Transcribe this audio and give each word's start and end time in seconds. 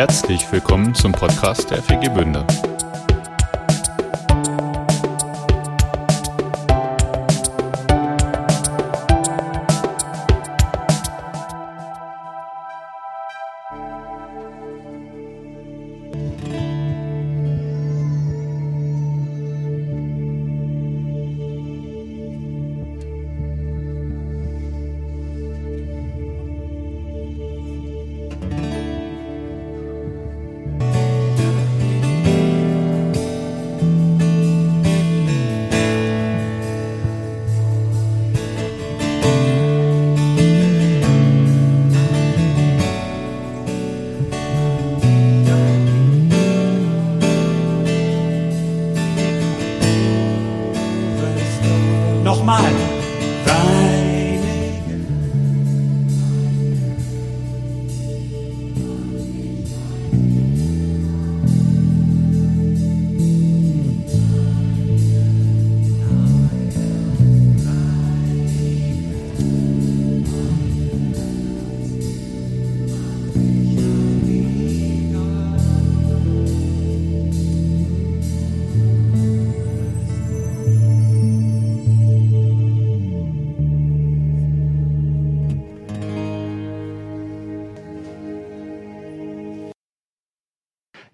Herzlich 0.00 0.50
willkommen 0.50 0.94
zum 0.94 1.12
Podcast 1.12 1.70
der 1.70 1.82
FG 1.82 2.08
Bünde. 2.14 2.46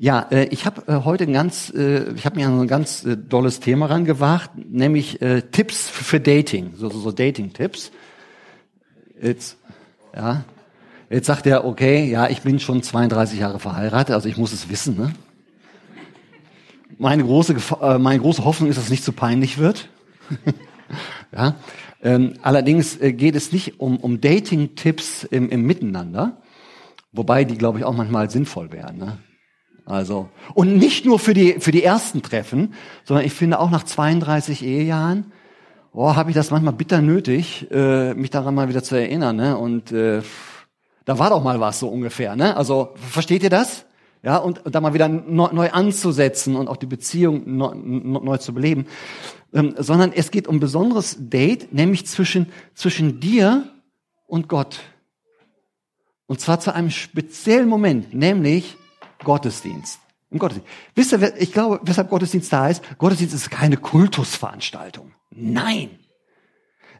Ja, 0.06 0.24
äh, 0.30 0.44
ich 0.50 0.66
habe 0.66 0.84
äh, 0.86 1.04
heute 1.04 1.24
ein 1.24 1.32
ganz, 1.32 1.68
äh, 1.74 2.12
ich 2.12 2.26
habe 2.26 2.36
mir 2.36 2.46
ein 2.46 2.68
ganz 2.68 3.04
äh, 3.04 3.16
dolles 3.16 3.58
Thema 3.58 3.86
rangewagt, 3.86 4.52
nämlich 4.54 5.20
äh, 5.20 5.42
Tipps 5.42 5.88
für 5.88 6.20
Dating, 6.20 6.74
so, 6.76 6.88
so, 6.88 7.00
so 7.00 7.10
Dating-Tipps. 7.10 7.90
Jetzt, 9.20 9.56
ja, 10.14 10.44
jetzt 11.10 11.26
sagt 11.26 11.48
er, 11.48 11.64
okay, 11.64 12.08
ja, 12.08 12.28
ich 12.28 12.42
bin 12.42 12.60
schon 12.60 12.84
32 12.84 13.40
Jahre 13.40 13.58
verheiratet, 13.58 14.14
also 14.14 14.28
ich 14.28 14.36
muss 14.36 14.52
es 14.52 14.68
wissen. 14.68 14.96
Ne? 14.96 15.12
Meine 16.98 17.24
große, 17.24 17.56
äh, 17.82 17.98
meine 17.98 18.20
große 18.20 18.44
Hoffnung 18.44 18.70
ist, 18.70 18.76
dass 18.76 18.84
es 18.84 18.90
nicht 18.90 19.02
zu 19.02 19.10
peinlich 19.10 19.58
wird. 19.58 19.88
ja, 21.32 21.56
ähm, 22.00 22.34
allerdings 22.42 22.96
äh, 23.00 23.12
geht 23.12 23.34
es 23.34 23.50
nicht 23.50 23.80
um, 23.80 23.96
um 23.96 24.20
Dating-Tipps 24.20 25.24
im, 25.24 25.50
im 25.50 25.62
Miteinander, 25.62 26.40
wobei 27.10 27.42
die, 27.42 27.58
glaube 27.58 27.80
ich, 27.80 27.84
auch 27.84 27.96
manchmal 27.96 28.30
sinnvoll 28.30 28.70
wären. 28.70 28.98
Ne? 28.98 29.18
Also 29.86 30.28
und 30.54 30.76
nicht 30.76 31.06
nur 31.06 31.20
für 31.20 31.32
die 31.32 31.60
für 31.60 31.70
die 31.70 31.84
ersten 31.84 32.20
Treffen, 32.20 32.74
sondern 33.04 33.24
ich 33.24 33.32
finde 33.32 33.60
auch 33.60 33.70
nach 33.70 33.84
32 33.84 34.64
Ehejahren, 34.64 35.32
oh, 35.92 36.16
habe 36.16 36.30
ich 36.30 36.36
das 36.36 36.50
manchmal 36.50 36.74
bitter 36.74 37.00
nötig, 37.00 37.70
äh, 37.70 38.12
mich 38.14 38.30
daran 38.30 38.56
mal 38.56 38.68
wieder 38.68 38.82
zu 38.82 38.96
erinnern. 38.96 39.36
Ne? 39.36 39.56
Und 39.56 39.92
äh, 39.92 40.22
da 41.04 41.18
war 41.20 41.30
doch 41.30 41.42
mal 41.42 41.60
was 41.60 41.78
so 41.78 41.88
ungefähr. 41.88 42.34
Ne? 42.34 42.56
Also 42.56 42.94
versteht 42.96 43.44
ihr 43.44 43.50
das? 43.50 43.86
Ja, 44.24 44.38
und, 44.38 44.66
und 44.66 44.74
da 44.74 44.80
mal 44.80 44.92
wieder 44.92 45.08
neu, 45.08 45.50
neu 45.52 45.70
anzusetzen 45.70 46.56
und 46.56 46.66
auch 46.66 46.78
die 46.78 46.86
Beziehung 46.86 47.42
neu, 47.56 47.74
neu 47.76 48.38
zu 48.38 48.52
beleben. 48.52 48.86
Ähm, 49.54 49.76
sondern 49.78 50.10
es 50.12 50.32
geht 50.32 50.48
um 50.48 50.56
ein 50.56 50.60
besonderes 50.60 51.16
Date, 51.18 51.72
nämlich 51.72 52.08
zwischen 52.08 52.48
zwischen 52.74 53.20
dir 53.20 53.68
und 54.26 54.48
Gott. 54.48 54.80
Und 56.26 56.40
zwar 56.40 56.58
zu 56.58 56.74
einem 56.74 56.90
speziellen 56.90 57.68
Moment, 57.68 58.12
nämlich 58.14 58.76
Gottesdienst. 59.26 59.98
Im 60.30 60.38
Gottesdienst. 60.38 60.70
Wisst 60.94 61.12
ihr, 61.12 61.36
ich 61.36 61.52
glaube, 61.52 61.80
weshalb 61.82 62.10
Gottesdienst 62.10 62.52
da 62.52 62.68
ist? 62.68 62.80
Gottesdienst 62.96 63.34
ist 63.34 63.50
keine 63.50 63.76
Kultusveranstaltung. 63.76 65.10
Nein. 65.30 65.90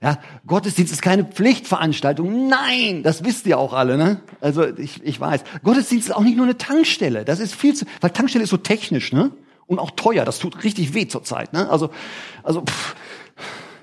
Ja, 0.03 0.19
Gottesdienst 0.45 0.93
ist 0.93 1.03
keine 1.03 1.25
Pflichtveranstaltung. 1.25 2.49
Nein, 2.49 3.05
das 3.05 3.23
wisst 3.23 3.47
ihr 3.47 3.59
auch 3.59 3.73
alle, 3.73 3.97
ne? 3.97 4.23
Also 4.41 4.67
ich, 4.77 5.05
ich 5.05 5.21
weiß. 5.21 5.45
Gottesdienst 5.63 6.09
ist 6.09 6.15
auch 6.17 6.25
nicht 6.25 6.37
nur 6.37 6.47
eine 6.47 6.59
Tankstelle. 6.59 7.25
Das 7.25 7.39
ist 7.39 7.55
viel 7.55 7.75
zu, 7.75 7.87
weil 8.01 8.11
Tankstelle 8.11 8.43
ist 8.43 8.51
so 8.51 8.57
technisch, 8.57 9.13
ne? 9.13 9.31
Und 9.69 9.79
auch 9.79 9.93
teuer. 9.93 10.25
Das 10.25 10.41
tut 10.41 10.65
richtig 10.65 10.93
weh 10.95 11.07
zurzeit, 11.07 11.53
ne? 11.53 11.71
Also, 11.71 11.91
also, 12.43 12.63
pff, 12.63 12.97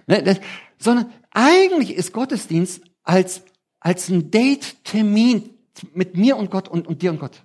ne, 0.08 0.22
das, 0.22 0.42
sondern 0.80 1.06
eigentlich 1.32 1.94
ist 1.94 2.12
Gottesdienst 2.12 2.82
als 3.04 3.44
als 3.80 4.10
ein 4.10 4.32
Date-Termin 4.32 5.50
mit 5.94 6.18
mir 6.18 6.36
und 6.36 6.52
Gott 6.52 6.68
und, 6.68 6.88
und 6.88 7.02
dir 7.02 7.12
und 7.12 7.20
Gott. 7.20 7.44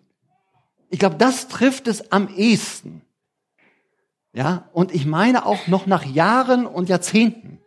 Ich 0.91 0.99
glaube, 0.99 1.16
das 1.16 1.49
trifft 1.49 1.88
es 1.88 2.12
am 2.12 2.28
ehesten. 2.34 3.03
Ja, 4.32 4.69
und 4.72 4.94
ich 4.94 5.06
meine 5.06 5.47
auch 5.47 5.66
noch 5.66 5.87
nach 5.87 6.04
Jahren 6.04 6.66
und 6.66 6.88
Jahrzehnten. 6.88 7.60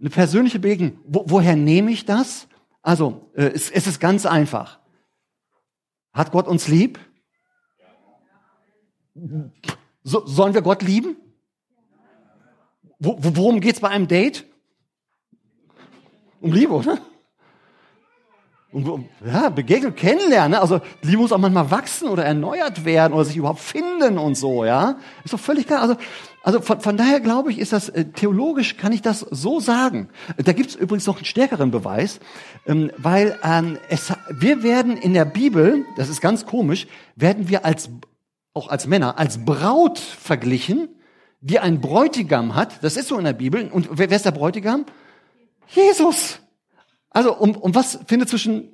Eine 0.00 0.10
persönliche 0.10 0.58
Begegnung. 0.58 0.98
Wo, 1.06 1.24
woher 1.28 1.56
nehme 1.56 1.90
ich 1.90 2.04
das? 2.04 2.48
Also, 2.82 3.30
äh, 3.34 3.46
es, 3.46 3.70
es 3.70 3.86
ist 3.86 4.00
ganz 4.00 4.26
einfach. 4.26 4.78
Hat 6.12 6.32
Gott 6.32 6.46
uns 6.46 6.68
lieb? 6.68 6.98
So, 10.02 10.26
sollen 10.26 10.54
wir 10.54 10.62
Gott 10.62 10.82
lieben? 10.82 11.16
Wo, 12.98 13.16
worum 13.18 13.60
geht's 13.60 13.80
bei 13.80 13.88
einem 13.88 14.08
Date? 14.08 14.44
Um 16.40 16.52
Liebe, 16.52 16.72
oder? 16.72 16.98
Und, 18.70 19.08
ja, 19.24 19.48
Begegnung, 19.48 19.94
kennenlernen. 19.94 20.50
Ne? 20.50 20.60
Also 20.60 20.80
die 21.02 21.16
muss 21.16 21.32
auch 21.32 21.38
manchmal 21.38 21.70
wachsen 21.70 22.08
oder 22.08 22.26
erneuert 22.26 22.84
werden 22.84 23.14
oder 23.14 23.24
sich 23.24 23.36
überhaupt 23.36 23.60
finden 23.60 24.18
und 24.18 24.34
so, 24.34 24.62
ja. 24.66 24.98
Ist 25.24 25.32
doch 25.32 25.40
völlig 25.40 25.66
klar. 25.66 25.80
Also, 25.80 25.96
also 26.42 26.60
von, 26.60 26.80
von 26.80 26.98
daher 26.98 27.20
glaube 27.20 27.50
ich, 27.50 27.58
ist 27.58 27.72
das 27.72 27.88
äh, 27.88 28.04
theologisch 28.04 28.76
kann 28.76 28.92
ich 28.92 29.00
das 29.00 29.20
so 29.20 29.58
sagen. 29.58 30.10
Da 30.36 30.52
gibt 30.52 30.68
es 30.68 30.76
übrigens 30.76 31.06
noch 31.06 31.16
einen 31.16 31.24
stärkeren 31.24 31.70
Beweis, 31.70 32.20
ähm, 32.66 32.92
weil 32.98 33.38
ähm, 33.42 33.78
es, 33.88 34.12
wir 34.30 34.62
werden 34.62 34.98
in 34.98 35.14
der 35.14 35.24
Bibel, 35.24 35.86
das 35.96 36.10
ist 36.10 36.20
ganz 36.20 36.44
komisch, 36.44 36.86
werden 37.16 37.48
wir 37.48 37.64
als 37.64 37.88
auch 38.52 38.68
als 38.68 38.86
Männer 38.86 39.18
als 39.18 39.46
Braut 39.46 39.98
verglichen, 39.98 40.88
die 41.40 41.58
ein 41.58 41.80
Bräutigam 41.80 42.54
hat. 42.54 42.84
Das 42.84 42.98
ist 42.98 43.08
so 43.08 43.16
in 43.16 43.24
der 43.24 43.32
Bibel. 43.32 43.66
Und 43.68 43.88
wer, 43.92 44.10
wer 44.10 44.16
ist 44.16 44.26
der 44.26 44.32
Bräutigam? 44.32 44.84
Jesus. 45.68 46.40
Also, 47.18 47.34
um, 47.34 47.56
um 47.56 47.74
was 47.74 47.98
findet 48.06 48.28
zwischen 48.28 48.70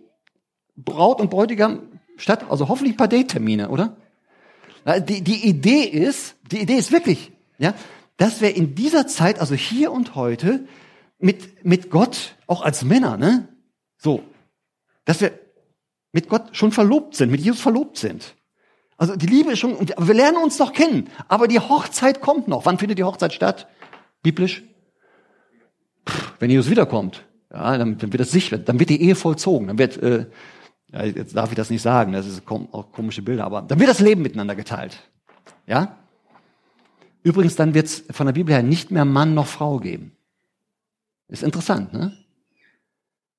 Braut 0.77 1.19
und 1.19 1.31
Bräutigam 1.31 1.99
statt? 2.19 2.45
Also 2.51 2.69
hoffentlich 2.69 2.93
ein 2.93 2.99
paar 2.99 3.09
Date-Termine, 3.09 3.71
oder? 3.71 3.97
Die, 5.09 5.23
die 5.23 5.49
Idee 5.49 5.85
ist, 5.85 6.37
die 6.53 6.61
Idee 6.61 6.75
ist 6.75 6.93
wirklich, 6.93 7.33
ja, 7.57 7.73
dass 8.19 8.43
wir 8.43 8.55
in 8.55 8.75
dieser 8.75 9.07
Zeit, 9.07 9.39
also 9.39 9.55
hier 9.55 9.93
und 9.93 10.15
heute, 10.15 10.69
mit, 11.19 11.65
mit 11.65 11.89
Gott, 11.89 12.37
auch 12.47 12.61
als 12.61 12.85
Männer, 12.85 13.17
ne, 13.17 13.49
so, 13.97 14.23
dass 15.07 15.23
wir 15.23 15.33
mit 16.13 16.29
Gott 16.29 16.55
schon 16.55 16.71
verlobt 16.71 17.17
sind, 17.17 17.31
mit 17.31 17.41
Jesus 17.41 17.63
verlobt 17.63 17.97
sind. 17.97 18.35
Also 18.99 19.17
die 19.17 19.25
Liebe 19.25 19.53
ist 19.53 19.61
schon, 19.61 19.79
wir 19.81 20.15
lernen 20.15 20.37
uns 20.37 20.59
doch 20.59 20.75
kennen, 20.75 21.09
aber 21.29 21.49
die 21.49 21.61
Hochzeit 21.61 22.21
kommt 22.21 22.47
noch. 22.47 22.67
Wann 22.67 22.77
findet 22.77 22.99
die 22.99 23.05
Hochzeit 23.05 23.33
statt? 23.33 23.69
Biblisch? 24.23 24.65
Pff, 26.07 26.35
wenn 26.41 26.51
Jesus 26.51 26.69
wiederkommt. 26.69 27.25
Ja, 27.55 27.79
dann, 27.79 27.99
dann 27.99 28.13
wird 28.13 28.21
das 28.21 28.33
sicher, 28.33 28.59
dann 28.59 28.81
wird 28.81 28.91
die 28.91 29.01
Ehe 29.01 29.15
vollzogen, 29.15 29.69
dann 29.69 29.79
wird, 29.79 29.97
äh, 30.03 30.27
ja, 30.93 31.05
jetzt 31.05 31.37
darf 31.37 31.51
ich 31.51 31.57
das 31.57 31.71
nicht 31.71 31.83
sagen, 31.83 32.13
das 32.13 32.27
ist 32.27 32.43
auch 32.49 32.91
komische 32.91 33.23
Bilder, 33.23 33.45
aber 33.45 33.63
dann 33.63 33.79
wird 33.79 33.89
das 33.89 34.01
Leben 34.01 34.23
miteinander 34.23 34.57
geteilt. 34.57 34.99
Ja? 35.67 35.97
Übrigens, 37.23 37.55
dann 37.55 37.73
wird 37.73 37.87
es 37.87 38.05
von 38.11 38.27
der 38.27 38.33
Bibel 38.33 38.53
her 38.53 38.65
nicht 38.65 38.91
mehr 38.91 39.05
Mann 39.05 39.35
noch 39.35 39.47
Frau 39.47 39.79
geben. 39.79 40.17
Ist 41.29 41.45
interessant, 41.45 41.93
ne? 41.93 42.13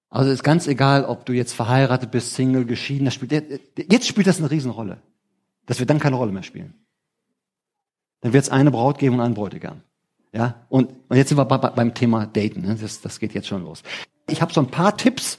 Also 0.09 0.31
ist 0.31 0.43
ganz 0.43 0.65
egal, 0.67 1.03
ob 1.03 1.25
du 1.25 1.33
jetzt 1.33 1.51
verheiratet 1.51 2.09
bist, 2.09 2.35
Single, 2.35 2.65
geschieden, 2.65 3.03
das 3.03 3.15
spielt, 3.15 3.33
jetzt 3.75 4.07
spielt 4.07 4.27
das 4.27 4.39
eine 4.39 4.49
Riesenrolle. 4.49 5.01
Das 5.65 5.79
wird 5.79 5.89
dann 5.89 5.99
keine 5.99 6.15
Rolle 6.15 6.31
mehr 6.31 6.43
spielen. 6.43 6.73
Dann 8.21 8.31
wird 8.31 8.45
es 8.45 8.49
eine 8.49 8.71
Braut 8.71 8.97
geben 8.97 9.15
und 9.15 9.21
einen 9.21 9.33
Bräutigam. 9.33 9.81
Ja, 10.35 10.55
und, 10.67 10.89
und 11.07 11.15
jetzt 11.15 11.29
sind 11.29 11.37
wir 11.37 11.45
bei, 11.45 11.57
beim 11.57 11.93
Thema 11.93 12.25
Daten. 12.25 12.61
Ne? 12.61 12.77
Das, 12.79 12.99
das 12.99 13.19
geht 13.19 13.33
jetzt 13.33 13.47
schon 13.47 13.63
los. 13.63 13.83
Ich 14.29 14.41
habe 14.41 14.51
so 14.51 14.59
ein 14.59 14.67
paar 14.67 14.97
Tipps 14.97 15.37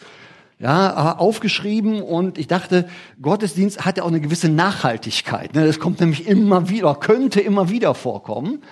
ja, 0.59 1.19
aufgeschrieben 1.19 2.01
und 2.01 2.39
ich 2.39 2.47
dachte, 2.47 2.89
Gottesdienst 3.21 3.85
hat 3.85 3.99
ja 3.99 4.05
auch 4.05 4.09
eine 4.09 4.23
gewisse 4.23 4.49
Nachhaltigkeit. 4.49 5.55
Ne? 5.55 5.67
Das 5.67 5.81
kommt 5.81 6.01
nämlich 6.01 6.27
immer 6.27 6.71
wieder, 6.71 6.95
könnte 6.95 7.41
immer 7.41 7.69
wieder 7.69 7.95
vorkommen. 7.95 8.63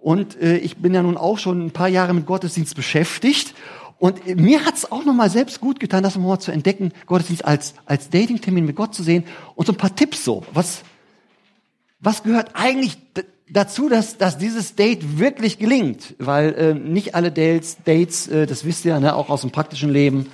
Und 0.00 0.40
äh, 0.40 0.56
ich 0.56 0.78
bin 0.78 0.94
ja 0.94 1.02
nun 1.02 1.18
auch 1.18 1.38
schon 1.38 1.66
ein 1.66 1.72
paar 1.72 1.88
Jahre 1.88 2.14
mit 2.14 2.24
Gottesdienst 2.24 2.74
beschäftigt. 2.74 3.54
Und 3.98 4.24
mir 4.36 4.64
hat 4.64 4.76
es 4.76 4.90
auch 4.90 5.04
nochmal 5.04 5.28
selbst 5.28 5.60
gut 5.60 5.78
getan, 5.78 6.02
das 6.02 6.16
nochmal 6.16 6.40
zu 6.40 6.52
entdecken, 6.52 6.92
Gottesdienst 7.04 7.44
als, 7.44 7.74
als 7.84 8.08
Dating-Termin 8.08 8.64
mit 8.64 8.76
Gott 8.76 8.94
zu 8.94 9.02
sehen 9.02 9.24
und 9.56 9.66
so 9.66 9.74
ein 9.74 9.78
paar 9.78 9.94
Tipps 9.94 10.24
so. 10.24 10.42
Was, 10.54 10.84
was 12.00 12.22
gehört 12.22 12.52
eigentlich 12.54 12.96
dazu, 13.48 13.88
dass, 13.88 14.18
dass 14.18 14.38
dieses 14.38 14.74
Date 14.74 15.18
wirklich 15.18 15.58
gelingt? 15.58 16.14
Weil 16.18 16.54
äh, 16.54 16.74
nicht 16.74 17.14
alle 17.14 17.30
Dates, 17.30 17.78
Dates 17.84 18.28
äh, 18.28 18.46
das 18.46 18.64
wisst 18.64 18.84
ihr, 18.84 18.98
ne, 19.00 19.14
auch 19.14 19.28
aus 19.28 19.42
dem 19.42 19.50
praktischen 19.50 19.90
Leben, 19.90 20.30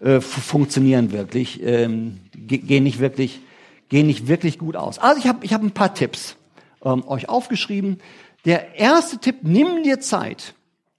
äh, 0.00 0.20
funktionieren 0.20 1.12
wirklich, 1.12 1.62
ähm, 1.62 2.20
gehen 2.34 2.84
nicht 2.84 2.98
wirklich, 2.98 3.40
gehen 3.88 4.06
nicht 4.06 4.28
wirklich 4.28 4.58
gut 4.58 4.76
aus. 4.76 4.98
Also 4.98 5.18
ich 5.18 5.26
habe 5.26 5.44
ich 5.44 5.52
hab 5.52 5.62
ein 5.62 5.70
paar 5.70 5.94
Tipps 5.94 6.36
ähm, 6.84 7.06
euch 7.06 7.28
aufgeschrieben. 7.28 7.98
Der 8.44 8.76
erste 8.76 9.18
Tipp: 9.18 9.36
Nimm 9.42 9.82
dir 9.82 10.00
Zeit. 10.00 10.54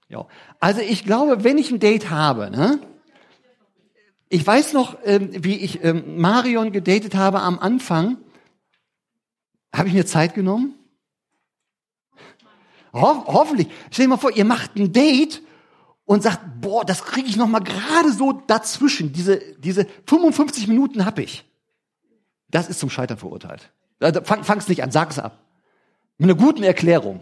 Ja. 0.08 0.26
Also 0.60 0.80
ich 0.80 1.04
glaube, 1.04 1.44
wenn 1.44 1.58
ich 1.58 1.70
ein 1.70 1.78
Date 1.78 2.10
habe, 2.10 2.50
ne, 2.50 2.80
ich 4.28 4.44
weiß 4.44 4.72
noch, 4.72 4.98
ähm, 5.04 5.30
wie 5.32 5.56
ich 5.56 5.84
ähm, 5.84 6.20
Marion 6.20 6.72
gedatet 6.72 7.14
habe 7.14 7.40
am 7.40 7.58
Anfang. 7.58 8.18
Habe 9.72 9.88
ich 9.88 9.94
mir 9.94 10.06
Zeit 10.06 10.34
genommen? 10.34 10.75
Ho 13.00 13.24
hoffentlich. 13.26 13.68
Stell 13.90 14.06
dir 14.06 14.10
mal 14.10 14.16
vor, 14.16 14.32
ihr 14.32 14.44
macht 14.44 14.76
ein 14.76 14.92
Date 14.92 15.42
und 16.04 16.22
sagt, 16.22 16.40
boah, 16.60 16.84
das 16.84 17.04
kriege 17.04 17.28
ich 17.28 17.36
noch 17.36 17.48
mal 17.48 17.60
gerade 17.60 18.12
so 18.12 18.32
dazwischen. 18.32 19.12
Diese, 19.12 19.40
diese 19.58 19.86
55 20.06 20.68
Minuten 20.68 21.04
hab 21.04 21.18
ich. 21.18 21.44
Das 22.50 22.68
ist 22.68 22.78
zum 22.80 22.90
Scheitern 22.90 23.18
verurteilt. 23.18 23.72
Fang, 24.24 24.44
fang's 24.44 24.68
nicht 24.68 24.82
an, 24.82 24.90
sag's 24.90 25.18
ab. 25.18 25.40
Mit 26.18 26.30
einer 26.30 26.38
guten 26.38 26.62
Erklärung. 26.62 27.20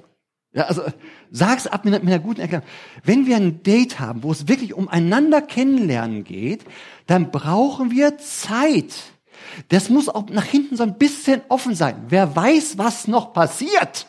Ja, 0.52 0.64
also 0.64 0.82
sag's 1.30 1.66
ab 1.66 1.84
mit, 1.84 1.94
mit 1.94 2.12
einer 2.12 2.22
guten 2.22 2.40
Erklärung. 2.40 2.66
Wenn 3.02 3.26
wir 3.26 3.36
ein 3.36 3.62
Date 3.62 3.98
haben, 3.98 4.22
wo 4.22 4.30
es 4.30 4.46
wirklich 4.46 4.74
um 4.74 4.88
einander 4.88 5.42
kennenlernen 5.42 6.22
geht, 6.22 6.64
dann 7.06 7.30
brauchen 7.30 7.90
wir 7.90 8.18
Zeit. 8.18 8.94
Das 9.70 9.88
muss 9.88 10.08
auch 10.08 10.28
nach 10.28 10.44
hinten 10.44 10.76
so 10.76 10.82
ein 10.82 10.98
bisschen 10.98 11.42
offen 11.48 11.74
sein. 11.74 12.04
Wer 12.08 12.36
weiß, 12.36 12.78
was 12.78 13.08
noch 13.08 13.32
passiert? 13.32 14.06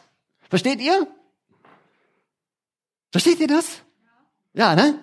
Versteht 0.49 0.81
ihr? 0.81 1.07
Versteht 3.11 3.39
ihr 3.39 3.47
das? 3.47 3.81
Ja, 4.53 4.75
ne? 4.75 4.99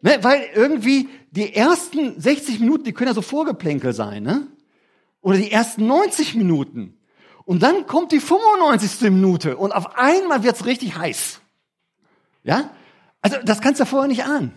ne? 0.00 0.18
Weil 0.22 0.48
irgendwie 0.54 1.08
die 1.30 1.54
ersten 1.54 2.20
60 2.20 2.60
Minuten, 2.60 2.84
die 2.84 2.92
können 2.92 3.08
ja 3.08 3.14
so 3.14 3.22
Vorgeplänkel 3.22 3.92
sein, 3.92 4.22
ne? 4.22 4.48
Oder 5.20 5.38
die 5.38 5.52
ersten 5.52 5.86
90 5.86 6.34
Minuten. 6.34 6.98
Und 7.44 7.62
dann 7.62 7.86
kommt 7.86 8.12
die 8.12 8.20
95. 8.20 9.10
Minute 9.10 9.56
und 9.56 9.72
auf 9.72 9.96
einmal 9.96 10.42
wird's 10.42 10.66
richtig 10.66 10.96
heiß. 10.96 11.40
Ja? 12.44 12.70
Also 13.20 13.38
das 13.44 13.60
kannst 13.60 13.80
du 13.80 13.86
vorher 13.86 14.08
nicht 14.08 14.24
ahnen. 14.24 14.52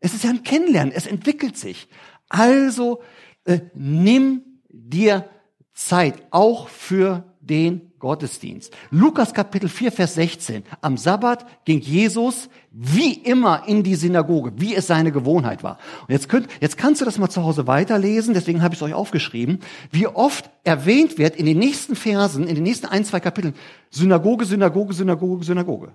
Es 0.00 0.14
ist 0.14 0.24
ja 0.24 0.30
ein 0.30 0.44
Kennenlernen, 0.44 0.92
es 0.94 1.06
entwickelt 1.06 1.56
sich. 1.56 1.88
Also 2.28 3.02
äh, 3.44 3.60
nimm 3.74 4.60
dir 4.68 5.28
Zeit, 5.74 6.22
auch 6.30 6.68
für 6.68 7.34
den 7.40 7.87
Gottesdienst. 7.98 8.74
Lukas 8.90 9.34
Kapitel 9.34 9.68
4, 9.68 9.92
Vers 9.92 10.14
16. 10.14 10.62
Am 10.80 10.96
Sabbat 10.96 11.46
ging 11.64 11.80
Jesus 11.80 12.48
wie 12.70 13.12
immer 13.12 13.66
in 13.66 13.82
die 13.82 13.94
Synagoge, 13.94 14.52
wie 14.56 14.74
es 14.74 14.86
seine 14.86 15.10
Gewohnheit 15.10 15.62
war. 15.62 15.78
Und 16.02 16.10
jetzt, 16.10 16.28
könnt, 16.28 16.48
jetzt 16.60 16.78
kannst 16.78 17.00
du 17.00 17.04
das 17.04 17.18
mal 17.18 17.28
zu 17.28 17.42
Hause 17.42 17.66
weiterlesen, 17.66 18.34
deswegen 18.34 18.62
habe 18.62 18.74
ich 18.74 18.80
es 18.80 18.82
euch 18.82 18.94
aufgeschrieben, 18.94 19.60
wie 19.90 20.06
oft 20.06 20.50
erwähnt 20.64 21.18
wird 21.18 21.36
in 21.36 21.46
den 21.46 21.58
nächsten 21.58 21.96
Versen, 21.96 22.46
in 22.46 22.54
den 22.54 22.64
nächsten 22.64 22.86
ein, 22.86 23.04
zwei 23.04 23.20
Kapiteln, 23.20 23.54
Synagoge, 23.90 24.44
Synagoge, 24.44 24.94
Synagoge, 24.94 25.44
Synagoge. 25.44 25.92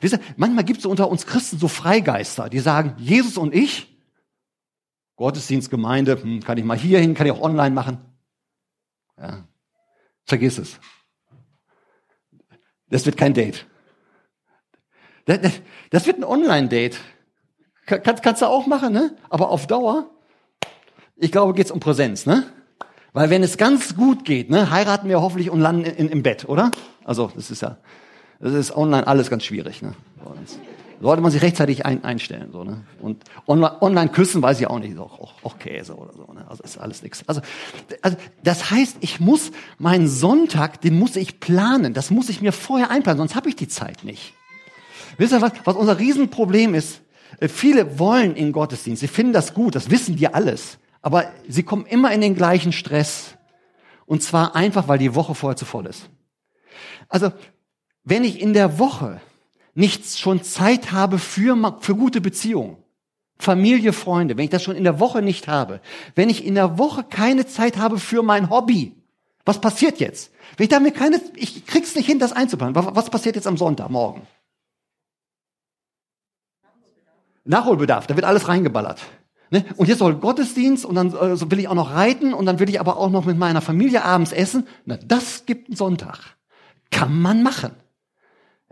Wisst 0.00 0.14
ihr, 0.14 0.20
manchmal 0.36 0.64
gibt 0.64 0.80
es 0.80 0.86
unter 0.86 1.08
uns 1.08 1.26
Christen 1.26 1.58
so 1.58 1.68
Freigeister, 1.68 2.48
die 2.48 2.58
sagen, 2.58 2.94
Jesus 2.98 3.38
und 3.38 3.54
ich, 3.54 3.96
Gottesdienstgemeinde, 5.16 6.22
hm, 6.22 6.40
kann 6.40 6.58
ich 6.58 6.64
mal 6.64 6.76
hier 6.76 6.98
hin, 6.98 7.14
kann 7.14 7.26
ich 7.26 7.32
auch 7.32 7.40
online 7.40 7.74
machen. 7.74 7.98
Ja, 9.18 9.46
Vergiss 10.26 10.58
es. 10.58 10.78
Das 12.90 13.06
wird 13.06 13.16
kein 13.16 13.34
Date. 13.34 13.66
Das 15.90 16.06
wird 16.06 16.18
ein 16.18 16.24
Online-Date. 16.24 16.98
Kannst, 17.86 18.22
kannst 18.22 18.42
du 18.42 18.46
auch 18.46 18.66
machen, 18.66 18.92
ne? 18.92 19.16
Aber 19.28 19.50
auf 19.50 19.66
Dauer, 19.66 20.10
ich 21.16 21.32
glaube, 21.32 21.54
geht's 21.54 21.70
um 21.70 21.80
Präsenz, 21.80 22.26
ne? 22.26 22.44
Weil 23.12 23.30
wenn 23.30 23.42
es 23.42 23.56
ganz 23.56 23.96
gut 23.96 24.24
geht, 24.24 24.50
ne, 24.50 24.70
heiraten 24.70 25.08
wir 25.08 25.22
hoffentlich 25.22 25.50
und 25.50 25.60
landen 25.60 25.84
in, 25.84 26.08
im 26.08 26.22
Bett, 26.22 26.48
oder? 26.48 26.70
Also, 27.04 27.30
das 27.34 27.50
ist 27.50 27.62
ja, 27.62 27.78
das 28.40 28.52
ist 28.52 28.76
online 28.76 29.06
alles 29.06 29.30
ganz 29.30 29.44
schwierig, 29.44 29.82
ne? 29.82 29.94
Sollte 31.00 31.22
man 31.22 31.30
sich 31.30 31.42
rechtzeitig 31.42 31.84
ein, 31.84 32.04
einstellen. 32.04 32.50
So, 32.52 32.64
ne? 32.64 32.84
Und 33.00 33.24
online, 33.46 33.82
online 33.82 34.10
küssen 34.10 34.42
weiß 34.42 34.60
ich 34.60 34.66
auch 34.66 34.78
nicht, 34.78 34.98
auch, 34.98 35.18
auch, 35.20 35.34
auch 35.42 35.58
Käse 35.58 35.94
oder 35.94 36.12
so. 36.12 36.32
Ne? 36.32 36.46
Also 36.48 36.62
ist 36.62 36.78
alles 36.78 37.02
nichts. 37.02 37.28
Also, 37.28 37.40
also 38.02 38.16
das 38.42 38.70
heißt, 38.70 38.98
ich 39.00 39.20
muss 39.20 39.52
meinen 39.78 40.08
Sonntag, 40.08 40.80
den 40.80 40.98
muss 40.98 41.16
ich 41.16 41.40
planen. 41.40 41.94
Das 41.94 42.10
muss 42.10 42.28
ich 42.28 42.40
mir 42.40 42.52
vorher 42.52 42.90
einplanen, 42.90 43.18
sonst 43.18 43.36
habe 43.36 43.48
ich 43.48 43.56
die 43.56 43.68
Zeit 43.68 44.04
nicht. 44.04 44.34
Wisst 45.18 45.32
ihr 45.32 45.42
was, 45.42 45.52
was 45.64 45.76
unser 45.76 45.98
Riesenproblem 45.98 46.74
ist? 46.74 47.02
Äh, 47.40 47.48
viele 47.48 47.98
wollen 47.98 48.34
in 48.34 48.52
Gottesdienst, 48.52 49.00
sie 49.00 49.08
finden 49.08 49.32
das 49.32 49.54
gut, 49.54 49.74
das 49.74 49.90
wissen 49.90 50.18
wir 50.18 50.34
alles. 50.34 50.78
Aber 51.02 51.30
sie 51.48 51.62
kommen 51.62 51.86
immer 51.86 52.12
in 52.12 52.20
den 52.20 52.34
gleichen 52.34 52.72
Stress. 52.72 53.36
Und 54.06 54.22
zwar 54.22 54.54
einfach, 54.56 54.88
weil 54.88 54.98
die 54.98 55.14
Woche 55.14 55.34
vorher 55.34 55.56
zu 55.56 55.64
voll 55.64 55.86
ist. 55.86 56.08
Also, 57.08 57.32
wenn 58.04 58.24
ich 58.24 58.40
in 58.40 58.52
der 58.52 58.78
Woche 58.78 59.20
nicht 59.76 60.18
schon 60.18 60.42
Zeit 60.42 60.90
habe 60.90 61.18
für, 61.18 61.76
für 61.80 61.94
gute 61.94 62.20
Beziehungen, 62.20 62.78
Familie, 63.38 63.92
Freunde, 63.92 64.36
wenn 64.36 64.44
ich 64.44 64.50
das 64.50 64.62
schon 64.62 64.74
in 64.74 64.84
der 64.84 64.98
Woche 64.98 65.22
nicht 65.22 65.46
habe, 65.46 65.80
wenn 66.14 66.30
ich 66.30 66.44
in 66.44 66.54
der 66.54 66.78
Woche 66.78 67.04
keine 67.04 67.46
Zeit 67.46 67.76
habe 67.76 67.98
für 67.98 68.22
mein 68.22 68.50
Hobby, 68.50 68.96
was 69.44 69.60
passiert 69.60 70.00
jetzt? 70.00 70.32
Wenn 70.56 70.64
ich 70.64 70.70
da 70.70 70.80
mir 70.80 70.90
keine, 70.90 71.20
ich 71.34 71.66
krieg's 71.66 71.94
nicht 71.94 72.06
hin, 72.06 72.18
das 72.18 72.32
einzuplanen. 72.32 72.74
Was 72.74 73.10
passiert 73.10 73.36
jetzt 73.36 73.46
am 73.46 73.56
Sonntag, 73.56 73.90
morgen? 73.90 74.26
Nachholbedarf, 77.44 78.08
da 78.08 78.16
wird 78.16 78.26
alles 78.26 78.48
reingeballert. 78.48 79.00
Ne? 79.50 79.64
Und 79.76 79.88
jetzt 79.88 79.98
soll 79.98 80.16
Gottesdienst 80.16 80.84
und 80.84 80.96
dann 80.96 81.10
äh, 81.10 81.50
will 81.50 81.60
ich 81.60 81.68
auch 81.68 81.74
noch 81.74 81.92
reiten 81.92 82.34
und 82.34 82.46
dann 82.46 82.58
will 82.58 82.68
ich 82.68 82.80
aber 82.80 82.96
auch 82.96 83.10
noch 83.10 83.24
mit 83.24 83.38
meiner 83.38 83.60
Familie 83.60 84.04
abends 84.04 84.32
essen. 84.32 84.66
Na, 84.84 84.96
das 84.96 85.46
gibt 85.46 85.68
einen 85.68 85.76
Sonntag. 85.76 86.18
Kann 86.90 87.20
man 87.20 87.44
machen. 87.44 87.70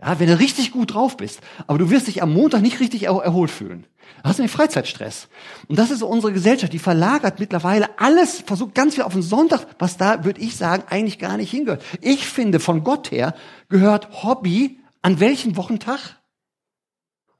Ja, 0.01 0.19
wenn 0.19 0.27
du 0.27 0.37
richtig 0.37 0.71
gut 0.71 0.93
drauf 0.93 1.15
bist, 1.15 1.39
aber 1.67 1.77
du 1.77 1.89
wirst 1.89 2.07
dich 2.07 2.21
am 2.21 2.33
Montag 2.33 2.61
nicht 2.61 2.81
richtig 2.81 3.03
er 3.03 3.15
erholt 3.15 3.49
fühlen. 3.49 3.87
Da 4.21 4.29
hast 4.29 4.39
du 4.39 4.43
einen 4.43 4.49
Freizeitstress. 4.49 5.29
Und 5.67 5.79
das 5.79 5.89
ist 5.89 6.03
unsere 6.03 6.33
Gesellschaft, 6.33 6.73
die 6.73 6.79
verlagert 6.79 7.39
mittlerweile 7.39 7.97
alles, 7.97 8.41
versucht 8.41 8.75
ganz 8.75 8.95
viel 8.95 9.03
auf 9.03 9.13
den 9.13 9.21
Sonntag, 9.21 9.65
was 9.79 9.97
da, 9.97 10.25
würde 10.25 10.41
ich 10.41 10.57
sagen, 10.57 10.83
eigentlich 10.89 11.17
gar 11.17 11.37
nicht 11.37 11.49
hingehört. 11.49 11.83
Ich 12.01 12.27
finde, 12.27 12.59
von 12.59 12.83
Gott 12.83 13.11
her 13.11 13.35
gehört 13.69 14.23
Hobby 14.23 14.79
an 15.01 15.19
welchem 15.19 15.55
Wochentag? 15.55 16.17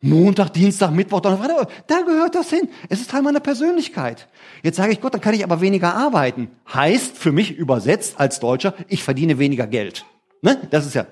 Montag, 0.01 0.49
Dienstag, 0.53 0.91
Mittwoch, 0.91 1.19
Donnerstag, 1.19 1.67
da 1.87 2.01
gehört 2.01 2.35
das 2.35 2.49
hin. 2.49 2.69
Es 2.89 3.01
ist 3.01 3.09
Teil 3.09 3.23
meiner 3.23 3.39
Persönlichkeit. 3.39 4.27
Jetzt 4.61 4.77
sage 4.77 4.93
ich 4.93 5.01
Gott, 5.01 5.13
dann 5.13 5.21
kann 5.21 5.33
ich 5.33 5.43
aber 5.43 5.61
weniger 5.61 5.95
arbeiten. 5.95 6.51
Heißt 6.71 7.17
für 7.17 7.31
mich 7.31 7.57
übersetzt 7.57 8.19
als 8.19 8.39
Deutscher, 8.39 8.75
ich 8.87 9.03
verdiene 9.03 9.39
weniger 9.39 9.65
Geld. 9.65 10.05
Ne? 10.41 10.59
Das 10.69 10.85
ist 10.85 10.93
ja, 10.93 11.07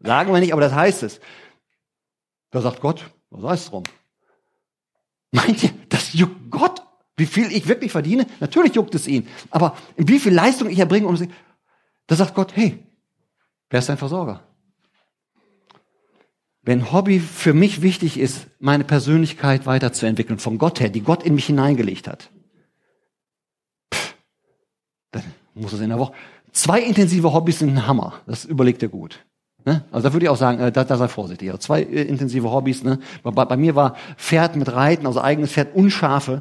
Sagen 0.00 0.32
wir 0.32 0.40
nicht, 0.40 0.52
aber 0.52 0.62
das 0.62 0.74
heißt 0.74 1.02
es. 1.02 1.20
Da 2.50 2.60
sagt 2.60 2.80
Gott, 2.80 3.10
was 3.30 3.44
heißt 3.44 3.72
drum? 3.72 3.84
Meint 5.32 5.62
ihr, 5.62 5.70
das 5.88 6.14
juckt 6.14 6.50
Gott? 6.50 6.82
Wie 7.16 7.26
viel 7.26 7.50
ich 7.52 7.66
wirklich 7.66 7.92
verdiene? 7.92 8.26
Natürlich 8.40 8.74
juckt 8.74 8.94
es 8.94 9.06
ihn. 9.08 9.28
Aber 9.50 9.76
wie 9.96 10.20
viel 10.20 10.32
Leistung 10.32 10.70
ich 10.70 10.78
erbringe, 10.78 11.06
um 11.06 11.16
da 12.06 12.16
sagt 12.16 12.34
Gott, 12.34 12.56
hey, 12.56 12.78
wer 13.70 13.80
ist 13.80 13.88
dein 13.88 13.98
Versorger? 13.98 14.42
Wenn 16.62 16.92
Hobby 16.92 17.18
für 17.18 17.54
mich 17.54 17.82
wichtig 17.82 18.18
ist, 18.18 18.46
meine 18.58 18.84
Persönlichkeit 18.84 19.66
weiterzuentwickeln, 19.66 20.38
von 20.38 20.58
Gott 20.58 20.80
her, 20.80 20.90
die 20.90 21.02
Gott 21.02 21.22
in 21.22 21.34
mich 21.34 21.46
hineingelegt 21.46 22.08
hat, 22.08 22.30
pff, 23.92 24.14
dann 25.10 25.24
muss 25.54 25.72
es 25.72 25.80
in 25.80 25.90
der 25.90 25.98
Woche. 25.98 26.14
Zwei 26.52 26.80
intensive 26.80 27.32
Hobbys 27.32 27.58
sind 27.58 27.70
ein 27.70 27.86
Hammer. 27.86 28.20
Das 28.26 28.44
überlegt 28.44 28.82
er 28.82 28.88
gut. 28.88 29.24
Ne? 29.68 29.84
Also 29.92 30.08
da 30.08 30.14
würde 30.14 30.24
ich 30.24 30.30
auch 30.30 30.36
sagen, 30.38 30.60
äh, 30.60 30.72
da, 30.72 30.82
da 30.82 30.96
sei 30.96 31.08
vorsichtig. 31.08 31.50
Also 31.50 31.58
zwei 31.58 31.82
äh, 31.82 32.02
intensive 32.04 32.50
Hobbys. 32.50 32.84
Ne? 32.84 33.00
Bei, 33.22 33.44
bei 33.44 33.56
mir 33.58 33.74
war 33.74 33.96
Pferd 34.16 34.56
mit 34.56 34.72
Reiten, 34.72 35.06
also 35.06 35.20
eigenes 35.20 35.52
Pferd 35.52 35.74
und 35.74 35.90
Schafe 35.90 36.40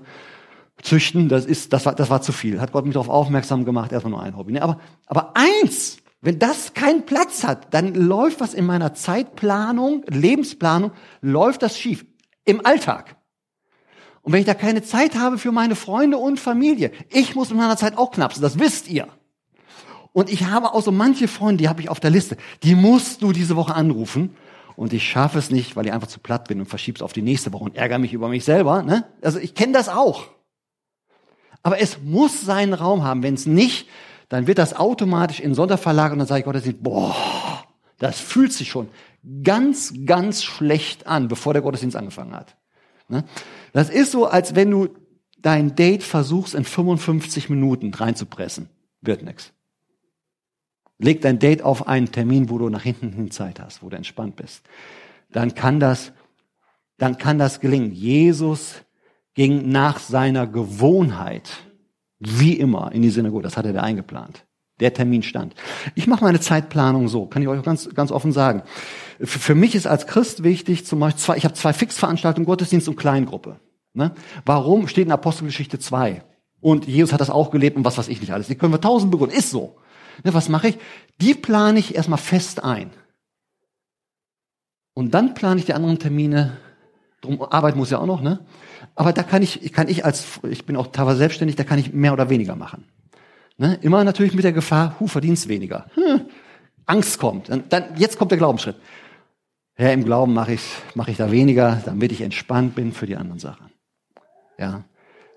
züchten. 0.81 1.27
Das 1.27 1.46
ist, 1.46 1.74
das 1.74 1.86
war, 1.86 1.93
das 1.93 2.10
war 2.10 2.22
zu 2.22 2.31
viel. 2.31 2.62
Hat 2.62 2.72
Gott 2.72 2.86
mich 2.86 2.93
darauf 2.93 3.10
aufmerksam 3.10 3.65
gemacht. 3.65 3.91
Erstmal 3.91 4.12
nur 4.12 4.24
ein 4.24 4.38
Hobby. 4.38 4.53
Ne? 4.53 4.62
Aber, 4.62 4.79
aber 5.07 5.34
eins, 5.36 5.98
wenn 6.22 6.39
das 6.39 6.74
keinen 6.74 7.05
Platz 7.05 7.43
hat, 7.43 7.74
dann 7.74 7.93
läuft 7.96 8.39
was 8.39 8.53
in 8.53 8.65
meiner 8.65 8.93
Zeitplanung, 8.93 10.05
Lebensplanung, 10.07 10.91
läuft 11.19 11.63
das 11.63 11.77
schief. 11.77 12.05
Im 12.46 12.65
Alltag. 12.65 13.17
Und 14.22 14.31
wenn 14.31 14.39
ich 14.39 14.46
da 14.46 14.53
keine 14.53 14.84
Zeit 14.84 15.15
habe 15.15 15.38
für 15.38 15.51
meine 15.51 15.75
Freunde 15.75 16.17
und 16.17 16.39
Familie, 16.39 16.91
ich 17.10 17.36
muss 17.36 17.51
in 17.51 17.57
meiner 17.57 17.75
Zeit 17.75 17.98
auch 17.98 18.12
knapsen, 18.12 18.41
das 18.41 18.57
wisst 18.57 18.88
ihr. 18.88 19.10
Und 20.17 20.31
ich 20.31 20.45
habe 20.45 20.74
auch 20.74 20.81
so 20.81 20.91
manche 20.91 21.27
Freunde, 21.27 21.62
die 21.62 21.69
habe 21.69 21.79
ich 21.79 21.89
auf 21.89 22.00
der 22.00 22.09
Liste, 22.09 22.38
die 22.63 22.74
musst 22.74 23.21
du 23.21 23.33
diese 23.33 23.55
Woche 23.55 23.75
anrufen. 23.75 24.36
Und 24.75 24.91
ich 24.91 25.07
schaffe 25.07 25.38
es 25.38 25.51
nicht, 25.51 25.75
weil 25.75 25.86
ich 25.86 25.91
einfach 25.91 26.07
zu 26.07 26.19
platt 26.19 26.47
bin 26.47 26.59
und 26.59 26.65
verschieb's 26.65 27.03
auf 27.03 27.13
die 27.13 27.21
nächste 27.21 27.53
Woche 27.53 27.65
und 27.65 27.75
ärgere 27.75 28.00
mich 28.00 28.13
über 28.13 28.27
mich 28.27 28.43
selber. 28.43 28.81
Ne? 28.81 29.05
Also 29.21 29.38
ich 29.38 29.53
kenne 29.53 29.74
das 29.74 29.89
auch. 29.89 30.25
Aber 31.62 31.79
es 31.79 32.00
muss 32.01 32.41
seinen 32.41 32.74
Raum 32.74 33.03
haben. 33.03 33.21
Wenn 33.21 33.36
es 33.36 33.45
nicht, 33.45 33.89
dann 34.27 34.47
wird 34.47 34.57
das 34.57 34.75
automatisch 34.75 35.39
in 35.39 35.53
Sonderverlag 35.53 36.12
und 36.13 36.17
dann 36.17 36.27
sage 36.27 36.39
ich 36.39 36.45
Gottesdienst, 36.45 36.81
boah, 36.81 37.15
das 38.00 38.19
fühlt 38.19 38.53
sich 38.53 38.71
schon 38.71 38.89
ganz, 39.43 39.93
ganz 40.07 40.43
schlecht 40.43 41.05
an, 41.05 41.27
bevor 41.27 41.53
der 41.53 41.62
Gottesdienst 41.62 41.95
angefangen 41.95 42.36
hat. 42.36 42.57
Ne? 43.07 43.24
Das 43.71 43.91
ist 43.91 44.13
so, 44.13 44.25
als 44.25 44.55
wenn 44.55 44.71
du 44.71 44.89
dein 45.38 45.75
Date 45.75 46.01
versuchst, 46.01 46.55
in 46.55 46.63
55 46.63 47.51
Minuten 47.51 47.93
reinzupressen. 47.93 48.67
Wird 49.01 49.21
nix. 49.21 49.53
Leg 51.00 51.22
dein 51.22 51.39
Date 51.39 51.62
auf 51.62 51.88
einen 51.88 52.12
Termin, 52.12 52.50
wo 52.50 52.58
du 52.58 52.70
nach 52.70 52.82
hinten 52.82 53.12
hin 53.12 53.32
Zeit 53.32 53.60
hast, 53.60 53.84
wo 53.84 53.89
du 53.89 53.98
entspannt 53.98 54.36
bist. 54.36 54.63
Dann 55.32 55.54
kann 55.54 55.80
das, 55.80 56.12
dann 56.98 57.18
kann 57.18 57.38
das 57.38 57.60
gelingen. 57.60 57.92
Jesus 57.92 58.82
ging 59.36 59.70
nach 59.70 60.00
seiner 60.00 60.48
Gewohnheit, 60.48 61.50
wie 62.20 62.54
immer, 62.54 62.92
in 62.92 63.04
die 63.04 63.12
Synagoge. 63.12 63.44
Das 63.44 63.58
hat 63.58 63.66
er 63.66 63.84
eingeplant. 63.84 64.46
Der 64.80 64.94
Termin 64.94 65.24
stand. 65.24 65.56
Ich 65.96 66.08
mache 66.08 66.24
meine 66.24 66.39
Zeitplanung 66.39 67.08
so, 67.08 67.25
kann 67.25 67.42
ich 67.42 67.48
euch 67.48 67.63
ganz, 67.63 67.89
ganz 67.94 68.12
offen 68.12 68.32
sagen. 68.32 68.63
Für, 69.20 69.39
für 69.39 69.56
mich 69.56 69.75
ist 69.75 69.88
als 69.88 70.08
Christ 70.08 70.44
wichtig, 70.44 70.86
zum 70.86 71.00
Beispiel 71.00 71.22
zwei, 71.22 71.38
ich 71.38 71.46
habe 71.46 71.56
zwei 71.56 71.74
Fixveranstaltungen, 71.74 72.46
Gottesdienst 72.46 72.88
und 72.88 72.96
Kleingruppe. 72.96 73.60
Ne? 73.94 74.12
Warum 74.46 74.88
steht 74.88 75.06
in 75.06 75.12
Apostelgeschichte 75.12 75.80
2? 75.80 76.24
Und 76.60 76.88
Jesus 76.88 77.13
hat 77.13 77.22
das 77.22 77.30
auch 77.30 77.51
gelebt 77.51 77.77
und 77.77 77.86
was 77.86 77.98
weiß 77.98 78.08
ich 78.08 78.22
nicht 78.22 78.34
alles. 78.34 78.48
Die 78.48 78.56
können 78.56 78.74
wir 78.74 78.82
tausend 78.82 79.12
begründen. 79.12 79.36
Ist 79.36 79.51
so. 79.51 79.77
Ne, 80.24 80.33
was 80.33 80.50
mache 80.50 80.69
ich? 80.69 80.77
Die 81.21 81.33
plane 81.33 81.79
ich 81.79 81.95
erstmal 81.95 82.17
fest 82.17 82.63
ein. 82.63 82.91
Und 84.93 85.13
dann 85.13 85.33
plane 85.33 85.59
ich 85.59 85.65
die 85.65 85.74
anderen 85.74 86.00
Termine. 86.00 86.57
Drum, 87.21 87.41
Arbeit 87.41 87.75
muss 87.75 87.89
ja 87.89 88.00
auch 88.00 88.05
noch, 88.05 88.21
ne? 88.21 88.39
Aber 88.95 89.13
da 89.13 89.24
kann 89.24 89.41
ich, 89.41 89.71
kann 89.74 89.88
ich 89.89 90.05
als, 90.05 90.39
ich 90.50 90.65
bin 90.65 90.75
auch 90.75 90.88
teilweise 90.88 91.17
selbstständig, 91.17 91.55
da 91.55 91.63
kann 91.63 91.79
ich 91.79 91.93
mehr 91.93 92.13
oder 92.13 92.29
weniger 92.29 92.55
machen. 92.55 92.86
Ne? 93.57 93.77
Immer 93.81 94.03
natürlich 94.03 94.33
mit 94.33 94.43
der 94.43 94.53
Gefahr, 94.53 95.00
hu, 95.00 95.07
verdienst 95.07 95.47
weniger. 95.47 95.86
Hm, 95.95 96.21
Angst 96.86 97.19
kommt. 97.19 97.50
Dann, 97.50 97.63
dann, 97.69 97.95
jetzt 97.97 98.17
kommt 98.17 98.31
der 98.31 98.38
Glaubensschritt. 98.38 98.75
Ja, 99.77 99.89
im 99.89 100.03
Glauben 100.03 100.33
mache 100.33 100.53
ich, 100.53 100.63
mache 100.95 101.12
ich 101.12 101.17
da 101.17 101.31
weniger, 101.31 101.81
damit 101.86 102.12
ich 102.12 102.21
entspannt 102.21 102.75
bin 102.75 102.93
für 102.93 103.05
die 103.05 103.15
anderen 103.15 103.39
Sachen. 103.39 103.71
Ja, 104.57 104.83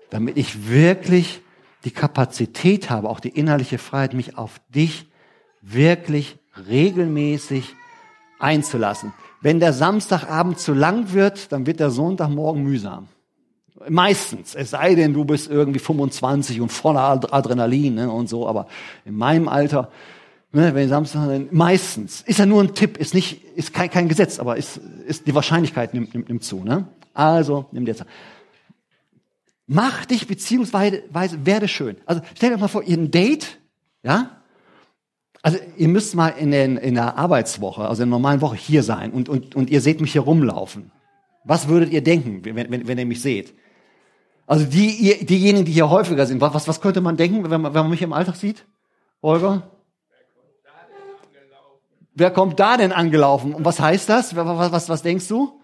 damit 0.09 0.37
ich 0.37 0.69
wirklich 0.69 1.41
die 1.83 1.91
Kapazität 1.91 2.89
habe, 2.89 3.09
auch 3.09 3.19
die 3.19 3.29
innerliche 3.29 3.77
Freiheit, 3.77 4.13
mich 4.13 4.37
auf 4.37 4.61
dich 4.69 5.07
wirklich 5.61 6.37
regelmäßig 6.67 7.75
einzulassen. 8.39 9.13
Wenn 9.41 9.59
der 9.59 9.73
Samstagabend 9.73 10.59
zu 10.59 10.73
lang 10.73 11.13
wird, 11.13 11.51
dann 11.51 11.65
wird 11.65 11.79
der 11.79 11.89
Sonntagmorgen 11.89 12.63
mühsam. 12.63 13.07
Meistens, 13.89 14.53
es 14.53 14.69
sei 14.69 14.93
denn, 14.93 15.13
du 15.13 15.25
bist 15.25 15.49
irgendwie 15.49 15.79
25 15.79 16.61
und 16.61 16.71
voller 16.71 17.19
Adrenalin 17.33 17.95
ne, 17.95 18.11
und 18.11 18.29
so, 18.29 18.47
aber 18.47 18.67
in 19.05 19.15
meinem 19.15 19.47
Alter, 19.47 19.89
ne, 20.51 20.75
wenn 20.75 20.87
Samstag, 20.87 21.51
meistens, 21.51 22.21
ist 22.21 22.37
ja 22.37 22.45
nur 22.45 22.61
ein 22.61 22.75
Tipp, 22.75 22.97
ist 22.97 23.15
nicht, 23.15 23.43
ist 23.55 23.73
kein, 23.73 23.89
kein 23.89 24.07
Gesetz, 24.07 24.37
aber 24.37 24.57
ist, 24.57 24.79
ist 25.07 25.25
die 25.25 25.33
Wahrscheinlichkeit 25.33 25.95
nimmt, 25.95 26.13
nimmt, 26.13 26.29
nimmt 26.29 26.43
zu. 26.43 26.63
Ne? 26.63 26.87
Also, 27.15 27.65
nimm 27.71 27.85
dir 27.85 27.95
Zeit. 27.95 28.07
Mach 29.67 30.05
dich 30.05 30.27
beziehungsweise 30.27 31.03
werde 31.11 31.67
schön. 31.67 31.97
Also 32.05 32.21
stell 32.35 32.49
dir 32.49 32.57
mal 32.57 32.67
vor, 32.67 32.83
ihr 32.83 32.97
ein 32.97 33.11
Date, 33.11 33.59
ja? 34.03 34.41
Also 35.41 35.57
ihr 35.77 35.87
müsst 35.87 36.13
mal 36.13 36.29
in, 36.29 36.51
den, 36.51 36.77
in 36.77 36.95
der 36.95 37.17
Arbeitswoche, 37.17 37.87
also 37.87 38.03
in 38.03 38.09
der 38.09 38.17
normalen 38.17 38.41
Woche 38.41 38.55
hier 38.55 38.83
sein 38.83 39.11
und, 39.11 39.27
und, 39.27 39.55
und 39.55 39.69
ihr 39.69 39.81
seht 39.81 40.01
mich 40.01 40.11
hier 40.11 40.21
rumlaufen. 40.21 40.91
Was 41.43 41.67
würdet 41.67 41.91
ihr 41.91 42.03
denken, 42.03 42.45
wenn, 42.45 42.55
wenn, 42.55 42.87
wenn 42.87 42.97
ihr 42.97 43.05
mich 43.05 43.21
seht? 43.21 43.53
Also 44.45 44.65
die, 44.65 44.89
ihr, 44.89 45.25
diejenigen, 45.25 45.65
die 45.65 45.71
hier 45.71 45.89
häufiger 45.89 46.25
sind, 46.25 46.41
was, 46.41 46.67
was 46.67 46.81
könnte 46.81 47.01
man 47.01 47.17
denken, 47.17 47.49
wenn 47.49 47.61
man, 47.61 47.73
wenn 47.73 47.81
man 47.81 47.89
mich 47.89 48.01
im 48.01 48.13
Alltag 48.13 48.35
sieht? 48.35 48.65
Holger? 49.23 49.63
Wer 52.13 52.31
kommt 52.31 52.59
da 52.59 52.77
denn 52.77 52.91
angelaufen? 52.91 53.53
Und 53.53 53.63
was 53.63 53.79
heißt 53.79 54.09
das? 54.09 54.35
Was, 54.35 54.71
was, 54.71 54.89
was 54.89 55.01
denkst 55.01 55.27
du? 55.27 55.61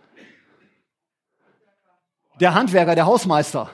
Der 2.39 2.53
Handwerker, 2.53 2.95
der 2.95 3.05
Hausmeister 3.05 3.69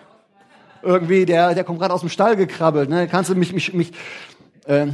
irgendwie, 0.83 1.25
der, 1.25 1.55
der 1.55 1.63
kommt 1.63 1.79
gerade 1.79 1.93
aus 1.93 2.01
dem 2.01 2.09
Stall 2.09 2.35
gekrabbelt. 2.35 2.89
Ne? 2.89 3.07
Kannst 3.07 3.29
du 3.29 3.35
mich, 3.35 3.53
mich, 3.53 3.73
mich, 3.73 3.91
äh, 4.65 4.87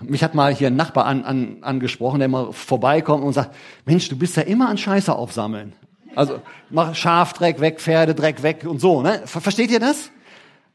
mich 0.00 0.24
hat 0.24 0.34
mal 0.34 0.54
hier 0.54 0.68
ein 0.68 0.76
Nachbar 0.76 1.04
an, 1.04 1.24
an, 1.24 1.58
angesprochen, 1.60 2.18
der 2.18 2.28
mal 2.28 2.52
vorbeikommt 2.52 3.22
und 3.22 3.32
sagt, 3.32 3.54
Mensch, 3.84 4.08
du 4.08 4.16
bist 4.16 4.36
ja 4.36 4.42
immer 4.42 4.68
an 4.68 4.78
Scheiße 4.78 5.14
aufsammeln. 5.14 5.74
Also 6.16 6.40
mach 6.70 6.94
Schafdreck 6.94 7.60
weg, 7.60 7.80
Pferdedreck 7.80 8.42
weg 8.42 8.64
und 8.66 8.80
so. 8.80 9.02
Ne? 9.02 9.22
Versteht 9.26 9.70
ihr 9.70 9.80
das? 9.80 10.10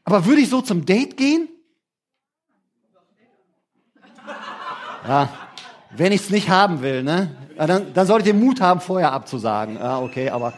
Aber 0.04 0.26
würde 0.26 0.40
ich 0.40 0.48
so 0.48 0.60
zum 0.60 0.84
Date 0.86 1.16
gehen? 1.16 1.48
Ja, 5.06 5.28
wenn 5.96 6.12
ich 6.12 6.20
es 6.22 6.30
nicht 6.30 6.50
haben 6.50 6.82
will, 6.82 7.02
ne? 7.02 7.34
dann, 7.56 7.92
dann 7.94 8.06
solltet 8.06 8.28
ihr 8.28 8.34
Mut 8.34 8.60
haben, 8.60 8.80
vorher 8.80 9.12
abzusagen. 9.12 9.76
Ja, 9.76 9.98
okay, 10.00 10.30
aber 10.30 10.52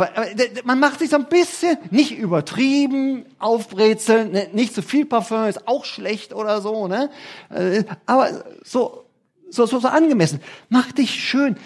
aber, 0.00 0.16
aber 0.16 0.26
man 0.64 0.80
macht 0.80 1.00
sich 1.00 1.10
so 1.10 1.16
ein 1.16 1.26
bisschen, 1.26 1.76
nicht 1.90 2.12
übertrieben, 2.12 3.24
aufbrezeln, 3.38 4.32
ne, 4.32 4.48
nicht 4.52 4.74
zu 4.74 4.82
viel 4.82 5.06
Parfum 5.06 5.44
ist 5.44 5.66
auch 5.66 5.84
schlecht 5.84 6.34
oder 6.34 6.60
so, 6.60 6.88
ne? 6.88 7.10
Äh, 7.50 7.84
aber 8.06 8.44
so, 8.64 9.04
so, 9.50 9.66
so, 9.66 9.80
so 9.80 9.88
angemessen. 9.88 10.40
Mach 10.68 10.92
dich 10.92 11.10
schön. 11.10 11.56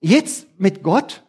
Jetzt 0.00 0.46
mit 0.58 0.82
Gott, 0.82 1.22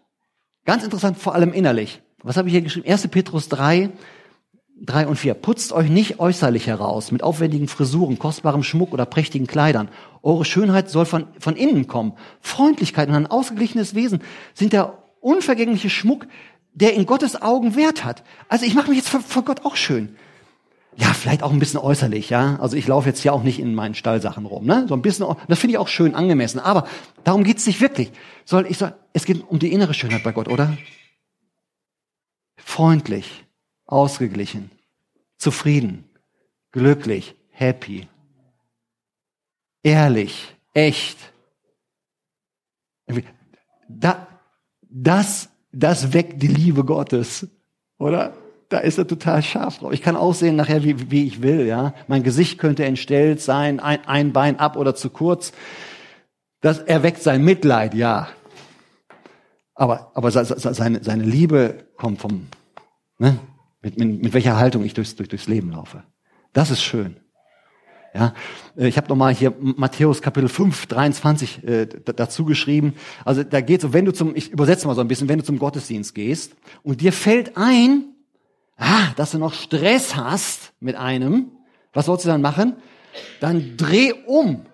ganz 0.65 0.83
interessant, 0.83 1.17
vor 1.17 1.35
allem 1.35 1.53
innerlich. 1.53 2.01
Was 2.23 2.37
habe 2.37 2.47
ich 2.47 2.53
hier 2.53 2.61
geschrieben? 2.61 2.89
1. 2.89 3.07
Petrus 3.09 3.49
3, 3.49 3.91
3 4.81 5.07
und 5.07 5.15
4. 5.15 5.33
Putzt 5.35 5.71
euch 5.71 5.89
nicht 5.89 6.19
äußerlich 6.19 6.67
heraus 6.67 7.11
mit 7.11 7.23
aufwendigen 7.23 7.67
Frisuren, 7.67 8.19
kostbarem 8.19 8.63
Schmuck 8.63 8.93
oder 8.93 9.05
prächtigen 9.05 9.47
Kleidern. 9.47 9.89
Eure 10.21 10.43
Schönheit 10.43 10.89
soll 10.89 11.05
von, 11.05 11.27
von 11.39 11.55
innen 11.55 11.87
kommen. 11.87 12.13
Freundlichkeit 12.41 13.09
und 13.09 13.15
ein 13.15 13.27
ausgeglichenes 13.27 13.95
Wesen 13.95 14.21
sind 14.53 14.73
der 14.73 15.04
unvergängliche 15.25 15.89
Schmuck, 15.89 16.27
der 16.73 16.93
in 16.93 17.05
Gottes 17.05 17.41
Augen 17.41 17.75
Wert 17.75 18.03
hat. 18.03 18.23
Also 18.47 18.65
ich 18.65 18.75
mache 18.75 18.89
mich 18.89 18.97
jetzt 18.99 19.09
vor, 19.09 19.43
Gott 19.43 19.65
auch 19.65 19.75
schön. 19.75 20.15
Ja, 20.97 21.07
vielleicht 21.13 21.43
auch 21.43 21.51
ein 21.51 21.59
bisschen 21.59 21.79
äußerlich, 21.79 22.29
ja. 22.29 22.57
Also 22.61 22.77
ich 22.77 22.87
laufe 22.87 23.09
jetzt 23.09 23.21
hier 23.21 23.33
auch 23.33 23.43
nicht 23.43 23.59
in 23.59 23.75
meinen 23.75 23.95
Stallsachen 23.95 24.45
rum, 24.45 24.65
ne? 24.65 24.85
So 24.87 24.93
ein 24.93 25.01
bisschen, 25.01 25.25
das 25.47 25.59
finde 25.59 25.73
ich 25.73 25.77
auch 25.77 25.87
schön 25.87 26.15
angemessen. 26.15 26.59
Aber 26.59 26.87
darum 27.23 27.43
geht's 27.43 27.65
nicht 27.65 27.81
wirklich. 27.81 28.11
Soll 28.45 28.67
ich 28.69 28.77
sagen, 28.77 28.95
es 29.13 29.25
geht 29.25 29.43
um 29.49 29.59
die 29.59 29.73
innere 29.73 29.93
Schönheit 29.93 30.23
bei 30.23 30.31
Gott, 30.31 30.47
oder? 30.47 30.77
Freundlich, 32.57 33.45
ausgeglichen, 33.85 34.69
zufrieden, 35.37 36.05
glücklich, 36.71 37.35
happy, 37.49 38.07
ehrlich, 39.83 40.55
echt. 40.73 41.17
Da, 43.89 44.27
das, 44.97 45.49
das 45.73 46.13
weckt 46.13 46.41
die 46.41 46.47
Liebe 46.47 46.85
Gottes, 46.85 47.47
oder? 47.97 48.33
Da 48.69 48.79
ist 48.79 48.97
er 48.97 49.05
total 49.05 49.43
scharf 49.43 49.77
drauf. 49.77 49.93
Ich 49.93 50.01
kann 50.01 50.15
aussehen 50.15 50.55
nachher, 50.55 50.83
wie, 50.83 51.11
wie 51.11 51.27
ich 51.27 51.41
will, 51.41 51.67
ja. 51.67 51.93
Mein 52.07 52.23
Gesicht 52.23 52.57
könnte 52.57 52.85
entstellt 52.85 53.41
sein, 53.41 53.79
ein, 53.79 54.07
ein 54.07 54.33
Bein 54.33 54.57
ab 54.57 54.75
oder 54.75 54.95
zu 54.95 55.09
kurz. 55.09 55.51
Das 56.61 56.79
erweckt 56.79 57.21
sein 57.21 57.43
Mitleid, 57.43 57.93
ja. 57.93 58.29
Aber, 59.75 60.11
aber 60.15 60.31
seine, 60.31 61.03
seine 61.03 61.23
Liebe 61.23 61.85
kommt 61.97 62.21
vom, 62.21 62.47
ne? 63.19 63.37
Mit, 63.81 63.99
mit, 63.99 64.23
mit 64.23 64.33
welcher 64.33 64.55
Haltung 64.55 64.83
ich 64.83 64.93
durchs, 64.95 65.15
durch, 65.15 65.29
durchs 65.29 65.47
Leben 65.47 65.71
laufe. 65.71 66.03
Das 66.53 66.71
ist 66.71 66.81
schön. 66.81 67.17
Ja, 68.15 68.33
äh, 68.77 68.87
ich 68.87 68.97
habe 68.97 69.09
nochmal 69.09 69.33
hier 69.33 69.53
Matthäus 69.59 70.21
Kapitel 70.21 70.47
5, 70.47 70.87
23 70.87 71.67
äh, 71.67 71.87
dazu 72.15 72.45
geschrieben. 72.45 72.95
Also 73.25 73.43
da 73.43 73.59
geht 73.59 73.81
so, 73.81 73.91
wenn 73.91 74.05
du 74.05 74.13
zum, 74.13 74.35
ich 74.35 74.51
übersetze 74.51 74.87
mal 74.87 74.95
so 74.95 75.01
ein 75.01 75.07
bisschen, 75.09 75.27
wenn 75.27 75.39
du 75.39 75.43
zum 75.43 75.59
Gottesdienst 75.59 76.15
gehst 76.15 76.55
und 76.81 77.01
dir 77.01 77.11
fällt 77.11 77.57
ein, 77.57 78.05
ah, 78.77 79.09
dass 79.17 79.31
du 79.31 79.37
noch 79.37 79.53
Stress 79.53 80.15
hast 80.15 80.71
mit 80.79 80.95
einem, 80.95 81.51
was 81.93 82.05
sollst 82.05 82.23
du 82.23 82.29
dann 82.29 82.41
machen? 82.41 82.77
Dann 83.41 83.75
dreh 83.75 84.13
um. 84.25 84.65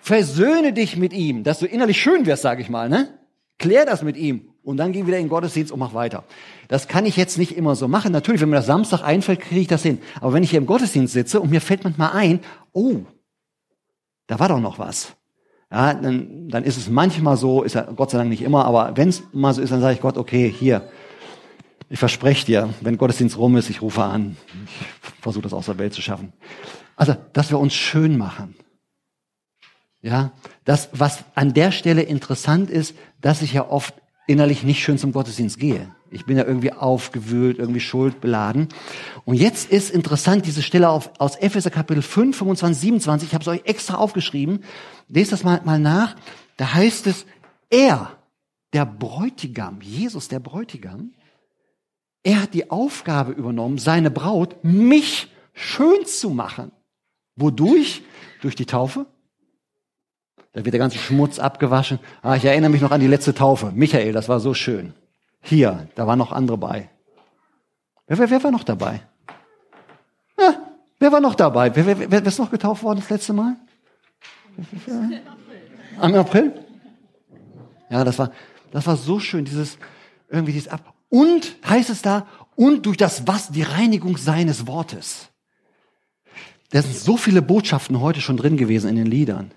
Versöhne 0.00 0.72
dich 0.72 0.96
mit 0.96 1.12
ihm, 1.12 1.42
dass 1.42 1.58
du 1.58 1.66
innerlich 1.66 2.00
schön 2.00 2.24
wirst, 2.24 2.42
sage 2.42 2.62
ich 2.62 2.70
mal, 2.70 2.88
ne? 2.88 3.18
Klär 3.58 3.84
das 3.84 4.02
mit 4.02 4.16
ihm 4.16 4.47
und 4.62 4.76
dann 4.76 4.92
geh 4.92 5.06
wieder 5.06 5.18
in 5.18 5.24
den 5.24 5.30
Gottesdienst 5.30 5.72
und 5.72 5.78
mach 5.78 5.94
weiter. 5.94 6.24
Das 6.68 6.88
kann 6.88 7.06
ich 7.06 7.16
jetzt 7.16 7.38
nicht 7.38 7.56
immer 7.56 7.74
so 7.74 7.88
machen. 7.88 8.12
Natürlich, 8.12 8.40
wenn 8.40 8.50
mir 8.50 8.56
das 8.56 8.66
Samstag 8.66 9.02
einfällt, 9.02 9.40
kriege 9.40 9.60
ich 9.60 9.66
das 9.66 9.82
hin. 9.82 9.98
Aber 10.20 10.32
wenn 10.32 10.42
ich 10.42 10.50
hier 10.50 10.58
im 10.58 10.66
Gottesdienst 10.66 11.14
sitze 11.14 11.40
und 11.40 11.50
mir 11.50 11.60
fällt 11.60 11.84
manchmal 11.84 12.12
ein, 12.12 12.40
oh, 12.72 12.96
da 14.26 14.38
war 14.38 14.48
doch 14.48 14.60
noch 14.60 14.78
was. 14.78 15.14
Ja, 15.70 15.94
dann, 15.94 16.48
dann 16.48 16.64
ist 16.64 16.76
es 16.76 16.88
manchmal 16.88 17.36
so, 17.36 17.62
ist 17.62 17.74
ja 17.74 17.82
Gott 17.82 18.10
sei 18.10 18.18
Dank 18.18 18.30
nicht 18.30 18.42
immer, 18.42 18.64
aber 18.64 18.96
wenn 18.96 19.08
es 19.08 19.22
mal 19.32 19.52
so 19.52 19.60
ist, 19.60 19.70
dann 19.70 19.80
sage 19.80 19.94
ich 19.94 20.00
Gott, 20.00 20.16
okay, 20.16 20.50
hier, 20.50 20.88
Ich 21.90 21.98
verspreche 21.98 22.44
dir, 22.44 22.74
wenn 22.82 22.98
Gottesdienst 22.98 23.38
rum 23.38 23.56
ist, 23.56 23.70
ich 23.70 23.80
rufe 23.80 24.02
an. 24.02 24.36
Ich 25.02 25.22
versuche 25.22 25.44
das 25.44 25.54
aus 25.54 25.66
der 25.66 25.78
Welt 25.78 25.94
zu 25.94 26.02
schaffen. 26.02 26.32
Also, 26.96 27.16
dass 27.32 27.50
wir 27.50 27.58
uns 27.58 27.72
schön 27.72 28.18
machen. 28.18 28.54
Ja, 30.02 30.32
das, 30.64 30.90
was 30.92 31.24
an 31.34 31.54
der 31.54 31.72
Stelle 31.72 32.02
interessant 32.02 32.70
ist, 32.70 32.94
dass 33.20 33.42
ich 33.42 33.54
ja 33.54 33.68
oft 33.68 33.94
innerlich 34.28 34.62
nicht 34.62 34.82
schön 34.82 34.98
zum 34.98 35.12
Gottesdienst 35.12 35.58
gehe. 35.58 35.90
Ich 36.10 36.26
bin 36.26 36.36
ja 36.36 36.44
irgendwie 36.44 36.72
aufgewühlt, 36.72 37.58
irgendwie 37.58 37.80
schuldbeladen. 37.80 38.68
Und 39.24 39.34
jetzt 39.34 39.70
ist 39.70 39.90
interessant 39.90 40.46
diese 40.46 40.62
Stelle 40.62 40.90
auf, 40.90 41.10
aus 41.18 41.36
Epheser 41.36 41.70
Kapitel 41.70 42.02
5, 42.02 42.36
25, 42.36 42.80
27. 42.80 43.28
Ich 43.28 43.34
habe 43.34 43.42
es 43.42 43.48
euch 43.48 43.62
extra 43.64 43.96
aufgeschrieben. 43.96 44.64
Lest 45.08 45.32
das 45.32 45.44
mal, 45.44 45.60
mal 45.64 45.78
nach. 45.78 46.14
Da 46.56 46.74
heißt 46.74 47.06
es, 47.06 47.26
er, 47.70 48.18
der 48.72 48.84
Bräutigam, 48.84 49.80
Jesus, 49.80 50.28
der 50.28 50.40
Bräutigam, 50.40 51.12
er 52.22 52.42
hat 52.42 52.54
die 52.54 52.70
Aufgabe 52.70 53.32
übernommen, 53.32 53.78
seine 53.78 54.10
Braut, 54.10 54.62
mich 54.62 55.28
schön 55.54 56.04
zu 56.04 56.30
machen. 56.30 56.72
Wodurch? 57.36 58.02
Durch 58.42 58.54
die 58.54 58.66
Taufe, 58.66 59.06
da 60.52 60.64
wird 60.64 60.72
der 60.72 60.78
ganze 60.78 60.98
Schmutz 60.98 61.38
abgewaschen. 61.38 61.98
Ah, 62.22 62.36
ich 62.36 62.44
erinnere 62.44 62.70
mich 62.70 62.80
noch 62.80 62.90
an 62.90 63.00
die 63.00 63.06
letzte 63.06 63.34
Taufe. 63.34 63.70
Michael, 63.74 64.12
das 64.12 64.28
war 64.28 64.40
so 64.40 64.54
schön. 64.54 64.94
Hier, 65.42 65.88
da 65.94 66.06
waren 66.06 66.18
noch 66.18 66.32
andere 66.32 66.56
bei. 66.56 66.88
Wer, 68.06 68.18
wer, 68.18 68.30
wer 68.30 68.42
war 68.42 68.50
noch 68.50 68.64
dabei? 68.64 69.02
Ja, 70.38 70.54
wer 70.98 71.12
war 71.12 71.20
noch 71.20 71.34
dabei? 71.34 71.74
Wer, 71.76 71.86
wer, 71.86 72.10
wer, 72.10 72.26
ist 72.26 72.38
noch 72.38 72.50
getauft 72.50 72.82
worden 72.82 73.00
das 73.00 73.10
letzte 73.10 73.32
Mal? 73.34 73.56
Am 76.00 76.14
April? 76.14 76.52
Ja, 77.90 78.04
das 78.04 78.18
war, 78.18 78.32
das 78.70 78.86
war 78.86 78.96
so 78.96 79.20
schön, 79.20 79.44
dieses, 79.44 79.78
irgendwie 80.28 80.52
dieses 80.52 80.68
Ab. 80.68 80.94
Und, 81.10 81.56
heißt 81.68 81.90
es 81.90 82.02
da, 82.02 82.26
und 82.56 82.86
durch 82.86 82.96
das 82.96 83.26
Was, 83.26 83.50
die 83.50 83.62
Reinigung 83.62 84.16
seines 84.16 84.66
Wortes. 84.66 85.28
Da 86.70 86.82
sind 86.82 86.96
so 86.96 87.16
viele 87.16 87.42
Botschaften 87.42 88.00
heute 88.00 88.20
schon 88.20 88.36
drin 88.36 88.56
gewesen 88.56 88.90
in 88.90 88.96
den 88.96 89.06
Liedern 89.06 89.52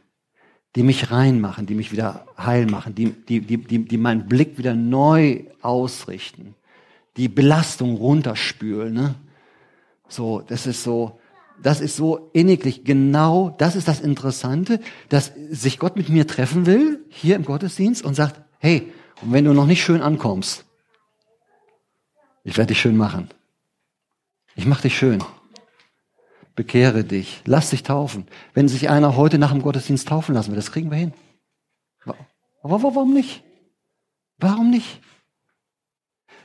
die 0.76 0.84
mich 0.84 1.12
reinmachen, 1.12 1.66
die 1.66 1.76
mich 1.76 1.92
wieder 1.92 2.26
heil 2.38 2.66
machen, 2.66 2.96
die, 2.96 3.12
die, 3.12 3.42
die, 3.42 3.58
die, 3.58 3.86
die 3.86 3.98
meinen 3.98 4.28
Blick 4.28 4.58
wieder 4.58 4.74
neu 4.74 5.44
ausrichten, 5.62 6.56
die 7.18 7.28
Belastung 7.28 7.96
runterspülen. 7.98 8.94
Ne? 8.94 9.16
So, 10.08 10.42
das 10.42 10.68
ist 10.68 10.84
so, 10.84 11.20
das 11.62 11.82
ist 11.82 11.98
so 11.98 12.30
inniglich. 12.34 12.86
Genau, 12.86 13.54
das 13.58 13.76
ist 13.76 13.88
das 13.88 14.00
Interessante, 14.00 14.80
dass 15.10 15.34
sich 15.50 15.78
Gott 15.78 15.98
mit 15.98 16.10
mir 16.10 16.26
treffen 16.26 16.66
will, 16.66 17.04
hier 17.10 17.36
im 17.36 17.44
Gottesdienst, 17.44 18.04
und 18.04 18.16
sagt, 18.16 18.42
hey, 18.60 18.92
und 19.22 19.34
wenn 19.34 19.46
du 19.46 19.54
noch 19.54 19.68
nicht 19.68 19.84
schön 19.84 20.02
ankommst, 20.02 20.66
ich 22.44 22.58
werde 22.58 22.70
dich 22.70 22.82
schön 22.82 22.98
machen. 22.98 23.30
Ich 24.56 24.66
mach 24.66 24.82
dich 24.82 24.98
schön 24.98 25.22
bekehre 26.56 27.04
dich, 27.04 27.42
lass 27.46 27.70
dich 27.70 27.84
taufen. 27.84 28.28
Wenn 28.54 28.68
sich 28.68 28.90
einer 28.90 29.16
heute 29.16 29.38
nach 29.38 29.52
dem 29.52 29.62
Gottesdienst 29.62 30.08
taufen 30.08 30.36
lassen 30.36 30.50
will, 30.50 30.56
das 30.56 30.72
kriegen 30.72 30.92
wir 30.92 30.98
hin. 30.98 31.14
Aber 32.64 32.84
warum 32.84 33.14
nicht? 33.14 33.44
Warum 34.38 34.70
nicht? 34.70 35.02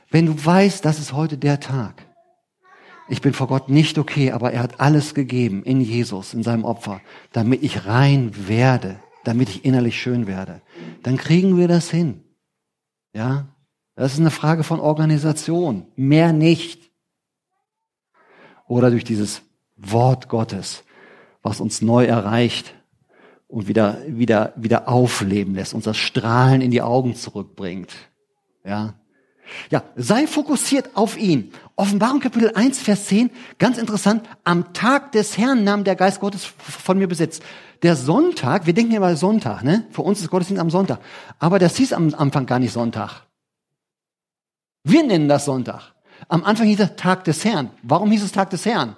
Wenn 0.09 0.25
du 0.25 0.45
weißt, 0.45 0.83
das 0.85 0.99
ist 0.99 1.13
heute 1.13 1.37
der 1.37 1.59
Tag. 1.59 2.05
Ich 3.09 3.21
bin 3.21 3.33
vor 3.33 3.47
Gott 3.47 3.69
nicht 3.69 3.97
okay, 3.97 4.31
aber 4.31 4.51
er 4.51 4.61
hat 4.61 4.79
alles 4.79 5.13
gegeben 5.13 5.63
in 5.63 5.79
Jesus, 5.81 6.33
in 6.33 6.43
seinem 6.43 6.65
Opfer, 6.65 7.01
damit 7.31 7.63
ich 7.63 7.85
rein 7.85 8.47
werde, 8.47 8.99
damit 9.23 9.49
ich 9.49 9.65
innerlich 9.65 9.99
schön 9.99 10.27
werde. 10.27 10.61
Dann 11.03 11.17
kriegen 11.17 11.57
wir 11.57 11.67
das 11.67 11.89
hin. 11.89 12.23
Ja? 13.13 13.47
Das 13.95 14.13
ist 14.13 14.19
eine 14.19 14.31
Frage 14.31 14.63
von 14.63 14.79
Organisation. 14.79 15.87
Mehr 15.95 16.33
nicht. 16.33 16.91
Oder 18.67 18.91
durch 18.91 19.05
dieses 19.05 19.41
Wort 19.77 20.29
Gottes, 20.29 20.83
was 21.41 21.59
uns 21.59 21.81
neu 21.81 22.05
erreicht 22.05 22.73
und 23.47 23.67
wieder, 23.67 24.01
wieder, 24.07 24.53
wieder 24.55 24.89
aufleben 24.89 25.55
lässt, 25.55 25.73
uns 25.73 25.85
das 25.85 25.97
Strahlen 25.97 26.61
in 26.61 26.71
die 26.71 26.81
Augen 26.81 27.15
zurückbringt. 27.15 27.93
Ja. 28.65 28.95
Ja, 29.69 29.83
sei 29.95 30.27
fokussiert 30.27 30.95
auf 30.95 31.17
ihn. 31.17 31.53
Offenbarung 31.77 32.19
Kapitel 32.19 32.51
1, 32.53 32.79
Vers 32.79 33.05
10, 33.05 33.29
ganz 33.59 33.77
interessant. 33.77 34.27
Am 34.43 34.73
Tag 34.73 35.13
des 35.13 35.37
Herrn 35.37 35.63
nahm 35.63 35.85
der 35.85 35.95
Geist 35.95 36.19
Gottes 36.19 36.43
von 36.43 36.97
mir 36.97 37.07
Besitz. 37.07 37.39
Der 37.81 37.95
Sonntag, 37.95 38.65
wir 38.65 38.73
denken 38.73 38.93
immer 38.93 39.15
Sonntag, 39.15 39.63
ne? 39.63 39.85
Für 39.91 40.01
uns 40.01 40.19
ist 40.19 40.29
Gottesdienst 40.29 40.59
am 40.59 40.69
Sonntag. 40.69 40.99
Aber 41.39 41.59
das 41.59 41.77
hieß 41.77 41.93
am 41.93 42.13
Anfang 42.15 42.45
gar 42.45 42.59
nicht 42.59 42.73
Sonntag. 42.73 43.27
Wir 44.83 45.03
nennen 45.03 45.29
das 45.29 45.45
Sonntag. 45.45 45.93
Am 46.27 46.43
Anfang 46.43 46.67
hieß 46.67 46.79
es 46.79 46.95
Tag 46.95 47.23
des 47.23 47.45
Herrn. 47.45 47.69
Warum 47.83 48.11
hieß 48.11 48.23
es 48.23 48.31
Tag 48.31 48.49
des 48.49 48.65
Herrn? 48.65 48.95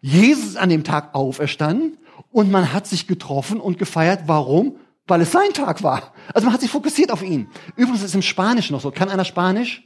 Jesus 0.00 0.56
an 0.56 0.68
dem 0.68 0.84
Tag 0.84 1.14
auferstanden 1.14 1.98
und 2.32 2.50
man 2.50 2.72
hat 2.72 2.86
sich 2.86 3.06
getroffen 3.06 3.60
und 3.60 3.78
gefeiert. 3.78 4.22
Warum? 4.26 4.76
Weil 5.06 5.22
es 5.22 5.32
sein 5.32 5.52
Tag 5.52 5.82
war. 5.82 6.12
Also 6.32 6.46
man 6.46 6.54
hat 6.54 6.60
sich 6.60 6.70
fokussiert 6.70 7.10
auf 7.10 7.22
ihn. 7.22 7.48
Übrigens 7.76 8.00
ist 8.00 8.10
es 8.10 8.14
im 8.14 8.22
Spanischen 8.22 8.74
noch 8.74 8.80
so. 8.80 8.90
Kann 8.90 9.08
einer 9.08 9.24
Spanisch? 9.24 9.82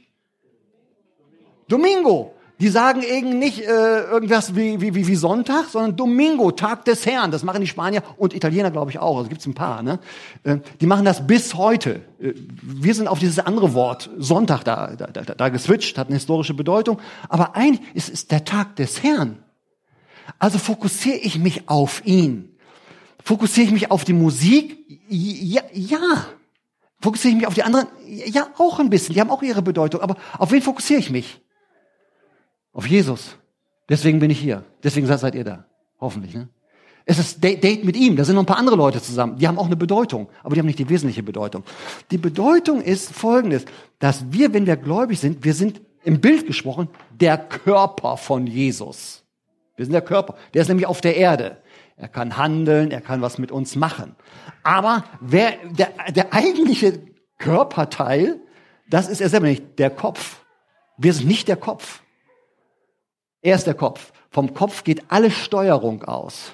Domingo. 1.67 2.31
Die 2.59 2.69
sagen 2.69 3.01
eben 3.03 3.37
nicht 3.37 3.59
äh, 3.59 4.03
irgendwas 4.03 4.55
wie, 4.55 4.79
wie, 4.79 4.95
wie, 4.95 5.07
wie 5.07 5.15
Sonntag, 5.15 5.65
sondern 5.65 5.97
Domingo, 5.97 6.51
Tag 6.51 6.85
des 6.85 7.05
Herrn. 7.05 7.31
Das 7.31 7.43
machen 7.43 7.59
die 7.59 7.67
Spanier 7.67 8.01
und 8.15 8.33
Italiener, 8.33 8.71
glaube 8.71 8.91
ich, 8.91 8.99
auch. 8.99 9.17
Also 9.17 9.29
gibt's 9.29 9.45
ein 9.45 9.55
paar. 9.55 9.83
Ne? 9.83 9.99
Äh, 10.43 10.59
die 10.79 10.85
machen 10.85 11.03
das 11.03 11.27
bis 11.27 11.55
heute. 11.55 12.01
Äh, 12.17 12.33
wir 12.61 12.95
sind 12.95 13.09
auf 13.09 13.19
dieses 13.19 13.39
andere 13.39 13.73
Wort 13.73 14.09
Sonntag 14.17 14.63
da, 14.63 14.95
da, 14.95 15.07
da, 15.07 15.21
da 15.23 15.49
geswitcht, 15.49 15.97
hat 15.97 16.07
eine 16.07 16.15
historische 16.15 16.53
Bedeutung. 16.53 16.99
Aber 17.27 17.57
eigentlich 17.57 17.81
ist 17.93 18.13
es 18.13 18.27
der 18.27 18.45
Tag 18.45 18.77
des 18.77 19.03
Herrn. 19.03 19.39
Also 20.39 20.57
fokussiere 20.57 21.17
ich 21.17 21.39
mich 21.39 21.69
auf 21.69 22.05
ihn. 22.05 22.55
Fokussiere 23.23 23.67
ich 23.67 23.73
mich 23.73 23.91
auf 23.91 24.03
die 24.03 24.13
Musik? 24.13 24.77
Ja, 25.09 25.63
ja. 25.73 26.25
Fokussiere 27.01 27.31
ich 27.31 27.37
mich 27.37 27.47
auf 27.47 27.53
die 27.53 27.63
anderen? 27.63 27.87
Ja, 28.07 28.47
auch 28.57 28.79
ein 28.79 28.89
bisschen. 28.89 29.13
Die 29.13 29.21
haben 29.21 29.31
auch 29.31 29.41
ihre 29.41 29.61
Bedeutung. 29.61 30.01
Aber 30.01 30.15
auf 30.37 30.51
wen 30.51 30.61
fokussiere 30.61 30.99
ich 30.99 31.09
mich? 31.09 31.41
Auf 32.71 32.87
Jesus. 32.87 33.37
Deswegen 33.89 34.19
bin 34.19 34.29
ich 34.29 34.39
hier. 34.39 34.63
Deswegen 34.83 35.07
seid 35.07 35.35
ihr 35.35 35.43
da. 35.43 35.65
Hoffentlich, 35.99 36.33
ne? 36.33 36.49
Es 37.07 37.19
ist 37.19 37.43
Date 37.43 37.83
mit 37.83 37.95
ihm. 37.95 38.15
Da 38.15 38.25
sind 38.25 38.35
noch 38.35 38.43
ein 38.43 38.47
paar 38.47 38.57
andere 38.57 38.75
Leute 38.75 39.01
zusammen. 39.01 39.37
Die 39.37 39.47
haben 39.47 39.59
auch 39.59 39.67
eine 39.67 39.75
Bedeutung. 39.75 40.27
Aber 40.43 40.55
die 40.55 40.59
haben 40.59 40.65
nicht 40.65 40.79
die 40.79 40.89
wesentliche 40.89 41.21
Bedeutung. 41.21 41.63
Die 42.09 42.17
Bedeutung 42.17 42.81
ist 42.81 43.13
folgendes. 43.13 43.65
Dass 43.99 44.31
wir, 44.31 44.53
wenn 44.53 44.65
wir 44.65 44.75
gläubig 44.75 45.19
sind, 45.19 45.43
wir 45.43 45.53
sind 45.53 45.81
im 46.03 46.19
Bild 46.19 46.47
gesprochen, 46.47 46.89
der 47.11 47.37
Körper 47.37 48.17
von 48.17 48.47
Jesus. 48.47 49.24
Wir 49.75 49.85
sind 49.85 49.93
der 49.93 50.01
Körper. 50.01 50.35
Der 50.53 50.61
ist 50.61 50.67
nämlich 50.67 50.87
auf 50.87 51.01
der 51.01 51.17
Erde. 51.17 51.57
Er 51.97 52.07
kann 52.07 52.37
handeln, 52.37 52.91
er 52.91 53.01
kann 53.01 53.21
was 53.21 53.37
mit 53.37 53.51
uns 53.51 53.75
machen. 53.75 54.15
Aber 54.63 55.03
wer, 55.21 55.53
der, 55.71 55.91
der 56.11 56.33
eigentliche 56.33 57.01
Körperteil, 57.37 58.39
das 58.89 59.07
ist 59.07 59.21
er 59.21 59.29
selber 59.29 59.47
nicht, 59.47 59.79
der 59.79 59.89
Kopf. 59.89 60.41
Wir 60.97 61.13
sind 61.13 61.27
nicht 61.27 61.47
der 61.47 61.57
Kopf. 61.57 62.01
Er 63.41 63.55
ist 63.55 63.67
der 63.67 63.73
Kopf. 63.73 64.11
Vom 64.29 64.53
Kopf 64.53 64.83
geht 64.83 65.03
alle 65.09 65.31
Steuerung 65.31 66.03
aus. 66.03 66.51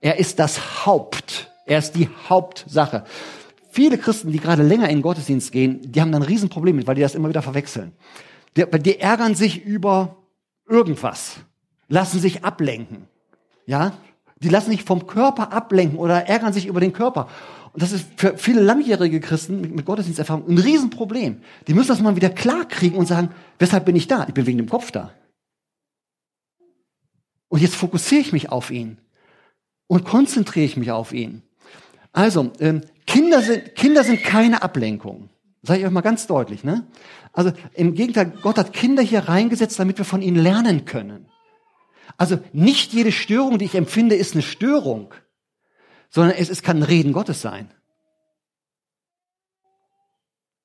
Er 0.00 0.18
ist 0.18 0.38
das 0.38 0.86
Haupt. 0.86 1.50
Er 1.66 1.78
ist 1.78 1.92
die 1.92 2.08
Hauptsache. 2.28 3.04
Viele 3.70 3.98
Christen, 3.98 4.32
die 4.32 4.40
gerade 4.40 4.62
länger 4.62 4.88
in 4.88 4.98
den 4.98 5.02
Gottesdienst 5.02 5.52
gehen, 5.52 5.80
die 5.82 6.00
haben 6.00 6.12
dann 6.12 6.22
ein 6.22 6.28
Riesenproblem 6.28 6.76
mit, 6.76 6.86
weil 6.86 6.94
die 6.94 7.02
das 7.02 7.14
immer 7.14 7.28
wieder 7.28 7.42
verwechseln. 7.42 7.92
Die, 8.56 8.64
die 8.80 9.00
ärgern 9.00 9.34
sich 9.34 9.64
über 9.64 10.16
irgendwas 10.68 11.40
lassen 11.88 12.20
sich 12.20 12.44
ablenken. 12.44 13.08
Ja? 13.66 13.92
Die 14.38 14.48
lassen 14.48 14.70
sich 14.70 14.84
vom 14.84 15.06
Körper 15.06 15.52
ablenken 15.52 15.98
oder 15.98 16.26
ärgern 16.26 16.52
sich 16.52 16.66
über 16.66 16.80
den 16.80 16.92
Körper. 16.92 17.28
Und 17.72 17.82
das 17.82 17.92
ist 17.92 18.06
für 18.16 18.38
viele 18.38 18.62
langjährige 18.62 19.20
Christen 19.20 19.60
mit, 19.60 19.84
Gottesdiensterfahrung 19.84 20.48
ein 20.48 20.58
Riesenproblem. 20.58 21.42
Die 21.66 21.74
müssen 21.74 21.88
das 21.88 22.00
mal 22.00 22.16
wieder 22.16 22.30
klarkriegen 22.30 22.98
und 22.98 23.06
sagen, 23.06 23.30
weshalb 23.58 23.84
bin 23.84 23.96
ich 23.96 24.08
da? 24.08 24.24
Ich 24.28 24.34
bin 24.34 24.46
wegen 24.46 24.58
dem 24.58 24.68
Kopf 24.68 24.90
da. 24.90 25.12
Und 27.48 27.60
jetzt 27.60 27.76
fokussiere 27.76 28.20
ich 28.20 28.32
mich 28.32 28.50
auf 28.50 28.70
ihn 28.70 28.98
und 29.86 30.04
konzentriere 30.04 30.66
ich 30.66 30.76
mich 30.76 30.90
auf 30.90 31.12
ihn. 31.12 31.42
Also, 32.12 32.50
ähm, 32.60 32.80
Kinder 33.06 33.42
sind, 33.42 33.74
Kinder 33.74 34.04
sind 34.04 34.22
keine 34.22 34.62
Ablenkung. 34.62 35.28
Sage 35.62 35.80
ich 35.80 35.86
euch 35.86 35.92
mal 35.92 36.00
ganz 36.00 36.26
deutlich, 36.26 36.64
ne? 36.64 36.86
Also, 37.32 37.52
im 37.74 37.94
Gegenteil, 37.94 38.32
Gott 38.40 38.56
hat 38.56 38.72
Kinder 38.72 39.02
hier 39.02 39.28
reingesetzt, 39.28 39.78
damit 39.78 39.98
wir 39.98 40.04
von 40.04 40.22
ihnen 40.22 40.38
lernen 40.38 40.86
können. 40.86 41.26
Also 42.16 42.38
nicht 42.52 42.92
jede 42.92 43.12
Störung, 43.12 43.58
die 43.58 43.64
ich 43.64 43.74
empfinde, 43.74 44.14
ist 44.14 44.34
eine 44.34 44.42
Störung, 44.42 45.12
sondern 46.08 46.36
es, 46.36 46.48
es 46.48 46.62
kann 46.62 46.78
ein 46.78 46.82
Reden 46.82 47.12
Gottes 47.12 47.40
sein. 47.40 47.70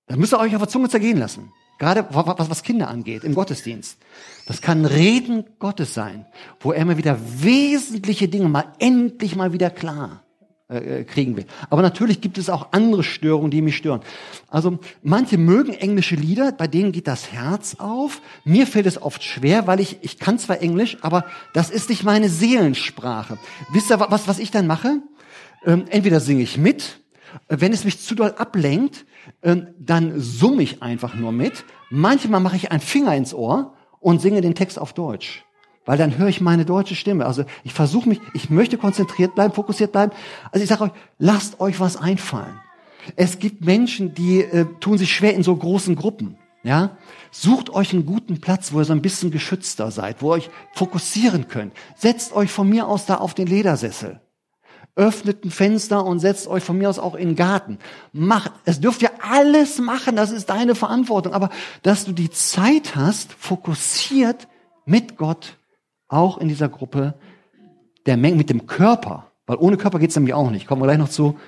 Das 0.08 0.17
müsst 0.17 0.34
ihr 0.34 0.39
euch 0.39 0.56
auf 0.56 0.62
der 0.62 0.69
Zunge 0.69 0.89
zergehen 0.89 1.17
lassen. 1.17 1.51
Gerade 1.80 2.06
was, 2.12 2.49
was 2.49 2.63
Kinder 2.63 2.89
angeht, 2.89 3.23
im 3.23 3.34
Gottesdienst. 3.34 3.97
Das 4.45 4.62
kann 4.62 4.86
Reden 4.86 5.45
Gottes 5.58 5.93
sein, 5.93 6.27
wo 6.60 6.71
er 6.71 6.86
mir 6.86 6.97
wieder 6.97 7.17
wesentliche 7.41 8.27
Dinge 8.27 8.49
mal 8.49 8.73
endlich 8.80 9.36
mal 9.36 9.51
wieder 9.54 9.69
klar 9.69 10.23
äh, 10.71 11.03
kriegen 11.03 11.36
will. 11.36 11.45
Aber 11.69 11.81
natürlich 11.81 12.21
gibt 12.21 12.38
es 12.38 12.49
auch 12.49 12.71
andere 12.71 13.03
Störungen, 13.03 13.51
die 13.51 13.62
mich 13.62 13.77
stören. 13.77 14.01
Also 14.47 14.79
manche 15.03 15.38
mögen 15.38 15.73
englische 15.73 16.15
Lieder, 16.15 16.51
bei 16.51 16.67
denen 16.67 16.91
geht 16.91 17.07
das 17.07 17.31
Herz 17.31 17.75
auf. 17.77 18.21
Mir 18.45 18.65
fällt 18.65 18.86
es 18.86 19.01
oft 19.01 19.23
schwer, 19.23 19.67
weil 19.67 19.79
ich, 19.79 19.97
ich 20.01 20.17
kann 20.17 20.39
zwar 20.39 20.62
Englisch, 20.62 20.97
aber 21.01 21.25
das 21.53 21.69
ist 21.69 21.89
nicht 21.89 22.03
meine 22.03 22.29
Seelensprache. 22.29 23.38
Wisst 23.73 23.91
ihr, 23.91 23.99
was, 23.99 24.27
was 24.27 24.39
ich 24.39 24.51
dann 24.51 24.67
mache? 24.67 25.01
Ähm, 25.65 25.86
entweder 25.89 26.19
singe 26.19 26.43
ich 26.43 26.57
mit, 26.57 26.99
äh, 27.47 27.57
wenn 27.60 27.73
es 27.73 27.84
mich 27.84 27.99
zu 27.99 28.15
doll 28.15 28.34
ablenkt, 28.38 29.05
ähm, 29.43 29.67
dann 29.77 30.19
summe 30.19 30.63
ich 30.63 30.81
einfach 30.81 31.15
nur 31.15 31.31
mit. 31.31 31.65
Manchmal 31.89 32.39
mache 32.39 32.55
ich 32.55 32.71
einen 32.71 32.81
Finger 32.81 33.15
ins 33.15 33.34
Ohr 33.34 33.75
und 33.99 34.21
singe 34.21 34.41
den 34.41 34.55
Text 34.55 34.79
auf 34.79 34.93
Deutsch 34.93 35.43
weil 35.85 35.97
dann 35.97 36.17
höre 36.17 36.27
ich 36.27 36.41
meine 36.41 36.65
deutsche 36.65 36.95
Stimme. 36.95 37.25
Also 37.25 37.43
ich 37.63 37.73
versuche 37.73 38.07
mich, 38.07 38.21
ich 38.33 38.49
möchte 38.49 38.77
konzentriert 38.77 39.35
bleiben, 39.35 39.53
fokussiert 39.53 39.91
bleiben. 39.91 40.11
Also 40.51 40.63
ich 40.63 40.69
sage 40.69 40.85
euch, 40.85 40.91
lasst 41.17 41.59
euch 41.59 41.79
was 41.79 41.97
einfallen. 41.97 42.59
Es 43.15 43.39
gibt 43.39 43.65
Menschen, 43.65 44.13
die 44.13 44.41
äh, 44.41 44.65
tun 44.79 44.97
sich 44.97 45.13
schwer 45.13 45.33
in 45.33 45.43
so 45.43 45.55
großen 45.55 45.95
Gruppen. 45.95 46.37
Ja, 46.63 46.97
sucht 47.31 47.71
euch 47.71 47.91
einen 47.91 48.05
guten 48.05 48.39
Platz, 48.39 48.71
wo 48.71 48.79
ihr 48.79 48.85
so 48.85 48.93
ein 48.93 49.01
bisschen 49.01 49.31
geschützter 49.31 49.89
seid, 49.89 50.21
wo 50.21 50.31
ihr 50.31 50.35
euch 50.35 50.49
fokussieren 50.73 51.47
könnt. 51.47 51.73
Setzt 51.95 52.33
euch 52.33 52.51
von 52.51 52.69
mir 52.69 52.87
aus 52.87 53.07
da 53.07 53.15
auf 53.15 53.33
den 53.33 53.47
Ledersessel. 53.47 54.21
Öffnet 54.95 55.43
ein 55.43 55.49
Fenster 55.49 56.05
und 56.05 56.19
setzt 56.19 56.47
euch 56.47 56.63
von 56.63 56.77
mir 56.77 56.89
aus 56.89 56.99
auch 56.99 57.15
in 57.15 57.29
den 57.29 57.35
Garten. 57.35 57.79
Macht, 58.13 58.51
es 58.65 58.79
dürft 58.79 59.01
ihr 59.01 59.09
alles 59.23 59.79
machen, 59.79 60.15
das 60.15 60.29
ist 60.29 60.51
deine 60.51 60.75
Verantwortung. 60.75 61.33
Aber 61.33 61.49
dass 61.81 62.05
du 62.05 62.11
die 62.11 62.29
Zeit 62.29 62.95
hast, 62.95 63.33
fokussiert 63.33 64.47
mit 64.85 65.17
Gott 65.17 65.57
auch 66.12 66.38
in 66.38 66.47
dieser 66.47 66.69
Gruppe 66.69 67.15
der 68.06 68.17
Menge 68.17 68.36
mit 68.36 68.50
dem 68.50 68.67
Körper, 68.67 69.32
weil 69.45 69.58
ohne 69.58 69.78
Körper 69.78 70.00
geht's 70.00 70.15
nämlich 70.15 70.34
auch 70.34 70.50
nicht, 70.52 70.67
kommen 70.67 70.82
wir 70.82 70.88
gleich 70.88 70.97
noch 70.97 71.10
zu, 71.10 71.39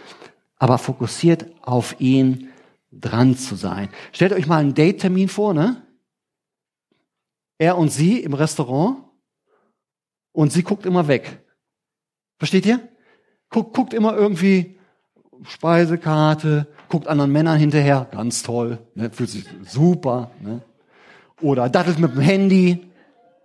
aber 0.58 0.78
fokussiert 0.78 1.48
auf 1.62 2.00
ihn 2.00 2.50
dran 2.92 3.36
zu 3.36 3.56
sein. 3.56 3.90
Stellt 4.12 4.34
euch 4.34 4.48
mal 4.48 4.60
einen 4.60 4.74
Date-Termin 4.74 5.28
vor, 5.28 5.54
ne? 5.54 5.82
Er 7.58 7.78
und 7.78 7.90
sie 7.90 8.20
im 8.20 8.34
Restaurant 8.34 8.98
und 10.32 10.52
sie 10.52 10.64
guckt 10.64 10.86
immer 10.86 11.08
weg. 11.08 11.40
Versteht 12.38 12.66
ihr? 12.66 12.80
Guckt, 13.50 13.76
guckt 13.76 13.94
immer 13.94 14.16
irgendwie 14.16 14.78
Speisekarte, 15.44 16.68
guckt 16.90 17.08
anderen 17.08 17.32
Männern 17.32 17.60
hinterher, 17.60 18.08
ganz 18.12 18.44
toll, 18.44 18.80
ne? 18.96 19.12
fühlt 19.12 19.30
sich 19.30 19.46
super. 19.66 20.32
Ne? 20.42 20.62
Oder 21.42 21.70
dattelt 21.70 22.00
mit 22.00 22.16
dem 22.16 22.22
Handy. 22.22 22.92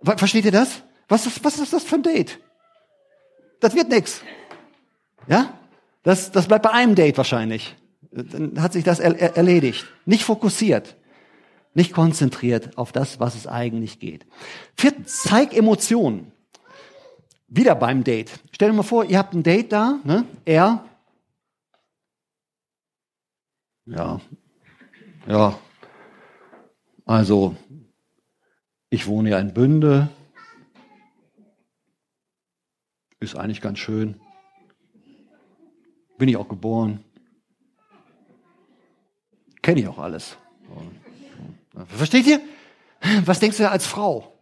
Versteht 0.03 0.45
ihr 0.45 0.51
das? 0.51 0.83
Was 1.09 1.25
ist, 1.25 1.43
was 1.43 1.59
ist 1.59 1.73
das 1.73 1.83
für 1.83 1.95
ein 1.95 2.03
Date? 2.03 2.39
Das 3.59 3.75
wird 3.75 3.89
nix. 3.89 4.21
Ja? 5.27 5.53
Das, 6.03 6.31
das 6.31 6.47
bleibt 6.47 6.63
bei 6.63 6.71
einem 6.71 6.95
Date 6.95 7.17
wahrscheinlich. 7.17 7.75
Dann 8.11 8.61
hat 8.61 8.73
sich 8.73 8.83
das 8.83 8.99
er, 8.99 9.19
er, 9.19 9.35
erledigt. 9.35 9.85
Nicht 10.05 10.23
fokussiert. 10.23 10.95
Nicht 11.73 11.93
konzentriert 11.93 12.77
auf 12.77 12.91
das, 12.91 13.19
was 13.19 13.35
es 13.35 13.47
eigentlich 13.47 13.99
geht. 13.99 14.25
Viertens, 14.75 15.21
zeig 15.23 15.55
Emotionen. 15.55 16.31
Wieder 17.47 17.75
beim 17.75 18.03
Date. 18.03 18.31
Stell 18.51 18.69
dir 18.69 18.75
mal 18.75 18.83
vor, 18.83 19.05
ihr 19.05 19.17
habt 19.17 19.33
ein 19.33 19.43
Date 19.43 19.71
da, 19.71 19.99
ne? 20.03 20.25
Er. 20.45 20.85
Ja. 23.85 24.21
Ja. 25.27 25.59
Also, 27.05 27.55
ich 28.91 29.07
wohne 29.07 29.31
ja 29.31 29.39
in 29.39 29.53
Bünde. 29.53 30.09
Ist 33.19 33.35
eigentlich 33.35 33.61
ganz 33.61 33.79
schön. 33.79 34.19
Bin 36.17 36.29
ich 36.29 36.37
auch 36.37 36.47
geboren. 36.47 37.03
Kenne 39.61 39.81
ich 39.81 39.87
auch 39.87 39.99
alles. 39.99 40.37
Versteht 41.87 42.27
ihr? 42.27 42.41
Was 43.25 43.39
denkst 43.39 43.57
du 43.57 43.69
als 43.69 43.85
Frau? 43.85 44.33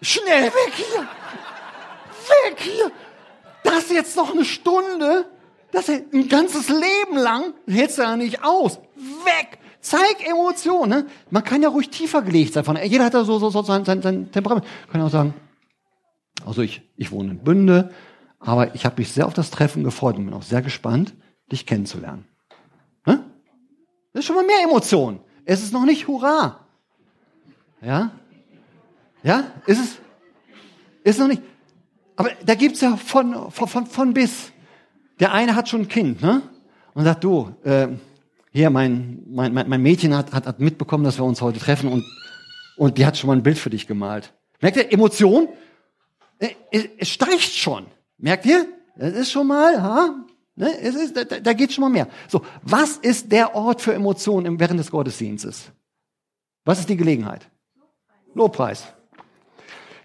Schnell 0.00 0.44
weg 0.44 0.72
hier! 0.74 1.00
Weg 1.00 2.60
hier! 2.60 2.92
Das 3.64 3.90
jetzt 3.90 4.16
noch 4.16 4.32
eine 4.32 4.44
Stunde? 4.44 5.26
Das 5.72 5.88
ein 5.88 6.28
ganzes 6.28 6.68
Leben 6.68 7.16
lang 7.16 7.52
hältst 7.66 7.98
du 7.98 8.02
ja 8.02 8.16
nicht 8.16 8.44
aus. 8.44 8.78
Weg! 8.96 9.58
Zeig 9.80 10.26
Emotionen. 10.26 10.90
Ne? 10.90 11.06
Man 11.30 11.44
kann 11.44 11.62
ja 11.62 11.68
ruhig 11.68 11.90
tiefer 11.90 12.22
gelegt 12.22 12.54
sein. 12.54 12.64
Jeder 12.84 13.04
hat 13.04 13.14
da 13.14 13.24
so, 13.24 13.38
so, 13.38 13.50
so 13.50 13.62
sein, 13.62 13.84
sein, 13.84 14.02
sein 14.02 14.30
Temperament. 14.30 14.66
Kann 14.90 15.02
auch 15.02 15.10
sagen, 15.10 15.34
also 16.48 16.62
ich, 16.62 16.82
ich 16.96 17.12
wohne 17.12 17.32
in 17.32 17.38
Bünde, 17.44 17.90
aber 18.40 18.74
ich 18.74 18.84
habe 18.84 18.96
mich 18.98 19.12
sehr 19.12 19.26
auf 19.26 19.34
das 19.34 19.50
Treffen 19.50 19.84
gefreut 19.84 20.16
und 20.16 20.24
bin 20.24 20.34
auch 20.34 20.42
sehr 20.42 20.62
gespannt, 20.62 21.14
dich 21.52 21.66
kennenzulernen. 21.66 22.24
Hm? 23.04 23.20
Das 24.12 24.20
ist 24.20 24.26
schon 24.26 24.36
mal 24.36 24.46
mehr 24.46 24.62
Emotion. 24.64 25.20
Es 25.44 25.62
ist 25.62 25.72
noch 25.72 25.84
nicht 25.84 26.08
Hurra. 26.08 26.66
Ja? 27.82 28.12
Ja? 29.22 29.44
Ist 29.66 29.80
es? 29.80 29.98
Ist 31.04 31.18
noch 31.18 31.28
nicht. 31.28 31.42
Aber 32.16 32.30
da 32.44 32.54
gibt's 32.54 32.80
ja 32.80 32.96
von, 32.96 33.50
von, 33.50 33.68
von, 33.68 33.86
von 33.86 34.14
bis. 34.14 34.50
Der 35.20 35.32
eine 35.32 35.54
hat 35.54 35.68
schon 35.68 35.82
ein 35.82 35.88
Kind, 35.88 36.22
ne? 36.22 36.42
Und 36.94 37.04
sagt, 37.04 37.24
du, 37.24 37.54
äh, 37.62 37.88
hier, 38.50 38.70
mein, 38.70 39.22
mein, 39.28 39.52
mein 39.52 39.82
Mädchen 39.82 40.16
hat, 40.16 40.32
hat, 40.32 40.46
hat 40.46 40.60
mitbekommen, 40.60 41.04
dass 41.04 41.18
wir 41.18 41.24
uns 41.24 41.40
heute 41.42 41.60
treffen 41.60 41.92
und, 41.92 42.04
und 42.76 42.98
die 42.98 43.06
hat 43.06 43.16
schon 43.16 43.28
mal 43.28 43.36
ein 43.36 43.42
Bild 43.42 43.58
für 43.58 43.70
dich 43.70 43.86
gemalt. 43.86 44.32
Merkt 44.60 44.78
ihr, 44.78 44.92
Emotion? 44.92 45.48
Äh, 46.38 46.50
es 46.98 47.08
steigt 47.08 47.42
schon. 47.42 47.86
Merkt 48.18 48.46
ihr? 48.46 48.66
Das 48.96 49.14
ist 49.14 49.30
schon 49.30 49.46
mal, 49.46 49.80
ha? 49.80 50.14
Ne? 50.56 50.76
Es 50.80 50.96
ist, 50.96 51.16
da, 51.16 51.24
da 51.24 51.52
geht 51.52 51.72
schon 51.72 51.82
mal 51.82 51.90
mehr. 51.90 52.08
So, 52.26 52.42
was 52.62 52.96
ist 52.96 53.30
der 53.30 53.54
Ort 53.54 53.80
für 53.80 53.94
Emotionen 53.94 54.58
während 54.58 54.80
des 54.80 54.90
Gottesdienstes? 54.90 55.70
Was 56.64 56.80
ist 56.80 56.88
die 56.88 56.96
Gelegenheit? 56.96 57.48
Lobpreis. 58.34 58.92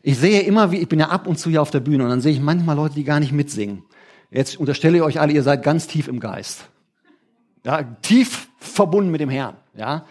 Ich 0.04 0.18
sehe 0.18 0.42
immer, 0.42 0.72
wie 0.72 0.78
ich 0.78 0.88
bin 0.88 1.00
ja 1.00 1.10
ab 1.10 1.28
und 1.28 1.40
zu 1.40 1.50
hier 1.50 1.62
auf 1.62 1.72
der 1.72 1.80
Bühne 1.80 2.04
und 2.04 2.10
dann 2.10 2.22
sehe 2.22 2.34
ich 2.34 2.40
manchmal 2.40 2.76
Leute, 2.76 2.96
die 2.96 3.04
gar 3.04 3.20
nicht 3.20 3.32
mitsingen. 3.32 3.84
Jetzt 4.30 4.58
unterstelle 4.58 4.98
ich 4.98 5.04
euch 5.04 5.20
alle, 5.20 5.34
ihr 5.34 5.44
seid 5.44 5.64
ganz 5.64 5.88
tief 5.88 6.08
im 6.08 6.20
Geist. 6.20 6.66
Ja, 7.66 7.84
tief 8.02 8.50
verbunden 8.58 9.12
mit 9.12 9.22
dem 9.22 9.30
Herrn. 9.30 9.56
Ja, 9.76 10.06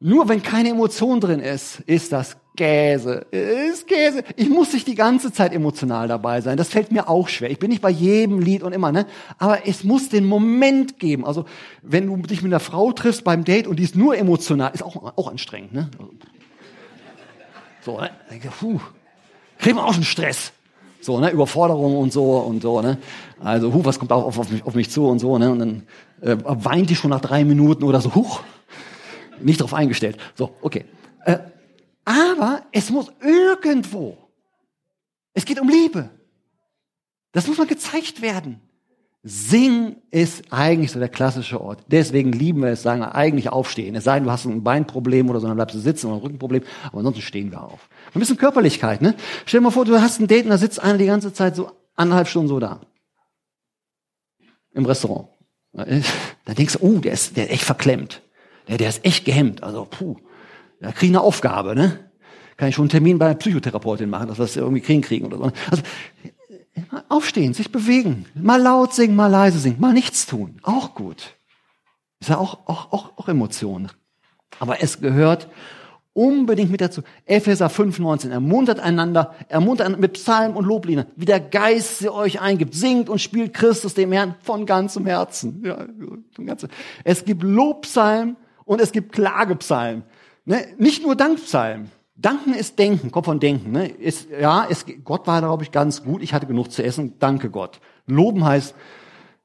nur 0.00 0.28
wenn 0.28 0.42
keine 0.42 0.70
Emotion 0.70 1.20
drin 1.20 1.40
ist, 1.40 1.80
ist 1.80 2.12
das 2.12 2.36
Käse, 2.56 3.26
ist 3.30 3.86
Käse. 3.86 4.24
Ich 4.36 4.48
muss 4.48 4.72
nicht 4.72 4.86
die 4.86 4.96
ganze 4.96 5.32
Zeit 5.32 5.52
emotional 5.52 6.08
dabei 6.08 6.40
sein. 6.40 6.56
Das 6.56 6.68
fällt 6.68 6.90
mir 6.90 7.08
auch 7.08 7.28
schwer. 7.28 7.50
Ich 7.50 7.58
bin 7.58 7.70
nicht 7.70 7.82
bei 7.82 7.90
jedem 7.90 8.40
Lied 8.40 8.64
und 8.64 8.72
immer, 8.72 8.90
ne? 8.90 9.06
Aber 9.38 9.66
es 9.66 9.84
muss 9.84 10.08
den 10.08 10.24
Moment 10.24 10.98
geben. 10.98 11.24
Also, 11.24 11.44
wenn 11.82 12.06
du 12.06 12.16
dich 12.16 12.42
mit 12.42 12.52
einer 12.52 12.60
Frau 12.60 12.90
triffst 12.92 13.22
beim 13.22 13.44
Date 13.44 13.68
und 13.68 13.76
die 13.76 13.84
ist 13.84 13.94
nur 13.94 14.16
emotional, 14.16 14.72
ist 14.74 14.82
auch, 14.82 15.16
auch 15.16 15.30
anstrengend, 15.30 15.72
ne? 15.72 15.88
So, 17.84 18.00
ne? 18.00 18.10
Puh, 18.58 18.80
kriegen 19.58 19.76
wir 19.76 19.84
auch 19.84 19.94
schon 19.94 20.02
Stress. 20.02 20.52
So, 21.00 21.20
ne? 21.20 21.30
Überforderung 21.30 21.96
und 21.96 22.12
so 22.12 22.38
und 22.38 22.62
so, 22.62 22.82
ne? 22.82 22.98
Also, 23.38 23.72
hu, 23.72 23.84
was 23.84 24.00
kommt 24.00 24.10
auch 24.10 24.24
auf, 24.24 24.38
auf, 24.38 24.50
mich, 24.50 24.64
auf 24.64 24.74
mich 24.74 24.90
zu 24.90 25.06
und 25.06 25.20
so, 25.20 25.38
ne? 25.38 25.50
Und 25.50 25.58
dann 25.60 25.82
äh, 26.20 26.36
weint 26.44 26.90
die 26.90 26.96
schon 26.96 27.10
nach 27.10 27.20
drei 27.20 27.44
Minuten 27.44 27.84
oder 27.84 28.00
so, 28.00 28.16
huch. 28.16 28.40
Nicht 29.40 29.60
drauf 29.60 29.74
eingestellt. 29.74 30.18
So, 30.34 30.54
okay. 30.60 30.84
Äh, 31.24 31.38
aber 32.04 32.62
es 32.72 32.90
muss 32.90 33.12
irgendwo. 33.20 34.16
Es 35.34 35.44
geht 35.44 35.60
um 35.60 35.68
Liebe. 35.68 36.10
Das 37.32 37.46
muss 37.46 37.58
mal 37.58 37.66
gezeigt 37.66 38.22
werden. 38.22 38.60
Sing 39.22 39.96
ist 40.10 40.44
eigentlich 40.52 40.92
so 40.92 41.00
der 41.00 41.08
klassische 41.08 41.60
Ort. 41.60 41.84
Deswegen 41.88 42.32
lieben 42.32 42.62
wir 42.62 42.70
es, 42.70 42.82
sagen 42.82 43.00
wir 43.00 43.14
eigentlich 43.14 43.50
aufstehen. 43.50 43.94
Es 43.94 44.04
sei 44.04 44.14
denn, 44.14 44.24
du 44.24 44.30
hast 44.30 44.46
ein 44.46 44.62
Beinproblem 44.62 45.28
oder 45.28 45.40
so, 45.40 45.46
dann 45.48 45.56
bleibst 45.56 45.74
du 45.74 45.80
sitzen 45.80 46.06
oder 46.06 46.16
ein 46.16 46.22
Rückenproblem. 46.22 46.62
Aber 46.84 46.98
ansonsten 46.98 47.22
stehen 47.22 47.50
wir 47.50 47.62
auf. 47.62 47.88
Ein 48.14 48.20
bisschen 48.20 48.36
Körperlichkeit, 48.36 49.02
ne? 49.02 49.14
Stell 49.44 49.60
dir 49.60 49.64
mal 49.64 49.70
vor, 49.70 49.84
du 49.84 50.00
hast 50.00 50.20
ein 50.20 50.28
Date 50.28 50.44
und 50.44 50.50
da 50.50 50.58
sitzt 50.58 50.80
einer 50.80 50.98
die 50.98 51.06
ganze 51.06 51.32
Zeit 51.32 51.56
so 51.56 51.72
anderthalb 51.96 52.28
Stunden 52.28 52.48
so 52.48 52.58
da. 52.58 52.80
Im 54.72 54.86
Restaurant. 54.86 55.28
Da 56.44 56.54
denkst 56.54 56.78
du, 56.78 56.78
oh, 56.80 56.98
der 56.98 57.12
ist, 57.12 57.36
der 57.36 57.44
ist 57.44 57.52
echt 57.52 57.64
verklemmt. 57.64 58.22
Der, 58.68 58.78
der 58.78 58.88
ist 58.88 59.04
echt 59.04 59.24
gehemmt. 59.24 59.62
Also, 59.62 59.84
puh 59.84 60.16
da 60.80 60.92
kriege 60.92 61.06
ich 61.06 61.10
eine 61.10 61.20
Aufgabe, 61.20 61.74
ne? 61.74 61.98
Kann 62.56 62.68
ich 62.68 62.74
schon 62.74 62.84
einen 62.84 62.90
Termin 62.90 63.18
bei 63.18 63.26
einer 63.26 63.34
Psychotherapeutin 63.36 64.10
machen, 64.10 64.28
dass 64.28 64.38
wir 64.38 64.44
das 64.44 64.56
irgendwie 64.56 64.80
kriegen 64.80 65.02
kriegen 65.02 65.26
oder 65.26 65.38
so. 65.38 65.52
Also 65.70 65.82
aufstehen, 67.08 67.54
sich 67.54 67.70
bewegen, 67.70 68.26
mal 68.34 68.60
laut 68.60 68.94
singen, 68.94 69.16
mal 69.16 69.28
leise 69.28 69.58
singen, 69.58 69.80
mal 69.80 69.92
nichts 69.92 70.26
tun, 70.26 70.58
auch 70.62 70.94
gut. 70.94 71.36
Ist 72.20 72.30
ja 72.30 72.38
auch, 72.38 72.66
auch, 72.66 72.92
auch, 72.92 73.16
auch 73.16 73.28
Emotionen. 73.28 73.90
Aber 74.58 74.82
es 74.82 75.00
gehört 75.00 75.48
unbedingt 76.14 76.70
mit 76.70 76.80
dazu. 76.80 77.02
Epheser 77.26 77.68
5,19. 77.68 78.30
Ermuntert 78.30 78.80
einander, 78.80 79.34
ermuntert 79.48 80.00
mit 80.00 80.14
Psalmen 80.14 80.56
und 80.56 80.64
Lobliedern, 80.64 81.06
wie 81.14 81.26
der 81.26 81.38
Geist 81.38 81.98
sie 81.98 82.08
euch 82.08 82.40
eingibt. 82.40 82.74
Singt 82.74 83.08
und 83.08 83.20
spielt 83.20 83.54
Christus 83.54 83.94
dem 83.94 84.10
Herrn 84.10 84.34
von 84.42 84.66
ganzem 84.66 85.06
Herzen. 85.06 85.62
Ja, 85.64 85.86
von 86.32 86.46
ganzem. 86.46 86.70
Es 87.04 87.24
gibt 87.24 87.44
Lobpsalmen 87.44 88.36
und 88.68 88.80
es 88.80 88.92
gibt 88.92 89.12
Klagepsalmen. 89.12 90.04
Ne? 90.44 90.66
Nicht 90.76 91.02
nur 91.02 91.16
Dankpsalm. 91.16 91.88
Danken 92.16 92.52
ist 92.52 92.78
Denken, 92.78 93.10
kommt 93.10 93.26
von 93.26 93.40
Denken. 93.40 93.72
Ne? 93.72 93.88
Ist, 93.88 94.28
ja, 94.30 94.66
es, 94.68 94.84
Gott 95.04 95.26
war, 95.26 95.40
glaube 95.40 95.62
ich, 95.62 95.70
ganz 95.70 96.04
gut. 96.04 96.22
Ich 96.22 96.34
hatte 96.34 96.46
genug 96.46 96.70
zu 96.70 96.84
essen. 96.84 97.14
Danke 97.18 97.48
Gott. 97.48 97.80
Loben 98.06 98.44
heißt, 98.44 98.74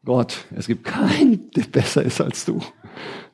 Gott, 0.03 0.45
es 0.55 0.67
gibt 0.67 0.83
keinen, 0.83 1.49
der 1.51 1.63
besser 1.63 2.03
ist 2.03 2.19
als 2.19 2.43
du. 2.43 2.59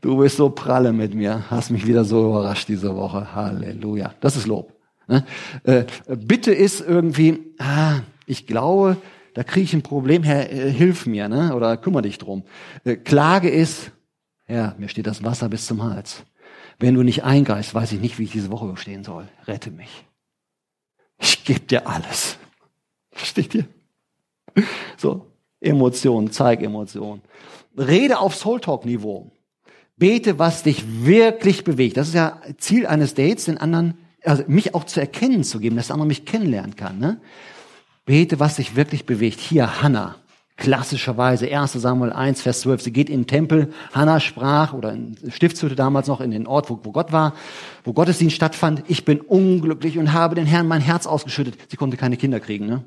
Du 0.01 0.17
bist 0.17 0.37
so 0.37 0.49
pralle 0.49 0.93
mit 0.93 1.15
mir, 1.15 1.49
hast 1.49 1.71
mich 1.71 1.87
wieder 1.87 2.05
so 2.05 2.29
überrascht 2.29 2.67
diese 2.67 2.95
Woche. 2.95 3.33
Halleluja. 3.33 4.13
Das 4.19 4.35
ist 4.35 4.45
Lob. 4.45 4.73
Ne? 5.07 5.25
Äh, 5.63 5.85
Bitte 6.07 6.53
ist 6.53 6.81
irgendwie, 6.81 7.39
ah, 7.57 8.01
ich 8.27 8.45
glaube, 8.45 8.97
da 9.33 9.43
kriege 9.43 9.63
ich 9.63 9.73
ein 9.73 9.81
Problem, 9.81 10.21
Herr, 10.21 10.51
äh, 10.51 10.71
hilf 10.71 11.07
mir, 11.07 11.27
ne? 11.29 11.55
oder 11.55 11.77
kümmere 11.77 12.03
dich 12.03 12.19
drum. 12.19 12.43
Äh, 12.83 12.97
Klage 12.97 13.49
ist, 13.49 13.91
ja, 14.49 14.75
mir 14.77 14.89
steht 14.89 15.07
das 15.07 15.23
Wasser 15.23 15.47
bis 15.47 15.65
zum 15.65 15.83
Hals. 15.83 16.23
Wenn 16.79 16.95
du 16.95 17.03
nicht 17.03 17.23
eingreifst, 17.23 17.73
weiß 17.73 17.91
ich 17.91 18.01
nicht, 18.01 18.17
wie 18.19 18.23
ich 18.23 18.31
diese 18.31 18.51
Woche 18.51 18.65
überstehen 18.65 19.03
soll. 19.03 19.27
Rette 19.45 19.69
mich. 19.69 20.05
Ich 21.19 21.43
gebe 21.43 21.59
dir 21.61 21.87
alles. 21.87 22.37
Versteht 23.11 23.53
ihr? 23.53 23.65
So, 24.97 25.27
Emotionen, 25.59 26.31
zeig 26.31 26.61
Emotionen. 26.61 27.21
Rede 27.77 28.19
auf 28.19 28.35
Soul 28.35 28.59
Talk 28.59 28.85
Niveau. 28.85 29.31
Bete, 29.97 30.39
was 30.39 30.63
dich 30.63 31.05
wirklich 31.05 31.65
bewegt. 31.65 31.97
Das 31.97 32.07
ist 32.07 32.13
ja 32.13 32.41
Ziel 32.57 32.87
eines 32.87 33.13
Dates, 33.13 33.45
den 33.45 33.57
anderen, 33.57 33.97
also 34.23 34.43
mich 34.47 34.73
auch 34.73 34.85
zu 34.85 35.01
erkennen 35.01 35.43
zu 35.43 35.59
geben, 35.59 35.75
dass 35.75 35.87
der 35.87 35.95
andere 35.95 36.07
mich 36.07 36.25
kennenlernen 36.25 36.77
kann. 36.77 36.99
Ne? 36.99 37.19
Bete, 38.05 38.39
was 38.39 38.55
dich 38.55 38.77
wirklich 38.77 39.05
bewegt. 39.05 39.39
Hier 39.41 39.81
Hannah, 39.81 40.15
klassischerweise 40.59 41.47
1 41.47 41.73
Samuel 41.73 42.13
1, 42.13 42.41
Vers 42.41 42.61
12. 42.61 42.81
Sie 42.81 42.93
geht 42.93 43.09
in 43.09 43.21
den 43.21 43.27
Tempel, 43.27 43.73
Hannah 43.93 44.19
sprach, 44.19 44.73
oder 44.73 44.93
in 44.93 45.17
Stiftshütte 45.29 45.75
damals 45.75 46.07
noch, 46.07 46.21
in 46.21 46.31
den 46.31 46.45
Ort, 46.45 46.69
wo, 46.69 46.79
wo 46.83 46.91
Gott 46.91 47.11
war, 47.11 47.33
wo 47.83 47.93
Gottesdienst 47.93 48.35
stattfand. 48.35 48.83
Ich 48.87 49.05
bin 49.05 49.21
unglücklich 49.21 49.97
und 49.97 50.13
habe 50.13 50.35
den 50.35 50.45
Herrn 50.45 50.67
mein 50.67 50.81
Herz 50.81 51.07
ausgeschüttet. 51.07 51.57
Sie 51.69 51.77
konnte 51.77 51.97
keine 51.97 52.17
Kinder 52.17 52.39
kriegen. 52.39 52.67
Ne? 52.67 52.83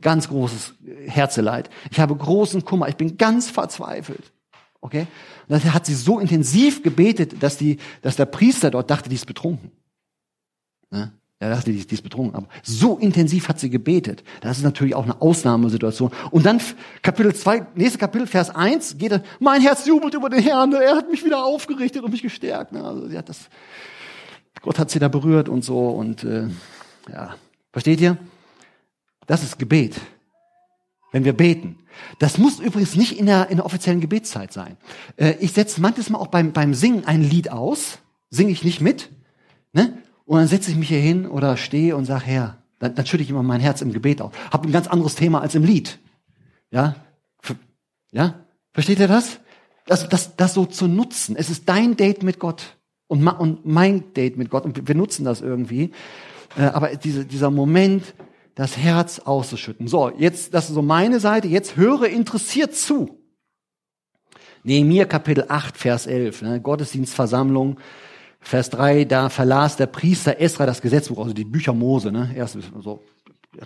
Ganz 0.00 0.28
großes 0.28 0.74
Herzeleid. 1.06 1.70
Ich 1.90 2.00
habe 2.00 2.16
großen 2.16 2.64
Kummer. 2.64 2.88
Ich 2.88 2.96
bin 2.96 3.18
ganz 3.18 3.50
verzweifelt. 3.50 4.32
Okay? 4.80 5.06
Und 5.48 5.64
dann 5.64 5.74
hat 5.74 5.86
sie 5.86 5.94
so 5.94 6.18
intensiv 6.18 6.82
gebetet, 6.82 7.42
dass 7.42 7.56
die, 7.56 7.78
dass 8.00 8.16
der 8.16 8.26
Priester 8.26 8.70
dort 8.70 8.90
dachte, 8.90 9.08
die 9.08 9.14
ist 9.14 9.26
betrunken. 9.26 9.70
Ne? 10.90 11.12
Dachte, 11.50 11.72
die 11.72 11.78
ist, 11.78 11.90
die 11.90 11.94
ist 11.94 12.02
betrunken. 12.02 12.34
Aber 12.34 12.46
so 12.62 12.98
intensiv 12.98 13.48
hat 13.48 13.58
sie 13.58 13.70
gebetet. 13.70 14.22
Das 14.40 14.58
ist 14.58 14.64
natürlich 14.64 14.94
auch 14.94 15.04
eine 15.04 15.20
Ausnahmesituation. 15.20 16.10
Und 16.30 16.46
dann 16.46 16.60
Kapitel 17.02 17.34
2, 17.34 17.66
nächste 17.74 17.98
Kapitel, 17.98 18.26
Vers 18.26 18.50
1, 18.50 18.98
geht 18.98 19.12
er, 19.12 19.22
mein 19.40 19.60
Herz 19.60 19.86
jubelt 19.86 20.14
über 20.14 20.28
den 20.28 20.42
Herrn, 20.42 20.72
er 20.72 20.96
hat 20.96 21.10
mich 21.10 21.24
wieder 21.24 21.44
aufgerichtet 21.44 22.02
und 22.02 22.10
mich 22.10 22.22
gestärkt. 22.22 22.74
Also 22.76 23.08
sie 23.08 23.18
hat 23.18 23.28
das, 23.28 23.48
Gott 24.60 24.78
hat 24.78 24.90
sie 24.90 24.98
da 24.98 25.08
berührt 25.08 25.48
und 25.48 25.64
so. 25.64 25.88
Und 25.88 26.24
äh, 26.24 26.48
ja, 27.10 27.34
versteht 27.72 28.00
ihr? 28.00 28.16
Das 29.26 29.42
ist 29.42 29.58
Gebet. 29.58 30.00
Wenn 31.12 31.24
wir 31.24 31.32
beten. 31.32 31.78
Das 32.18 32.38
muss 32.38 32.60
übrigens 32.60 32.96
nicht 32.96 33.18
in 33.18 33.26
der, 33.26 33.50
in 33.50 33.56
der 33.56 33.66
offiziellen 33.66 34.00
Gebetszeit 34.00 34.52
sein. 34.52 34.76
Äh, 35.16 35.34
ich 35.40 35.52
setze 35.52 35.80
manchmal 35.80 36.20
auch 36.20 36.28
beim, 36.28 36.52
beim 36.52 36.74
Singen 36.74 37.06
ein 37.06 37.22
Lied 37.22 37.50
aus, 37.50 37.98
singe 38.30 38.50
ich 38.50 38.64
nicht 38.64 38.80
mit, 38.80 39.10
ne? 39.72 40.01
Und 40.24 40.38
dann 40.38 40.48
setze 40.48 40.70
ich 40.70 40.76
mich 40.76 40.88
hier 40.88 41.00
hin 41.00 41.26
oder 41.26 41.56
stehe 41.56 41.96
und 41.96 42.04
sage, 42.04 42.26
Herr, 42.26 42.58
dann, 42.78 42.94
dann 42.94 43.06
schütte 43.06 43.22
ich 43.22 43.30
immer 43.30 43.42
mein 43.42 43.60
Herz 43.60 43.80
im 43.82 43.92
Gebet 43.92 44.20
auf. 44.20 44.32
Hab 44.50 44.64
ein 44.64 44.72
ganz 44.72 44.88
anderes 44.88 45.14
Thema 45.14 45.40
als 45.40 45.54
im 45.54 45.64
Lied. 45.64 45.98
Ja? 46.70 46.96
Ja? 48.12 48.40
Versteht 48.72 49.00
ihr 49.00 49.08
das? 49.08 49.40
Das, 49.86 50.08
das, 50.08 50.36
das 50.36 50.54
so 50.54 50.64
zu 50.66 50.86
nutzen. 50.86 51.36
Es 51.36 51.50
ist 51.50 51.68
dein 51.68 51.96
Date 51.96 52.22
mit 52.22 52.38
Gott 52.38 52.76
und, 53.08 53.26
und 53.26 53.66
mein 53.66 54.12
Date 54.14 54.36
mit 54.36 54.50
Gott 54.50 54.64
und 54.64 54.86
wir 54.86 54.94
nutzen 54.94 55.24
das 55.24 55.40
irgendwie. 55.40 55.90
Äh, 56.56 56.64
aber 56.64 56.94
diese, 56.96 57.24
dieser 57.24 57.50
Moment, 57.50 58.14
das 58.54 58.76
Herz 58.76 59.18
auszuschütten. 59.18 59.88
So, 59.88 60.10
jetzt, 60.16 60.54
das 60.54 60.68
ist 60.68 60.74
so 60.74 60.82
meine 60.82 61.20
Seite. 61.20 61.48
Jetzt 61.48 61.76
höre 61.76 62.04
interessiert 62.04 62.74
zu. 62.74 63.18
Nehemiah 64.62 65.06
Kapitel 65.06 65.46
8, 65.48 65.76
Vers 65.76 66.06
11, 66.06 66.42
ne, 66.42 66.60
Gottesdienstversammlung, 66.60 67.78
Vers 68.42 68.70
3, 68.70 69.04
da 69.04 69.28
verlas 69.28 69.76
der 69.76 69.86
Priester 69.86 70.40
Esra 70.40 70.66
das 70.66 70.82
Gesetzbuch, 70.82 71.18
also 71.18 71.32
die 71.32 71.44
Bücher 71.44 71.72
Mose, 71.72 72.10
ne, 72.12 72.32
erst 72.34 72.58
so, 72.80 73.02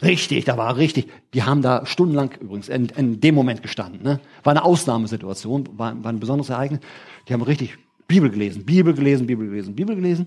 richtig, 0.02 0.44
da 0.44 0.56
war 0.56 0.76
richtig, 0.76 1.08
die 1.34 1.42
haben 1.42 1.62
da 1.62 1.86
stundenlang 1.86 2.30
übrigens 2.40 2.68
in, 2.68 2.86
in 2.90 3.20
dem 3.20 3.34
Moment 3.34 3.62
gestanden, 3.62 4.02
ne, 4.02 4.20
war 4.44 4.52
eine 4.52 4.64
Ausnahmesituation, 4.64 5.70
war, 5.78 6.04
war 6.04 6.12
ein 6.12 6.20
besonderes 6.20 6.50
Ereignis, 6.50 6.80
die 7.26 7.32
haben 7.32 7.42
richtig 7.42 7.78
Bibel 8.06 8.30
gelesen, 8.30 8.64
Bibel 8.64 8.94
gelesen, 8.94 9.26
Bibel 9.26 9.48
gelesen, 9.48 9.74
Bibel 9.74 9.96
gelesen, 9.96 10.26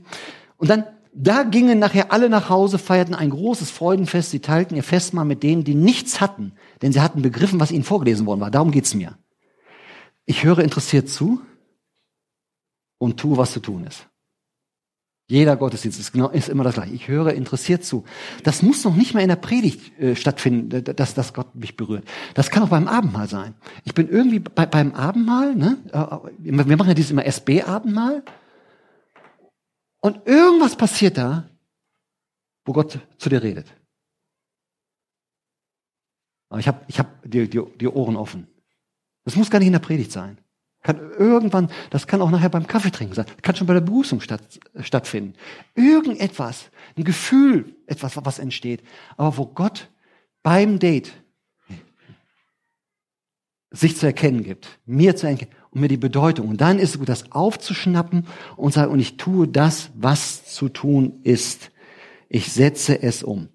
und 0.57 0.69
dann 0.69 0.85
da 1.13 1.43
gingen 1.43 1.79
nachher 1.79 2.11
alle 2.11 2.29
nach 2.29 2.49
Hause, 2.49 2.77
feierten 2.77 3.15
ein 3.15 3.31
großes 3.31 3.71
Freudenfest. 3.71 4.29
Sie 4.29 4.41
teilten 4.41 4.75
ihr 4.75 4.83
Festmahl 4.83 5.25
mit 5.25 5.41
denen, 5.41 5.63
die 5.63 5.73
nichts 5.73 6.21
hatten, 6.21 6.53
denn 6.81 6.91
sie 6.91 7.01
hatten 7.01 7.21
begriffen, 7.21 7.59
was 7.59 7.71
ihnen 7.71 7.83
vorgelesen 7.83 8.25
worden 8.25 8.41
war. 8.41 8.51
Darum 8.51 8.71
geht's 8.71 8.93
mir. 8.93 9.17
Ich 10.25 10.43
höre 10.43 10.59
interessiert 10.59 11.09
zu 11.09 11.41
und 12.99 13.19
tue, 13.19 13.37
was 13.37 13.53
zu 13.53 13.59
tun 13.59 13.85
ist. 13.87 14.07
Jeder 15.29 15.55
Gottesdienst 15.57 15.99
ist, 15.99 16.11
genau, 16.11 16.29
ist 16.29 16.49
immer 16.49 16.63
das 16.63 16.73
gleiche. 16.73 16.95
Ich 16.95 17.07
höre 17.07 17.33
interessiert 17.33 17.85
zu. 17.85 18.03
Das 18.43 18.63
muss 18.63 18.83
noch 18.83 18.95
nicht 18.95 19.13
mal 19.13 19.21
in 19.21 19.27
der 19.27 19.35
Predigt 19.35 19.97
äh, 19.99 20.15
stattfinden, 20.15 20.83
dass, 20.83 21.13
dass 21.13 21.33
Gott 21.35 21.53
mich 21.53 21.77
berührt. 21.77 22.03
Das 22.33 22.49
kann 22.49 22.63
auch 22.63 22.69
beim 22.69 22.87
Abendmahl 22.87 23.29
sein. 23.29 23.53
Ich 23.83 23.93
bin 23.93 24.09
irgendwie 24.09 24.39
bei, 24.39 24.65
beim 24.65 24.95
Abendmahl, 24.95 25.55
ne? 25.55 25.77
Äh, 25.93 26.29
wir 26.39 26.77
machen 26.77 26.87
ja 26.87 26.95
dieses 26.95 27.11
immer 27.11 27.25
SB-Abendmahl. 27.25 28.23
Und 30.01 30.25
irgendwas 30.25 30.75
passiert 30.75 31.19
da, 31.19 31.47
wo 32.65 32.73
Gott 32.73 32.97
zu 33.19 33.29
dir 33.29 33.43
redet. 33.43 33.67
Aber 36.49 36.59
ich 36.59 36.67
habe 36.67 36.83
ich 36.87 36.97
hab 36.97 37.21
die, 37.23 37.47
die, 37.47 37.61
die 37.79 37.87
Ohren 37.87 38.15
offen. 38.15 38.47
Das 39.25 39.35
muss 39.35 39.51
gar 39.51 39.59
nicht 39.59 39.67
in 39.67 39.73
der 39.73 39.79
Predigt 39.79 40.11
sein. 40.11 40.39
Kann 40.89 41.11
irgendwann, 41.19 41.69
das 41.91 42.07
kann 42.07 42.19
auch 42.19 42.31
nachher 42.31 42.49
beim 42.49 42.65
Kaffeetrinken 42.65 43.15
sein, 43.15 43.27
kann 43.43 43.55
schon 43.55 43.67
bei 43.67 43.75
der 43.75 43.81
Begrüßung 43.81 44.21
statt, 44.21 44.41
stattfinden. 44.81 45.35
Irgendetwas, 45.75 46.71
ein 46.97 47.03
Gefühl, 47.03 47.75
etwas, 47.85 48.17
was 48.17 48.39
entsteht, 48.39 48.81
aber 49.15 49.37
wo 49.37 49.45
Gott 49.45 49.91
beim 50.41 50.79
Date 50.79 51.11
sich 53.69 53.97
zu 53.97 54.07
erkennen 54.07 54.43
gibt, 54.43 54.79
mir 54.87 55.15
zu 55.15 55.27
erkennen, 55.27 55.51
und 55.69 55.81
mir 55.81 55.89
die 55.89 55.97
Bedeutung. 55.97 56.47
Und 56.47 56.59
dann 56.59 56.79
ist 56.79 56.89
es 56.89 56.97
gut, 56.97 57.07
das 57.07 57.31
aufzuschnappen 57.31 58.25
und 58.57 58.73
sagen, 58.73 58.91
und 58.91 58.99
ich 58.99 59.17
tue 59.17 59.47
das, 59.47 59.91
was 59.93 60.45
zu 60.45 60.69
tun 60.69 61.19
ist. 61.21 61.69
Ich 62.29 62.51
setze 62.51 62.99
es 62.99 63.21
um. 63.21 63.49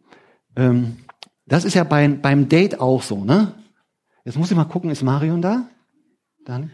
Ähm, 0.55 0.99
das 1.47 1.65
ist 1.65 1.75
ja 1.75 1.83
beim, 1.83 2.21
beim 2.21 2.49
Date 2.49 2.79
auch 2.79 3.03
so, 3.03 3.25
ne? 3.25 3.57
Jetzt 4.25 4.39
muss 4.39 4.53
ich 4.53 4.57
mal 4.57 4.67
gucken, 4.67 4.91
ist 4.91 5.03
Marion 5.03 5.43
da? 5.43 5.69
Dann? 6.45 6.71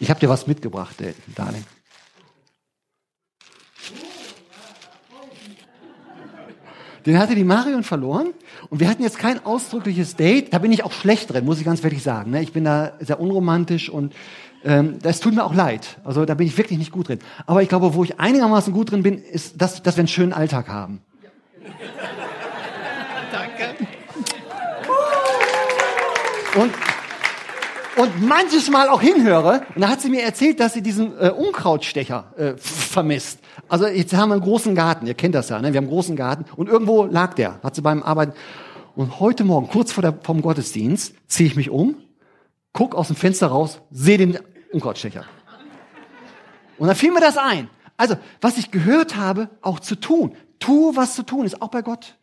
Ich 0.00 0.10
habe 0.10 0.20
dir 0.20 0.28
was 0.28 0.46
mitgebracht, 0.46 0.96
Darling. 1.34 1.64
Den 7.06 7.18
hatte 7.18 7.34
die 7.34 7.44
Marion 7.44 7.84
verloren 7.84 8.34
und 8.68 8.80
wir 8.80 8.88
hatten 8.88 9.02
jetzt 9.02 9.18
kein 9.18 9.44
ausdrückliches 9.44 10.16
Date. 10.16 10.52
Da 10.52 10.58
bin 10.58 10.72
ich 10.72 10.84
auch 10.84 10.92
schlecht 10.92 11.32
drin, 11.32 11.44
muss 11.44 11.58
ich 11.58 11.64
ganz 11.64 11.82
ehrlich 11.82 12.02
sagen. 12.02 12.32
Ne? 12.32 12.42
Ich 12.42 12.52
bin 12.52 12.64
da 12.64 12.92
sehr 13.00 13.18
unromantisch 13.18 13.88
und 13.88 14.14
ähm, 14.62 14.98
das 15.00 15.20
tut 15.20 15.34
mir 15.34 15.44
auch 15.44 15.54
leid. 15.54 15.98
Also 16.04 16.24
da 16.24 16.34
bin 16.34 16.46
ich 16.46 16.58
wirklich 16.58 16.78
nicht 16.78 16.92
gut 16.92 17.08
drin. 17.08 17.20
Aber 17.46 17.62
ich 17.62 17.68
glaube, 17.68 17.94
wo 17.94 18.04
ich 18.04 18.20
einigermaßen 18.20 18.72
gut 18.72 18.90
drin 18.90 19.02
bin, 19.02 19.22
ist, 19.22 19.60
dass, 19.60 19.82
dass 19.82 19.96
wir 19.96 20.00
einen 20.00 20.08
schönen 20.08 20.32
Alltag 20.32 20.68
haben. 20.68 21.00
Danke. 23.32 23.86
Und 26.60 26.72
und 27.98 28.22
manches 28.26 28.70
Mal 28.70 28.88
auch 28.88 29.00
hinhöre. 29.00 29.62
Und 29.74 29.82
da 29.82 29.88
hat 29.88 30.00
sie 30.00 30.08
mir 30.08 30.22
erzählt, 30.22 30.60
dass 30.60 30.72
sie 30.72 30.82
diesen 30.82 31.18
äh, 31.18 31.30
Unkrautstecher 31.30 32.32
äh, 32.36 32.56
vermisst. 32.56 33.40
Also 33.68 33.86
jetzt 33.88 34.14
haben 34.14 34.28
wir 34.28 34.34
einen 34.34 34.42
großen 34.42 34.74
Garten, 34.74 35.06
ihr 35.06 35.14
kennt 35.14 35.34
das 35.34 35.48
ja, 35.48 35.60
ne? 35.60 35.72
wir 35.72 35.78
haben 35.78 35.84
einen 35.84 35.92
großen 35.92 36.14
Garten 36.14 36.44
und 36.56 36.68
irgendwo 36.68 37.04
lag 37.04 37.34
der, 37.34 37.60
hat 37.62 37.74
sie 37.74 37.82
beim 37.82 38.02
Arbeiten. 38.02 38.32
Und 38.94 39.20
heute 39.20 39.44
Morgen, 39.44 39.68
kurz 39.68 39.92
vor 39.92 40.02
der, 40.02 40.14
vom 40.22 40.42
Gottesdienst, 40.42 41.14
ziehe 41.26 41.48
ich 41.48 41.56
mich 41.56 41.70
um, 41.70 41.96
guck 42.72 42.94
aus 42.94 43.08
dem 43.08 43.16
Fenster 43.16 43.48
raus, 43.48 43.80
sehe 43.90 44.18
den 44.18 44.38
Unkrautstecher. 44.72 45.24
Und 46.78 46.86
dann 46.86 46.96
fiel 46.96 47.12
mir 47.12 47.20
das 47.20 47.36
ein. 47.36 47.68
Also, 47.96 48.14
was 48.40 48.58
ich 48.58 48.70
gehört 48.70 49.16
habe, 49.16 49.50
auch 49.60 49.80
zu 49.80 49.96
tun. 49.96 50.36
Tu, 50.60 50.94
was 50.94 51.16
zu 51.16 51.24
tun 51.24 51.46
ist, 51.46 51.60
auch 51.60 51.68
bei 51.68 51.82
Gott. 51.82 52.16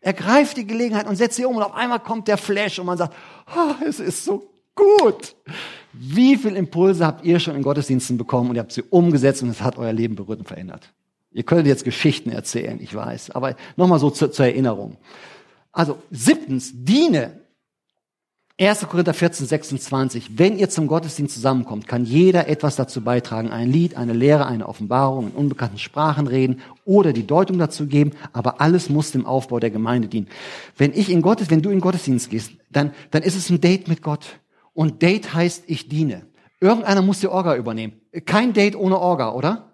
Ergreift 0.00 0.56
die 0.56 0.66
Gelegenheit 0.66 1.06
und 1.06 1.14
setzt 1.16 1.36
sie 1.36 1.44
um 1.44 1.56
und 1.56 1.62
auf 1.62 1.74
einmal 1.74 2.00
kommt 2.00 2.26
der 2.26 2.36
Flash 2.36 2.78
und 2.80 2.86
man 2.86 2.98
sagt, 2.98 3.14
oh, 3.56 3.74
es 3.86 4.00
ist 4.00 4.24
so 4.24 4.53
gut. 4.74 5.36
Wie 5.92 6.36
viel 6.36 6.56
Impulse 6.56 7.06
habt 7.06 7.24
ihr 7.24 7.38
schon 7.38 7.54
in 7.54 7.62
Gottesdiensten 7.62 8.18
bekommen 8.18 8.50
und 8.50 8.56
ihr 8.56 8.62
habt 8.62 8.72
sie 8.72 8.82
umgesetzt 8.82 9.42
und 9.42 9.50
es 9.50 9.62
hat 9.62 9.78
euer 9.78 9.92
Leben 9.92 10.16
berührt 10.16 10.40
und 10.40 10.48
verändert? 10.48 10.92
Ihr 11.30 11.42
könnt 11.42 11.66
jetzt 11.66 11.84
Geschichten 11.84 12.30
erzählen, 12.30 12.78
ich 12.80 12.94
weiß, 12.94 13.30
aber 13.30 13.56
nochmal 13.76 13.98
so 13.98 14.10
zur, 14.10 14.30
zur 14.30 14.46
Erinnerung. 14.46 14.96
Also 15.72 15.98
siebtens, 16.10 16.70
diene. 16.72 17.40
1. 18.56 18.86
Korinther 18.86 19.14
14, 19.14 19.46
26. 19.48 20.38
Wenn 20.38 20.56
ihr 20.56 20.70
zum 20.70 20.86
Gottesdienst 20.86 21.34
zusammenkommt, 21.34 21.88
kann 21.88 22.04
jeder 22.04 22.46
etwas 22.46 22.76
dazu 22.76 23.00
beitragen. 23.00 23.50
Ein 23.50 23.68
Lied, 23.68 23.96
eine 23.96 24.12
Lehre, 24.12 24.46
eine 24.46 24.68
Offenbarung, 24.68 25.26
in 25.26 25.32
unbekannten 25.32 25.78
Sprachen 25.78 26.28
reden 26.28 26.60
oder 26.84 27.12
die 27.12 27.26
Deutung 27.26 27.58
dazu 27.58 27.88
geben. 27.88 28.12
Aber 28.32 28.60
alles 28.60 28.88
muss 28.88 29.10
dem 29.10 29.26
Aufbau 29.26 29.58
der 29.58 29.70
Gemeinde 29.70 30.06
dienen. 30.06 30.28
Wenn 30.78 30.92
ich 30.92 31.10
in 31.10 31.20
Gottes, 31.20 31.50
wenn 31.50 31.62
du 31.62 31.70
in 31.70 31.80
Gottesdienst 31.80 32.30
gehst, 32.30 32.52
dann, 32.70 32.92
dann 33.10 33.24
ist 33.24 33.34
es 33.34 33.50
ein 33.50 33.60
Date 33.60 33.88
mit 33.88 34.02
Gott. 34.02 34.38
Und 34.74 35.02
Date 35.02 35.32
heißt, 35.32 35.64
ich 35.66 35.88
diene. 35.88 36.26
Irgendeiner 36.60 37.02
muss 37.02 37.20
die 37.20 37.28
Orga 37.28 37.56
übernehmen. 37.56 38.00
Kein 38.26 38.52
Date 38.52 38.76
ohne 38.76 38.98
Orga, 38.98 39.32
oder? 39.32 39.70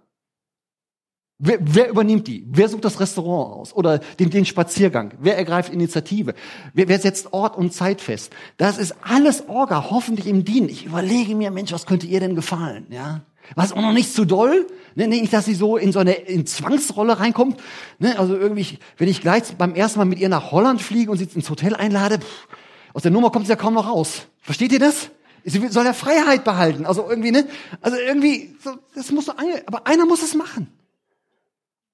Wer, 1.43 1.59
wer 1.61 1.89
übernimmt 1.89 2.29
die? 2.29 2.47
Wer 2.51 2.69
sucht 2.69 2.85
das 2.85 3.01
Restaurant 3.01 3.55
aus? 3.55 3.73
Oder 3.73 3.99
den, 4.19 4.29
den 4.29 4.45
Spaziergang? 4.45 5.15
Wer 5.21 5.39
ergreift 5.39 5.73
Initiative? 5.73 6.35
Wer, 6.75 6.89
wer 6.89 6.99
setzt 6.99 7.33
Ort 7.33 7.57
und 7.57 7.73
Zeit 7.73 8.03
fest? 8.03 8.31
Das 8.59 8.77
ist 8.77 8.95
alles 9.03 9.49
Orga, 9.49 9.89
hoffentlich 9.91 10.27
im 10.27 10.45
Dienen. 10.45 10.69
Ich 10.69 10.85
überlege 10.85 11.35
mir, 11.35 11.51
Mensch, 11.51 11.73
was 11.73 11.87
könnte 11.87 12.07
ihr 12.07 12.21
denn 12.21 12.35
gefallen? 12.35 12.87
Ja? 12.91 13.23
Was 13.55 13.73
auch 13.73 13.81
noch 13.81 13.95
nicht 13.95 14.13
zu 14.13 14.27
doll? 14.27 14.67
Ne, 14.97 15.09
nicht, 15.09 15.33
dass 15.33 15.47
sie 15.47 15.55
so 15.55 15.79
in 15.79 15.93
so 15.93 15.99
eine 15.99 16.13
in 16.13 16.45
Zwangsrolle 16.45 17.19
reinkommt. 17.19 17.59
Ne, 17.99 18.19
also 18.19 18.37
irgendwie, 18.37 18.79
wenn 18.99 19.09
ich 19.09 19.23
gleich 19.23 19.45
beim 19.57 19.75
ersten 19.75 19.99
Mal 19.99 20.05
mit 20.05 20.19
ihr 20.19 20.29
nach 20.29 20.53
Holland 20.53 20.83
fliege 20.83 21.11
und 21.11 21.17
sie 21.17 21.29
ins 21.35 21.49
Hotel 21.49 21.75
einlade, 21.75 22.19
pff, 22.19 22.49
aus 22.93 23.03
der 23.03 23.11
Nummer 23.11 23.31
kommt 23.31 23.47
sie 23.47 23.51
ja 23.51 23.57
kaum 23.57 23.75
noch 23.75 23.89
raus. 23.89 24.27
Versteht 24.41 24.73
ihr 24.73 24.79
das? 24.79 25.11
Sie 25.45 25.67
soll 25.69 25.85
ja 25.85 25.93
Freiheit 25.93 26.45
behalten. 26.45 26.87
Also 26.87 27.09
irgendwie, 27.09 27.31
ne? 27.31 27.47
Also 27.81 27.97
irgendwie, 27.97 28.55
so, 28.63 28.77
das 28.95 29.11
muss 29.11 29.27
so, 29.27 29.33
aber 29.67 29.87
einer 29.87 30.07
muss 30.07 30.23
es 30.23 30.35
machen. 30.35 30.69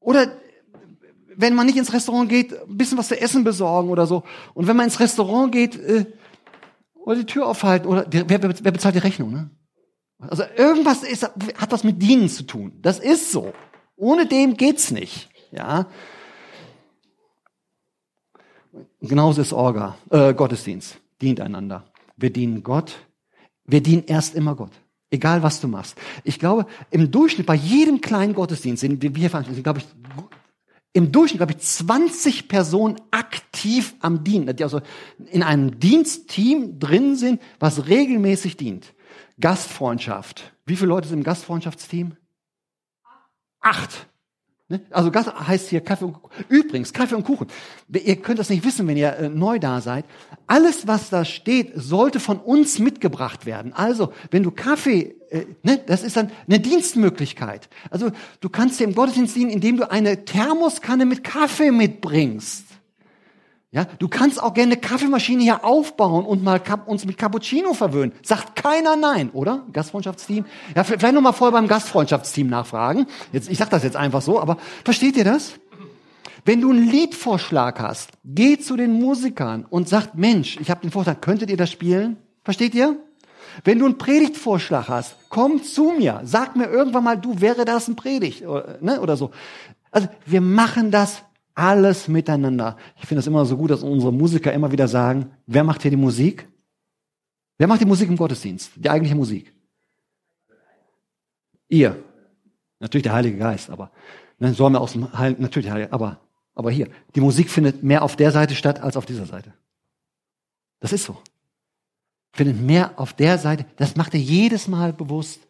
Oder 0.00 0.32
wenn 1.36 1.54
man 1.54 1.66
nicht 1.66 1.76
ins 1.76 1.92
Restaurant 1.92 2.28
geht, 2.28 2.52
ein 2.52 2.76
bisschen 2.76 2.98
was 2.98 3.08
zu 3.08 3.20
essen 3.20 3.44
besorgen 3.44 3.90
oder 3.90 4.06
so. 4.06 4.24
Und 4.54 4.66
wenn 4.66 4.76
man 4.76 4.86
ins 4.86 5.00
Restaurant 5.00 5.52
geht, 5.52 5.76
äh, 5.76 6.06
oder 6.94 7.16
die 7.16 7.26
Tür 7.26 7.46
aufhalten, 7.46 7.86
oder 7.86 8.06
wer, 8.10 8.28
wer, 8.28 8.42
wer 8.42 8.72
bezahlt 8.72 8.94
die 8.94 9.00
Rechnung, 9.00 9.30
ne? 9.30 9.50
Also 10.18 10.44
irgendwas 10.56 11.02
ist, 11.02 11.24
hat 11.24 11.72
was 11.72 11.84
mit 11.84 12.00
Dienen 12.00 12.28
zu 12.28 12.44
tun. 12.44 12.72
Das 12.80 12.98
ist 12.98 13.32
so. 13.32 13.52
Ohne 13.96 14.26
dem 14.26 14.56
geht's 14.56 14.90
nicht. 14.90 15.28
Ja. 15.52 15.86
Genauso 19.00 19.42
ist 19.42 19.52
Orga, 19.52 19.96
äh, 20.10 20.34
Gottesdienst. 20.34 20.98
Dient 21.20 21.40
einander. 21.40 21.84
Wir 22.16 22.32
dienen 22.32 22.62
Gott. 22.62 22.96
Wir 23.64 23.82
dienen 23.82 24.04
erst 24.06 24.34
immer 24.34 24.54
Gott. 24.54 24.72
Egal 25.10 25.42
was 25.42 25.60
du 25.60 25.68
machst. 25.68 25.96
Ich 26.24 26.38
glaube, 26.38 26.66
im 26.90 27.10
Durchschnitt 27.10 27.46
bei 27.46 27.54
jedem 27.54 28.00
kleinen 28.00 28.34
Gottesdienst, 28.34 28.82
den 28.82 29.00
wir 29.00 29.30
veranstalten, 29.30 29.62
glaube 29.62 29.78
ich, 29.78 29.86
im 30.92 31.12
Durchschnitt, 31.12 31.40
glaube 31.40 31.52
ich, 31.52 31.58
20 31.58 32.48
Personen 32.48 32.96
aktiv 33.10 33.94
am 34.00 34.24
Dienen, 34.24 34.56
die 34.56 34.64
also 34.64 34.80
in 35.30 35.42
einem 35.42 35.78
Dienstteam 35.78 36.78
drin 36.78 37.16
sind, 37.16 37.40
was 37.60 37.86
regelmäßig 37.86 38.56
dient. 38.56 38.94
Gastfreundschaft. 39.38 40.54
Wie 40.64 40.74
viele 40.74 40.88
Leute 40.88 41.08
sind 41.08 41.18
im 41.18 41.24
Gastfreundschaftsteam? 41.24 42.16
Acht. 43.60 44.06
Ne? 44.68 44.80
Also 44.90 45.12
Gast 45.12 45.32
heißt 45.32 45.68
hier 45.68 45.80
Kaffee 45.80 46.06
und 46.06 46.14
Kuchen. 46.14 46.44
Übrigens, 46.48 46.92
Kaffee 46.92 47.14
und 47.14 47.24
Kuchen. 47.24 47.46
Ihr 47.92 48.16
könnt 48.16 48.40
das 48.40 48.50
nicht 48.50 48.64
wissen, 48.64 48.86
wenn 48.88 48.96
ihr 48.96 49.16
äh, 49.16 49.28
neu 49.28 49.60
da 49.60 49.80
seid. 49.80 50.04
Alles, 50.48 50.88
was 50.88 51.08
da 51.08 51.24
steht, 51.24 51.72
sollte 51.76 52.18
von 52.18 52.38
uns 52.38 52.80
mitgebracht 52.80 53.46
werden. 53.46 53.72
Also, 53.72 54.12
wenn 54.32 54.42
du 54.42 54.50
Kaffee, 54.50 55.14
äh, 55.30 55.46
ne, 55.62 55.78
das 55.86 56.02
ist 56.02 56.16
dann 56.16 56.32
eine 56.48 56.58
Dienstmöglichkeit. 56.58 57.68
Also, 57.90 58.10
du 58.40 58.48
kannst 58.48 58.80
im 58.80 58.94
Gottesdienst 58.94 59.36
dienen, 59.36 59.50
indem 59.50 59.76
du 59.76 59.88
eine 59.88 60.24
Thermoskanne 60.24 61.06
mit 61.06 61.22
Kaffee 61.22 61.70
mitbringst. 61.70 62.64
Ja, 63.72 63.84
du 63.84 64.08
kannst 64.08 64.40
auch 64.40 64.54
gerne 64.54 64.72
eine 64.72 64.80
Kaffeemaschine 64.80 65.42
hier 65.42 65.64
aufbauen 65.64 66.24
und 66.24 66.42
mal 66.42 66.62
uns 66.86 67.04
mit 67.04 67.18
Cappuccino 67.18 67.74
verwöhnen. 67.74 68.12
Sagt 68.22 68.54
keiner 68.54 68.96
nein, 68.96 69.30
oder? 69.32 69.66
Gastfreundschaftsteam? 69.72 70.44
Ja, 70.74 70.84
vielleicht 70.84 71.14
noch 71.14 71.20
mal 71.20 71.32
voll 71.32 71.50
beim 71.50 71.66
Gastfreundschaftsteam 71.66 72.48
nachfragen. 72.48 73.06
Jetzt, 73.32 73.50
ich 73.50 73.58
sag 73.58 73.68
das 73.70 73.82
jetzt 73.82 73.96
einfach 73.96 74.22
so, 74.22 74.40
aber 74.40 74.56
versteht 74.84 75.16
ihr 75.16 75.24
das? 75.24 75.54
Wenn 76.44 76.60
du 76.60 76.70
einen 76.70 76.88
Liedvorschlag 76.88 77.80
hast, 77.80 78.10
geh 78.24 78.56
zu 78.56 78.76
den 78.76 78.92
Musikern 78.92 79.66
und 79.68 79.88
sag, 79.88 80.14
Mensch, 80.14 80.58
ich 80.60 80.70
habe 80.70 80.80
den 80.80 80.92
Vorschlag, 80.92 81.20
könntet 81.20 81.50
ihr 81.50 81.56
das 81.56 81.72
spielen? 81.72 82.18
Versteht 82.44 82.72
ihr? 82.72 82.96
Wenn 83.64 83.80
du 83.80 83.86
einen 83.86 83.98
Predigtvorschlag 83.98 84.88
hast, 84.88 85.16
komm 85.28 85.64
zu 85.64 85.92
mir, 85.98 86.20
sag 86.22 86.54
mir 86.54 86.66
irgendwann 86.66 87.02
mal, 87.02 87.16
du 87.16 87.40
wäre 87.40 87.64
das 87.64 87.88
ein 87.88 87.96
Predigt 87.96 88.46
oder, 88.46 88.78
ne, 88.80 89.00
oder 89.00 89.16
so. 89.16 89.32
Also 89.90 90.08
wir 90.24 90.40
machen 90.40 90.92
das 90.92 91.22
alles 91.56 92.06
miteinander. 92.06 92.76
Ich 92.98 93.06
finde 93.06 93.20
es 93.20 93.26
immer 93.26 93.44
so 93.46 93.56
gut, 93.56 93.70
dass 93.70 93.82
unsere 93.82 94.12
Musiker 94.12 94.52
immer 94.52 94.70
wieder 94.70 94.86
sagen, 94.86 95.30
wer 95.46 95.64
macht 95.64 95.82
hier 95.82 95.90
die 95.90 95.96
Musik? 95.96 96.46
Wer 97.58 97.66
macht 97.66 97.80
die 97.80 97.86
Musik 97.86 98.08
im 98.08 98.16
Gottesdienst? 98.16 98.72
Die 98.76 98.90
eigentliche 98.90 99.16
Musik? 99.16 99.52
Ihr. 101.68 102.04
Natürlich 102.78 103.04
der 103.04 103.14
Heilige 103.14 103.38
Geist, 103.38 103.70
aber 103.70 103.90
ne, 104.38 104.52
so 104.52 104.66
haben 104.66 104.74
wir 104.74 104.82
aus 104.82 104.92
dem 104.92 105.10
Heiligen, 105.18 105.42
natürlich 105.42 105.70
Heilige, 105.70 105.92
aber, 105.92 106.20
aber 106.54 106.70
hier. 106.70 106.88
Die 107.14 107.20
Musik 107.22 107.50
findet 107.50 107.82
mehr 107.82 108.02
auf 108.02 108.16
der 108.16 108.30
Seite 108.32 108.54
statt 108.54 108.82
als 108.82 108.98
auf 108.98 109.06
dieser 109.06 109.24
Seite. 109.24 109.54
Das 110.80 110.92
ist 110.92 111.04
so. 111.04 111.16
Findet 112.32 112.60
mehr 112.60 113.00
auf 113.00 113.14
der 113.14 113.38
Seite. 113.38 113.64
Das 113.76 113.96
macht 113.96 114.12
er 114.12 114.20
jedes 114.20 114.68
Mal 114.68 114.92
bewusst. 114.92 115.40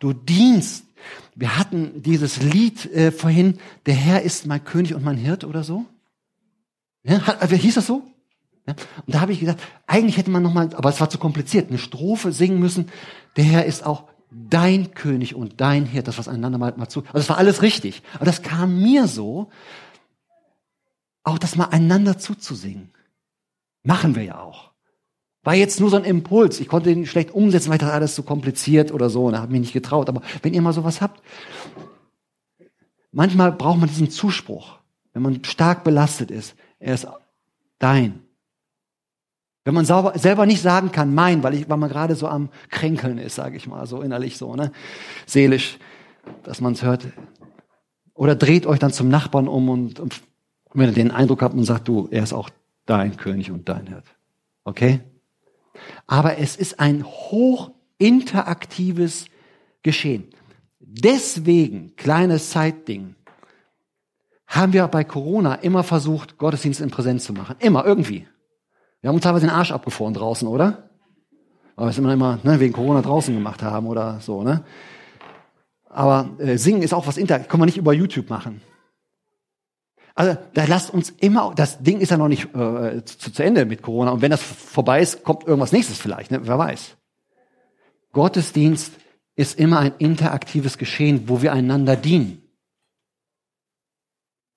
Du 0.00 0.14
dienst 0.14 0.86
wir 1.34 1.58
hatten 1.58 2.02
dieses 2.02 2.42
Lied 2.42 2.86
äh, 2.92 3.10
vorhin, 3.12 3.58
der 3.86 3.94
Herr 3.94 4.22
ist 4.22 4.46
mein 4.46 4.64
König 4.64 4.94
und 4.94 5.04
mein 5.04 5.16
Hirt 5.16 5.44
oder 5.44 5.64
so. 5.64 5.84
Ja, 7.02 7.26
hat, 7.26 7.42
also 7.42 7.54
hieß 7.54 7.74
das 7.74 7.86
so? 7.86 8.02
Ja, 8.66 8.74
und 9.06 9.14
da 9.14 9.20
habe 9.20 9.32
ich 9.32 9.40
gesagt, 9.40 9.62
eigentlich 9.86 10.16
hätte 10.16 10.30
man 10.30 10.42
noch 10.42 10.54
mal, 10.54 10.74
aber 10.74 10.88
es 10.88 11.00
war 11.00 11.10
zu 11.10 11.18
kompliziert, 11.18 11.68
eine 11.68 11.78
Strophe 11.78 12.32
singen 12.32 12.58
müssen. 12.58 12.90
Der 13.36 13.44
Herr 13.44 13.66
ist 13.66 13.84
auch 13.84 14.04
dein 14.30 14.94
König 14.94 15.34
und 15.34 15.60
dein 15.60 15.84
Hirt, 15.84 16.08
das 16.08 16.18
was 16.18 16.28
einander 16.28 16.58
mal, 16.58 16.74
mal 16.76 16.88
zu. 16.88 17.00
Also 17.06 17.18
es 17.18 17.28
war 17.28 17.38
alles 17.38 17.62
richtig. 17.62 18.02
Aber 18.14 18.24
das 18.24 18.42
kam 18.42 18.82
mir 18.82 19.06
so, 19.06 19.50
auch 21.24 21.38
das 21.38 21.56
mal 21.56 21.66
einander 21.66 22.18
zuzusingen. 22.18 22.90
Machen 23.82 24.14
wir 24.14 24.22
ja 24.22 24.38
auch. 24.40 24.73
War 25.44 25.54
jetzt 25.54 25.78
nur 25.78 25.90
so 25.90 25.96
ein 25.96 26.04
Impuls. 26.04 26.58
Ich 26.58 26.68
konnte 26.68 26.90
ihn 26.90 27.06
schlecht 27.06 27.32
umsetzen, 27.32 27.70
weil 27.70 27.78
das 27.78 27.90
alles 27.90 28.16
so 28.16 28.22
kompliziert 28.22 28.92
oder 28.92 29.10
so. 29.10 29.26
Und 29.26 29.38
habe 29.38 29.52
mich 29.52 29.60
nicht 29.60 29.72
getraut. 29.74 30.08
Aber 30.08 30.22
wenn 30.42 30.54
ihr 30.54 30.62
mal 30.62 30.72
sowas 30.72 31.00
habt, 31.02 31.22
manchmal 33.12 33.52
braucht 33.52 33.78
man 33.78 33.88
diesen 33.88 34.10
Zuspruch. 34.10 34.78
Wenn 35.12 35.22
man 35.22 35.44
stark 35.44 35.84
belastet 35.84 36.30
ist, 36.30 36.56
er 36.80 36.94
ist 36.94 37.06
dein. 37.78 38.20
Wenn 39.64 39.74
man 39.74 39.84
sauber, 39.84 40.18
selber 40.18 40.46
nicht 40.46 40.60
sagen 40.60 40.92
kann, 40.92 41.14
mein, 41.14 41.42
weil, 41.42 41.54
ich, 41.54 41.68
weil 41.68 41.76
man 41.76 41.88
gerade 41.88 42.16
so 42.16 42.26
am 42.26 42.50
Kränkeln 42.70 43.18
ist, 43.18 43.34
sage 43.34 43.56
ich 43.56 43.66
mal, 43.66 43.86
so 43.86 44.02
innerlich 44.02 44.36
so, 44.36 44.54
ne, 44.56 44.72
seelisch, 45.26 45.78
dass 46.42 46.60
man 46.60 46.74
es 46.74 46.82
hört. 46.82 47.06
Oder 48.14 48.34
dreht 48.34 48.66
euch 48.66 48.78
dann 48.78 48.92
zum 48.92 49.08
Nachbarn 49.08 49.48
um 49.48 49.68
und, 49.68 50.00
und 50.00 50.20
wenn 50.74 50.88
ihr 50.88 50.94
den 50.94 51.10
Eindruck 51.10 51.42
habt 51.42 51.54
und 51.54 51.64
sagt, 51.64 51.88
du, 51.88 52.08
er 52.10 52.22
ist 52.24 52.32
auch 52.32 52.50
dein 52.84 53.16
König 53.16 53.50
und 53.50 53.68
dein 53.68 53.86
Hirt. 53.86 54.04
Okay? 54.64 55.00
Aber 56.06 56.38
es 56.38 56.56
ist 56.56 56.80
ein 56.80 57.04
hoch 57.04 57.70
interaktives 57.98 59.26
Geschehen. 59.82 60.28
Deswegen, 60.78 61.96
kleines 61.96 62.50
Zeitding, 62.50 63.16
haben 64.46 64.72
wir 64.72 64.86
bei 64.88 65.04
Corona 65.04 65.56
immer 65.56 65.82
versucht, 65.82 66.38
Gottesdienst 66.38 66.80
in 66.80 66.90
Präsenz 66.90 67.24
zu 67.24 67.32
machen. 67.32 67.56
Immer, 67.58 67.84
irgendwie. 67.84 68.26
Wir 69.00 69.08
haben 69.08 69.16
uns 69.16 69.24
teilweise 69.24 69.46
den 69.46 69.54
Arsch 69.54 69.72
abgefroren 69.72 70.14
draußen, 70.14 70.46
oder? 70.48 70.90
Weil 71.76 71.86
wir 71.86 71.90
es 71.90 71.98
immer, 71.98 72.12
immer 72.12 72.38
ne, 72.42 72.60
wegen 72.60 72.72
Corona 72.72 73.02
draußen 73.02 73.34
gemacht 73.34 73.62
haben 73.62 73.86
oder 73.86 74.20
so, 74.20 74.42
ne? 74.42 74.64
Aber 75.90 76.30
äh, 76.38 76.56
singen 76.56 76.82
ist 76.82 76.92
auch 76.92 77.06
was 77.06 77.16
inter, 77.16 77.38
kann 77.38 77.60
man 77.60 77.66
nicht 77.66 77.76
über 77.76 77.92
YouTube 77.92 78.30
machen. 78.30 78.60
Also 80.14 80.38
da 80.54 80.64
lasst 80.64 80.94
uns 80.94 81.10
immer, 81.10 81.52
das 81.56 81.82
Ding 81.82 82.00
ist 82.00 82.10
ja 82.10 82.16
noch 82.16 82.28
nicht 82.28 82.54
äh, 82.54 83.04
zu, 83.04 83.32
zu, 83.32 83.42
Ende 83.42 83.64
mit 83.64 83.82
Corona. 83.82 84.12
Und 84.12 84.22
wenn 84.22 84.30
das 84.30 84.42
vorbei 84.42 85.00
ist, 85.00 85.24
kommt 85.24 85.44
irgendwas 85.44 85.72
nächstes 85.72 85.98
vielleicht, 85.98 86.30
ne? 86.30 86.40
wer 86.44 86.58
weiß. 86.58 86.96
Gottesdienst 88.12 88.92
ist 89.34 89.58
immer 89.58 89.80
ein 89.80 89.92
interaktives 89.98 90.78
Geschehen, 90.78 91.28
wo 91.28 91.42
wir 91.42 91.52
einander 91.52 91.96
dienen. 91.96 92.42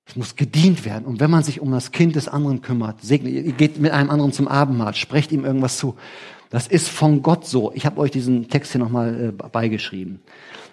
Es 0.05 0.15
muss 0.15 0.35
gedient 0.35 0.85
werden. 0.85 1.05
Und 1.05 1.19
wenn 1.19 1.31
man 1.31 1.43
sich 1.43 1.59
um 1.59 1.71
das 1.71 1.91
Kind 1.91 2.15
des 2.15 2.27
anderen 2.27 2.61
kümmert, 2.61 3.01
segnet, 3.01 3.33
ihr 3.33 3.51
geht 3.51 3.79
mit 3.79 3.91
einem 3.91 4.11
anderen 4.11 4.31
zum 4.31 4.47
Abendmahl, 4.47 4.93
sprecht 4.93 5.31
ihm 5.31 5.43
irgendwas 5.43 5.77
zu. 5.77 5.95
Das 6.49 6.67
ist 6.67 6.87
von 6.87 7.23
Gott 7.23 7.45
so. 7.45 7.73
Ich 7.73 7.85
habe 7.85 7.99
euch 7.99 8.11
diesen 8.11 8.47
Text 8.47 8.71
hier 8.71 8.79
nochmal 8.79 9.29
äh, 9.29 9.31
beigeschrieben. 9.31 10.21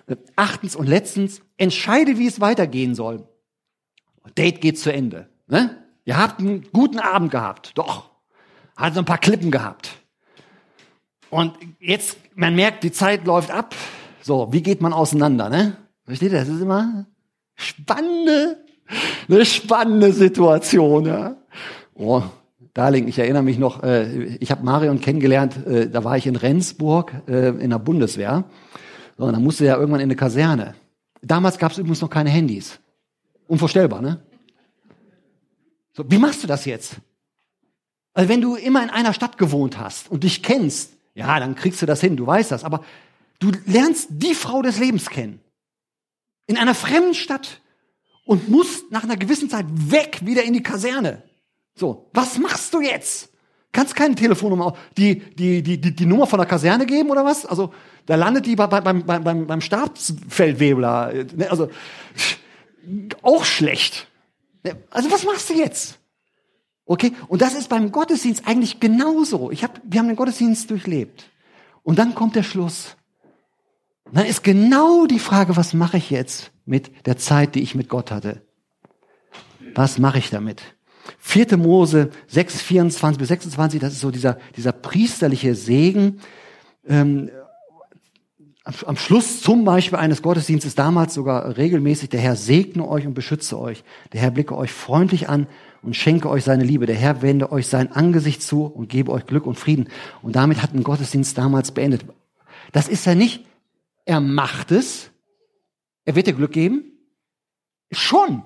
Äh, 0.06 0.16
achtens 0.36 0.76
und 0.76 0.86
letztens, 0.86 1.40
entscheide, 1.56 2.18
wie 2.18 2.28
es 2.28 2.40
weitergehen 2.40 2.94
soll. 2.94 3.26
Date 4.36 4.60
geht 4.60 4.78
zu 4.78 4.92
Ende. 4.92 5.28
Ne? 5.46 5.76
Ihr 6.04 6.16
habt 6.16 6.40
einen 6.40 6.66
guten 6.72 6.98
Abend 6.98 7.30
gehabt. 7.30 7.72
Doch. 7.76 8.10
Hat 8.76 8.94
so 8.94 9.00
ein 9.00 9.04
paar 9.04 9.18
Klippen 9.18 9.50
gehabt. 9.50 9.90
Und 11.30 11.52
jetzt, 11.80 12.16
man 12.34 12.54
merkt, 12.54 12.84
die 12.84 12.92
Zeit 12.92 13.24
läuft 13.26 13.50
ab. 13.50 13.74
So, 14.22 14.52
wie 14.52 14.62
geht 14.62 14.80
man 14.80 14.92
auseinander, 14.92 15.48
ne? 15.48 15.76
Versteht 16.04 16.32
ihr? 16.32 16.38
Das 16.38 16.48
ist 16.48 16.60
immer 16.60 17.06
spannende, 17.56 18.64
eine 19.28 19.44
spannende 19.44 20.12
Situation, 20.12 21.06
ja. 21.06 21.36
Oh, 21.94 22.22
Darling, 22.74 23.06
ich 23.08 23.18
erinnere 23.18 23.42
mich 23.42 23.58
noch, 23.58 23.82
äh, 23.82 24.36
ich 24.40 24.50
habe 24.50 24.64
Marion 24.64 25.00
kennengelernt, 25.00 25.64
äh, 25.66 25.88
da 25.88 26.04
war 26.04 26.16
ich 26.16 26.26
in 26.26 26.36
Rendsburg 26.36 27.12
äh, 27.28 27.50
in 27.50 27.70
der 27.70 27.78
Bundeswehr. 27.78 28.44
So, 29.16 29.24
und 29.24 29.32
dann 29.32 29.42
musste 29.42 29.66
er 29.66 29.76
irgendwann 29.76 30.00
in 30.00 30.06
eine 30.06 30.16
Kaserne. 30.16 30.74
Damals 31.22 31.58
gab 31.58 31.72
es 31.72 31.78
übrigens 31.78 32.00
noch 32.00 32.10
keine 32.10 32.30
Handys. 32.30 32.80
Unvorstellbar, 33.54 34.02
ne? 34.02 34.20
So, 35.92 36.04
wie 36.10 36.18
machst 36.18 36.42
du 36.42 36.48
das 36.48 36.64
jetzt? 36.64 36.96
Also 38.12 38.28
wenn 38.28 38.40
du 38.40 38.56
immer 38.56 38.82
in 38.82 38.90
einer 38.90 39.12
Stadt 39.12 39.38
gewohnt 39.38 39.78
hast 39.78 40.10
und 40.10 40.24
dich 40.24 40.42
kennst, 40.42 40.94
ja, 41.14 41.38
dann 41.38 41.54
kriegst 41.54 41.80
du 41.80 41.86
das 41.86 42.00
hin, 42.00 42.16
du 42.16 42.26
weißt 42.26 42.50
das. 42.50 42.64
Aber 42.64 42.84
du 43.38 43.52
lernst 43.64 44.08
die 44.10 44.34
Frau 44.34 44.60
des 44.60 44.80
Lebens 44.80 45.08
kennen. 45.08 45.40
In 46.48 46.56
einer 46.56 46.74
fremden 46.74 47.14
Stadt 47.14 47.60
und 48.24 48.48
musst 48.48 48.90
nach 48.90 49.04
einer 49.04 49.16
gewissen 49.16 49.48
Zeit 49.48 49.66
weg 49.70 50.18
wieder 50.24 50.42
in 50.42 50.52
die 50.52 50.62
Kaserne. 50.64 51.22
So, 51.76 52.10
was 52.12 52.36
machst 52.38 52.74
du 52.74 52.80
jetzt? 52.80 53.28
Kannst 53.70 53.94
keine 53.94 54.16
Telefonnummer, 54.16 54.76
die, 54.96 55.20
die, 55.20 55.62
die, 55.62 55.80
die, 55.80 55.94
die 55.94 56.06
Nummer 56.06 56.26
von 56.26 56.40
der 56.40 56.48
Kaserne 56.48 56.86
geben 56.86 57.08
oder 57.10 57.24
was? 57.24 57.46
Also, 57.46 57.72
da 58.06 58.16
landet 58.16 58.46
die 58.46 58.56
bei, 58.56 58.66
beim, 58.66 59.06
beim, 59.06 59.22
beim, 59.22 59.46
beim 59.46 59.60
Stabsfeldwebler. 59.60 61.12
Ne, 61.36 61.48
also, 61.48 61.70
auch 63.22 63.44
schlecht. 63.44 64.08
Ne, 64.62 64.76
also, 64.90 65.10
was 65.10 65.24
machst 65.24 65.50
du 65.50 65.54
jetzt? 65.54 65.98
Okay? 66.86 67.12
Und 67.28 67.42
das 67.42 67.54
ist 67.54 67.68
beim 67.68 67.92
Gottesdienst 67.92 68.46
eigentlich 68.46 68.80
genauso. 68.80 69.50
Ich 69.50 69.64
hab, 69.64 69.80
wir 69.84 70.00
haben 70.00 70.08
den 70.08 70.16
Gottesdienst 70.16 70.70
durchlebt. 70.70 71.30
Und 71.82 71.98
dann 71.98 72.14
kommt 72.14 72.36
der 72.36 72.42
Schluss. 72.42 72.96
Und 74.04 74.16
dann 74.16 74.26
ist 74.26 74.44
genau 74.44 75.06
die 75.06 75.18
Frage, 75.18 75.56
was 75.56 75.72
mache 75.74 75.96
ich 75.96 76.10
jetzt 76.10 76.52
mit 76.66 77.06
der 77.06 77.16
Zeit, 77.16 77.54
die 77.54 77.62
ich 77.62 77.74
mit 77.74 77.88
Gott 77.88 78.10
hatte? 78.10 78.42
Was 79.74 79.98
mache 79.98 80.18
ich 80.18 80.30
damit? 80.30 80.62
4. 81.18 81.56
Mose 81.56 82.10
6, 82.28 82.62
24 82.62 83.18
bis 83.18 83.28
26, 83.28 83.80
das 83.80 83.92
ist 83.94 84.00
so 84.00 84.10
dieser, 84.10 84.38
dieser 84.56 84.72
priesterliche 84.72 85.54
Segen. 85.54 86.20
Ähm, 86.86 87.30
am 88.64 88.96
Schluss 88.96 89.42
zum 89.42 89.64
Beispiel 89.64 89.98
eines 89.98 90.22
Gottesdienstes 90.22 90.74
damals 90.74 91.12
sogar 91.12 91.58
regelmäßig, 91.58 92.08
der 92.08 92.20
Herr 92.20 92.34
segne 92.34 92.88
euch 92.88 93.06
und 93.06 93.12
beschütze 93.12 93.58
euch. 93.58 93.84
Der 94.12 94.22
Herr 94.22 94.30
blicke 94.30 94.56
euch 94.56 94.72
freundlich 94.72 95.28
an 95.28 95.46
und 95.82 95.94
schenke 95.94 96.30
euch 96.30 96.44
seine 96.44 96.64
Liebe. 96.64 96.86
Der 96.86 96.96
Herr 96.96 97.20
wende 97.20 97.52
euch 97.52 97.66
sein 97.66 97.92
Angesicht 97.92 98.42
zu 98.42 98.64
und 98.64 98.88
gebe 98.88 99.12
euch 99.12 99.26
Glück 99.26 99.46
und 99.46 99.58
Frieden. 99.58 99.88
Und 100.22 100.34
damit 100.34 100.62
hat 100.62 100.72
ein 100.72 100.82
Gottesdienst 100.82 101.36
damals 101.36 101.72
beendet. 101.72 102.06
Das 102.72 102.88
ist 102.88 103.04
ja 103.04 103.14
nicht, 103.14 103.44
er 104.06 104.20
macht 104.20 104.70
es, 104.70 105.10
er 106.06 106.14
wird 106.14 106.26
dir 106.26 106.32
Glück 106.32 106.52
geben. 106.52 106.84
Schon. 107.92 108.44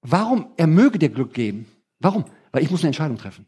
Warum? 0.00 0.52
Er 0.56 0.66
möge 0.66 0.98
dir 0.98 1.10
Glück 1.10 1.34
geben. 1.34 1.66
Warum? 2.00 2.24
Weil 2.52 2.62
ich 2.62 2.70
muss 2.70 2.80
eine 2.80 2.88
Entscheidung 2.88 3.18
treffen. 3.18 3.44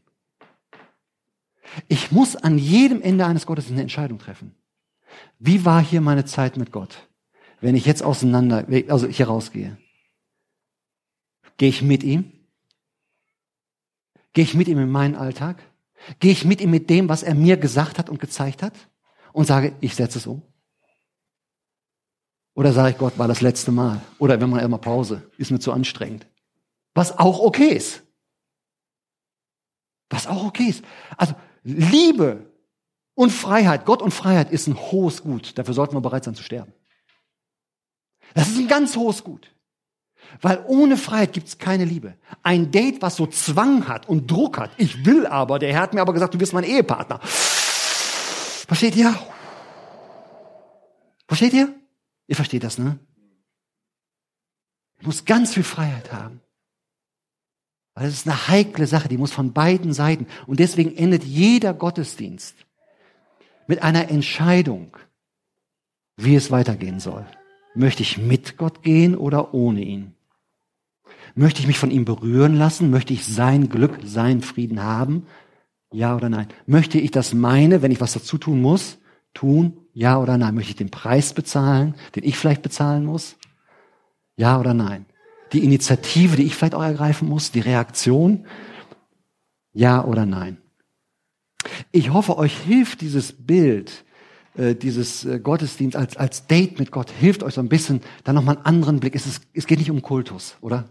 Ich 1.88 2.12
muss 2.12 2.36
an 2.36 2.59
jedem 2.59 3.00
Ende 3.00 3.24
eines 3.24 3.46
Gottesdienstes 3.46 3.74
eine 3.74 3.82
Entscheidung 3.82 4.18
treffen. 4.18 4.54
Wie 5.38 5.64
war 5.64 5.82
hier 5.82 6.00
meine 6.00 6.24
Zeit 6.24 6.56
mit 6.56 6.72
Gott? 6.72 7.09
Wenn 7.61 7.74
ich 7.74 7.86
jetzt 7.86 8.02
auseinander, 8.02 8.66
also 8.88 9.06
hier 9.06 9.26
rausgehe. 9.26 9.76
Gehe 11.56 11.68
ich 11.68 11.82
mit 11.82 12.02
ihm? 12.02 12.32
Gehe 14.32 14.44
ich 14.44 14.54
mit 14.54 14.68
ihm 14.68 14.78
in 14.78 14.90
meinen 14.90 15.16
Alltag? 15.16 15.62
Gehe 16.20 16.32
ich 16.32 16.44
mit 16.44 16.61
ihm 16.61 16.70
mit 16.70 16.88
dem, 16.90 17.09
was 17.09 17.22
er 17.22 17.34
mir 17.34 17.56
gesagt 17.56 17.98
hat 17.98 18.09
und 18.09 18.20
gezeigt 18.20 18.62
hat? 18.62 18.74
Und 19.32 19.46
sage, 19.46 19.74
ich 19.80 19.94
setze 19.94 20.18
es 20.18 20.26
um? 20.26 20.42
Oder 22.54 22.72
sage 22.72 22.90
ich, 22.90 22.98
Gott, 22.98 23.18
war 23.18 23.28
das 23.28 23.40
letzte 23.40 23.70
Mal? 23.70 24.00
Oder 24.18 24.40
wenn 24.40 24.50
man 24.50 24.64
immer 24.64 24.78
Pause, 24.78 25.30
ist 25.36 25.50
mir 25.50 25.61
zu 25.61 25.72
anstrengend. 25.72 26.26
Was 26.94 27.16
auch 27.16 27.40
okay 27.40 27.68
ist. 27.68 28.02
Was 30.11 30.26
auch 30.26 30.44
okay 30.44 30.64
ist. 30.64 30.84
Also 31.16 31.34
Liebe 31.62 32.50
und 33.19 33.31
Freiheit, 33.31 33.85
Gott 33.85 34.01
und 34.01 34.12
Freiheit 34.12 34.53
ist 34.53 34.69
ein 34.69 34.77
hohes 34.77 35.25
Gut. 35.25 35.59
Dafür 35.59 35.75
sollten 35.75 35.97
wir 35.97 36.01
bereit 36.01 36.23
sein 36.23 36.37
zu 36.37 36.45
sterben. 36.45 36.73
Das 38.33 38.49
ist 38.49 38.59
ein 38.59 38.69
ganz 38.69 38.95
hohes 38.95 39.25
Gut. 39.25 39.53
Weil 40.41 40.64
ohne 40.69 40.97
Freiheit 40.97 41.33
gibt 41.33 41.49
es 41.49 41.59
keine 41.59 41.85
Liebe. 41.85 42.14
Ein 42.45 42.71
Date, 42.71 43.03
was 43.03 43.16
so 43.16 43.27
Zwang 43.27 43.89
hat 43.89 44.09
und 44.09 44.31
Druck 44.31 44.59
hat. 44.59 44.71
Ich 44.77 45.05
will 45.05 45.27
aber, 45.27 45.59
der 45.59 45.73
Herr 45.73 45.81
hat 45.81 45.95
mir 45.95 46.01
aber 46.01 46.12
gesagt, 46.12 46.35
du 46.35 46.39
wirst 46.39 46.53
mein 46.53 46.62
Ehepartner. 46.62 47.19
Versteht 47.25 48.95
ihr? 48.95 49.19
Versteht 51.27 51.55
ihr? 51.55 51.75
Ihr 52.29 52.37
versteht 52.37 52.62
das, 52.62 52.79
ne? 52.79 53.01
Ich 55.01 55.07
muss 55.07 55.25
ganz 55.25 55.55
viel 55.55 55.64
Freiheit 55.64 56.12
haben. 56.12 56.41
Weil 57.95 58.07
es 58.07 58.14
ist 58.14 58.29
eine 58.29 58.47
heikle 58.47 58.87
Sache, 58.87 59.09
die 59.09 59.19
muss 59.19 59.33
von 59.33 59.53
beiden 59.53 59.93
Seiten. 59.93 60.29
Und 60.47 60.61
deswegen 60.61 60.97
endet 60.97 61.25
jeder 61.25 61.75
Gottesdienst 61.75 62.55
mit 63.69 63.83
einer 63.85 64.11
Entscheidung, 64.11 64.97
wie 66.16 66.35
es 66.35 66.51
weitergehen 66.51 66.99
soll. 66.99 67.25
Möchte 67.77 68.03
ich 68.03 68.19
mit 68.19 68.57
Gott 68.57 68.83
gehen 68.83 69.16
oder 69.16 69.55
ohne 69.55 69.83
ihn? 69.83 70.14
Möchte 71.37 71.61
ich 71.61 71.69
mich 71.69 71.79
von 71.79 71.93
ihm 71.93 72.05
berühren 72.05 72.57
lassen? 72.57 72.91
Möchte 72.91 73.12
ich 73.12 73.25
sein 73.25 73.69
Glück, 73.69 74.01
seinen 74.03 74.43
Frieden 74.43 74.83
haben? 74.83 75.27
Ja 75.93 76.16
oder 76.16 76.29
nein? 76.29 76.49
Möchte 76.66 76.99
ich 76.99 77.12
das 77.12 77.33
meine, 77.33 77.81
wenn 77.81 77.93
ich 77.93 78.01
was 78.01 78.14
dazu 78.14 78.37
tun 78.39 78.61
muss, 78.61 78.99
tun? 79.33 79.79
Ja 79.93 80.19
oder 80.19 80.37
nein? 80.37 80.57
Möchte 80.57 80.71
ich 80.71 80.77
den 80.77 80.91
Preis 80.91 81.33
bezahlen, 81.33 81.95
den 82.16 82.25
ich 82.25 82.37
vielleicht 82.37 82.62
bezahlen 82.62 83.05
muss? 83.05 83.37
Ja 84.37 84.59
oder 84.59 84.75
nein? 84.75 85.07
die 85.53 85.64
Initiative, 85.64 86.37
die 86.37 86.45
ich 86.45 86.55
vielleicht 86.55 86.75
auch 86.75 86.83
ergreifen 86.83 87.29
muss, 87.29 87.51
die 87.51 87.61
Reaktion? 87.61 88.47
Ja 89.73 90.05
oder 90.05 90.27
nein? 90.27 90.59
Ich 91.99 92.12
hoffe, 92.12 92.38
euch 92.38 92.57
hilft 92.57 93.01
dieses 93.01 93.32
Bild, 93.32 94.05
äh, 94.57 94.76
dieses 94.76 95.24
äh, 95.24 95.40
Gottesdienst 95.40 95.96
als, 95.96 96.16
als 96.16 96.46
Date 96.46 96.78
mit 96.78 96.92
Gott, 96.92 97.11
hilft 97.11 97.42
euch 97.42 97.55
so 97.55 97.61
ein 97.61 97.68
bisschen, 97.68 98.03
da 98.22 98.32
nochmal 98.32 98.55
einen 98.55 98.66
anderen 98.66 99.01
Blick. 99.01 99.16
Es, 99.16 99.26
ist, 99.26 99.42
es 99.53 99.66
geht 99.66 99.80
nicht 99.80 99.90
um 99.90 100.01
Kultus, 100.01 100.57
oder? 100.61 100.88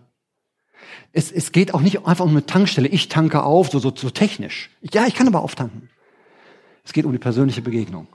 Es, 1.13 1.31
es 1.31 1.53
geht 1.53 1.73
auch 1.73 1.79
nicht 1.79 2.05
einfach 2.05 2.25
um 2.25 2.31
eine 2.31 2.45
Tankstelle. 2.45 2.89
Ich 2.89 3.07
tanke 3.07 3.43
auf, 3.43 3.69
so, 3.69 3.79
so, 3.79 3.93
so 3.95 4.09
technisch. 4.09 4.69
Ja, 4.81 5.07
ich 5.07 5.15
kann 5.15 5.27
aber 5.27 5.43
auftanken. 5.43 5.89
Es 6.83 6.91
geht 6.91 7.05
um 7.05 7.13
die 7.13 7.19
persönliche 7.19 7.61
Begegnung. 7.61 8.09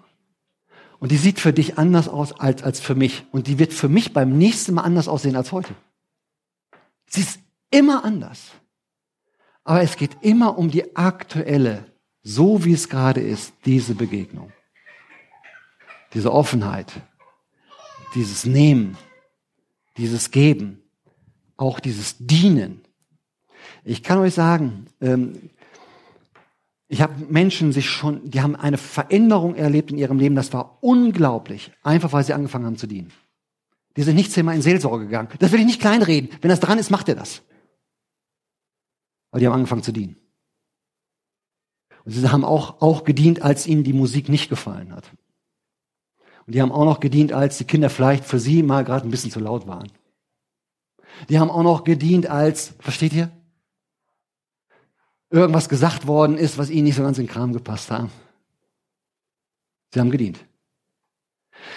Und 0.99 1.13
die 1.13 1.17
sieht 1.17 1.41
für 1.41 1.55
dich 1.55 1.79
anders 1.79 2.11
aus 2.11 2.39
als, 2.39 2.63
als 2.63 2.79
für 2.79 2.95
mich. 2.95 3.25
Und 3.33 3.47
die 3.47 3.59
wird 3.59 3.73
für 3.73 3.89
mich 3.89 4.13
beim 4.13 4.37
nächsten 4.37 4.75
Mal 4.75 4.83
anders 4.83 5.09
aussehen 5.09 5.37
als 5.37 5.51
heute. 5.51 5.75
Sie 7.07 7.23
ist 7.23 7.41
immer 7.71 8.05
anders. 8.05 8.51
Aber 9.65 9.81
es 9.81 9.97
geht 9.97 10.19
immer 10.21 10.59
um 10.59 10.71
die 10.71 10.95
aktuelle, 10.95 11.87
so 12.23 12.65
wie 12.65 12.73
es 12.73 12.89
gerade 12.89 13.21
ist, 13.21 13.53
diese 13.65 13.95
Begegnung. 13.95 14.53
Diese 16.15 16.33
Offenheit, 16.33 16.93
dieses 18.15 18.45
Nehmen, 18.45 18.97
dieses 19.97 20.31
Geben, 20.31 20.83
auch 21.57 21.81
dieses 21.81 22.17
Dienen. 22.19 22.83
Ich 23.85 24.03
kann 24.03 24.19
euch 24.19 24.35
sagen, 24.35 24.87
ähm, 25.01 25.51
ich 26.89 27.01
habe 27.01 27.15
Menschen 27.31 27.73
sich 27.73 27.89
schon, 27.89 28.31
die 28.31 28.43
haben 28.43 28.55
eine 28.55 28.77
Veränderung 28.77 29.55
erlebt 29.55 29.91
in 29.91 29.99
ihrem 29.99 30.19
Leben, 30.19 30.35
das 30.35 30.53
war 30.53 30.79
unglaublich, 30.83 31.73
einfach 31.83 32.13
weil 32.13 32.25
sie 32.25 32.35
angefangen 32.35 32.67
haben 32.67 32.77
zu 32.77 32.87
dienen. 32.87 33.13
Die 33.97 34.03
sind 34.03 34.17
nicht 34.17 34.33
zehnmal 34.33 34.55
in 34.55 34.63
Seelsorge 34.63 35.07
gegangen. 35.07 35.29
Das 35.39 35.53
will 35.53 35.61
ich 35.61 35.67
nicht 35.67 35.81
kleinreden. 35.81 36.31
Wenn 36.41 36.51
das 36.51 36.61
dran 36.61 36.79
ist, 36.79 36.91
macht 36.91 37.09
er 37.09 37.15
das. 37.15 37.43
Aber 39.31 39.41
die 39.41 39.47
haben 39.47 39.55
angefangen 39.55 39.83
zu 39.83 39.93
dienen. 39.93 40.17
Und 42.05 42.13
sie 42.13 42.29
haben 42.29 42.45
auch, 42.45 42.81
auch 42.81 43.05
gedient, 43.05 43.43
als 43.43 43.67
ihnen 43.67 43.85
die 43.85 43.93
Musik 43.93 44.29
nicht 44.29 44.49
gefallen 44.49 44.93
hat. 44.93 45.11
Und 46.47 46.55
die 46.55 46.63
haben 46.63 46.73
auch 46.73 46.85
noch 46.85 47.01
gedient, 47.01 47.33
als 47.33 47.59
die 47.59 47.65
Kinder 47.65 47.91
vielleicht 47.91 48.25
für 48.25 48.41
sie 48.41 48.63
mal 48.63 48.85
gerade 48.85 49.07
ein 49.07 49.11
bisschen 49.11 49.31
zu 49.31 49.41
laut 49.41 49.67
waren. 49.67 49.91
Die 51.29 51.39
haben 51.39 51.51
auch 51.51 51.63
noch 51.63 51.85
gedient, 51.85 52.27
als, 52.27 52.75
versteht 52.81 53.13
ihr? 53.13 53.31
Irgendwas 55.31 55.69
gesagt 55.69 56.07
worden 56.07 56.37
ist, 56.37 56.59
was 56.59 56.71
ihnen 56.71 56.85
nicht 56.85 56.97
so 56.97 57.03
ganz 57.03 57.19
in 57.19 57.27
den 57.27 57.33
Kram 57.33 57.53
gepasst 57.53 57.91
hat. 57.91 58.09
Sie 59.93 60.01
haben 60.01 60.11
gedient. 60.11 60.45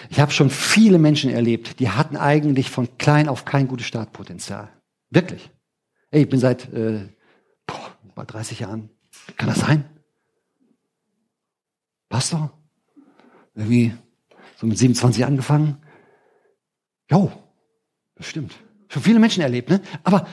Ich 0.10 0.20
habe 0.20 0.32
schon 0.32 0.50
viele 0.50 0.98
Menschen 0.98 1.30
erlebt, 1.30 1.80
die 1.80 1.90
hatten 1.90 2.18
eigentlich 2.18 2.70
von 2.70 2.98
klein 2.98 3.30
auf 3.30 3.46
kein 3.46 3.68
gutes 3.68 3.86
Startpotenzial. 3.86 4.70
Wirklich. 5.10 5.52
Ey, 6.12 6.24
ich 6.24 6.30
bin 6.30 6.40
seit 6.40 6.74
äh, 6.74 7.08
boah, 7.68 7.92
bei 8.16 8.26
30 8.26 8.62
Jahren. 8.62 8.90
Kann 9.38 9.50
das 9.50 9.60
sein? 9.60 9.86
Pastor? 12.16 12.50
Irgendwie 13.56 13.94
so 14.56 14.66
mit 14.66 14.78
27 14.78 15.26
angefangen? 15.26 15.84
Jo, 17.12 17.30
das 18.16 18.28
stimmt. 18.28 18.56
Schon 18.88 19.04
viele 19.04 19.20
Menschen 19.20 19.44
erlebt, 19.44 19.70
ne? 19.70 19.82
Aber 20.06 20.26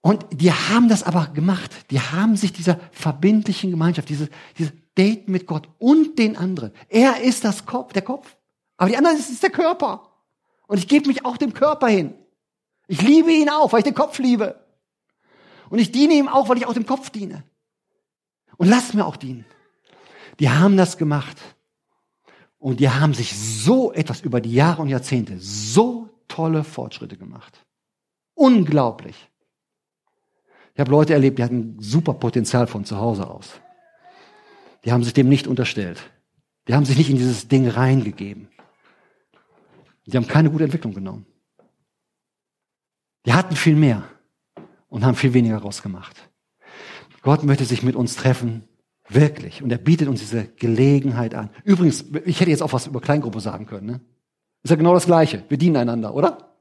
und 0.00 0.24
die 0.32 0.50
haben 0.50 0.88
das 0.88 1.02
aber 1.02 1.26
gemacht. 1.26 1.70
Die 1.90 2.00
haben 2.00 2.36
sich 2.36 2.50
dieser 2.50 2.80
verbindlichen 2.92 3.70
Gemeinschaft, 3.72 4.08
diese, 4.08 4.30
diese 4.56 4.72
Date 4.96 5.28
mit 5.28 5.46
Gott 5.46 5.68
und 5.78 6.18
den 6.18 6.38
anderen. 6.38 6.72
Er 6.88 7.20
ist 7.20 7.44
das 7.44 7.66
Kopf, 7.66 7.92
der 7.92 8.00
Kopf. 8.00 8.34
Aber 8.78 8.88
die 8.88 8.96
anderen 8.96 9.18
ist 9.18 9.42
der 9.42 9.50
Körper. 9.50 10.14
Und 10.66 10.78
ich 10.78 10.88
gebe 10.88 11.08
mich 11.08 11.26
auch 11.26 11.36
dem 11.36 11.52
Körper 11.52 11.88
hin. 11.88 12.14
Ich 12.88 13.02
liebe 13.02 13.30
ihn 13.30 13.50
auch, 13.50 13.70
weil 13.74 13.80
ich 13.80 13.84
den 13.84 13.94
Kopf 13.94 14.18
liebe. 14.18 14.64
Und 15.68 15.78
ich 15.78 15.92
diene 15.92 16.14
ihm 16.14 16.28
auch, 16.28 16.48
weil 16.48 16.56
ich 16.56 16.64
auch 16.64 16.72
dem 16.72 16.86
Kopf 16.86 17.10
diene. 17.10 17.44
Und 18.56 18.68
lass 18.68 18.94
mir 18.94 19.04
auch 19.04 19.16
dienen. 19.16 19.44
Die 20.40 20.50
haben 20.50 20.76
das 20.76 20.98
gemacht. 20.98 21.36
Und 22.58 22.80
die 22.80 22.88
haben 22.88 23.12
sich 23.12 23.36
so 23.36 23.92
etwas 23.92 24.20
über 24.20 24.40
die 24.40 24.52
Jahre 24.52 24.82
und 24.82 24.88
Jahrzehnte, 24.88 25.38
so 25.38 26.08
tolle 26.28 26.62
Fortschritte 26.62 27.16
gemacht. 27.16 27.64
Unglaublich. 28.34 29.28
Ich 30.74 30.80
habe 30.80 30.90
Leute 30.90 31.12
erlebt, 31.12 31.38
die 31.38 31.44
hatten 31.44 31.76
super 31.80 32.14
Potenzial 32.14 32.66
von 32.66 32.84
zu 32.84 32.96
Hause 32.96 33.28
aus. 33.28 33.60
Die 34.84 34.92
haben 34.92 35.04
sich 35.04 35.12
dem 35.12 35.28
nicht 35.28 35.46
unterstellt. 35.46 36.00
Die 36.68 36.74
haben 36.74 36.84
sich 36.84 36.96
nicht 36.96 37.10
in 37.10 37.16
dieses 37.16 37.48
Ding 37.48 37.68
reingegeben. 37.68 38.48
Die 40.06 40.16
haben 40.16 40.26
keine 40.26 40.50
gute 40.50 40.64
Entwicklung 40.64 40.94
genommen. 40.94 41.26
Die 43.26 43.32
hatten 43.32 43.54
viel 43.54 43.76
mehr 43.76 44.04
und 44.88 45.04
haben 45.04 45.14
viel 45.14 45.34
weniger 45.34 45.58
rausgemacht. 45.58 46.16
Gott 47.22 47.44
möchte 47.44 47.64
sich 47.64 47.82
mit 47.82 47.94
uns 47.94 48.16
treffen, 48.16 48.68
wirklich. 49.08 49.62
Und 49.62 49.70
er 49.70 49.78
bietet 49.78 50.08
uns 50.08 50.20
diese 50.20 50.46
Gelegenheit 50.46 51.34
an. 51.34 51.50
Übrigens, 51.64 52.04
ich 52.24 52.40
hätte 52.40 52.50
jetzt 52.50 52.62
auch 52.62 52.72
was 52.72 52.86
über 52.86 53.00
Kleingruppe 53.00 53.40
sagen 53.40 53.66
können. 53.66 53.86
Ne? 53.86 54.00
Ist 54.62 54.70
ja 54.70 54.76
genau 54.76 54.94
das 54.94 55.06
Gleiche. 55.06 55.44
Wir 55.48 55.58
dienen 55.58 55.76
einander, 55.76 56.14
oder? 56.14 56.56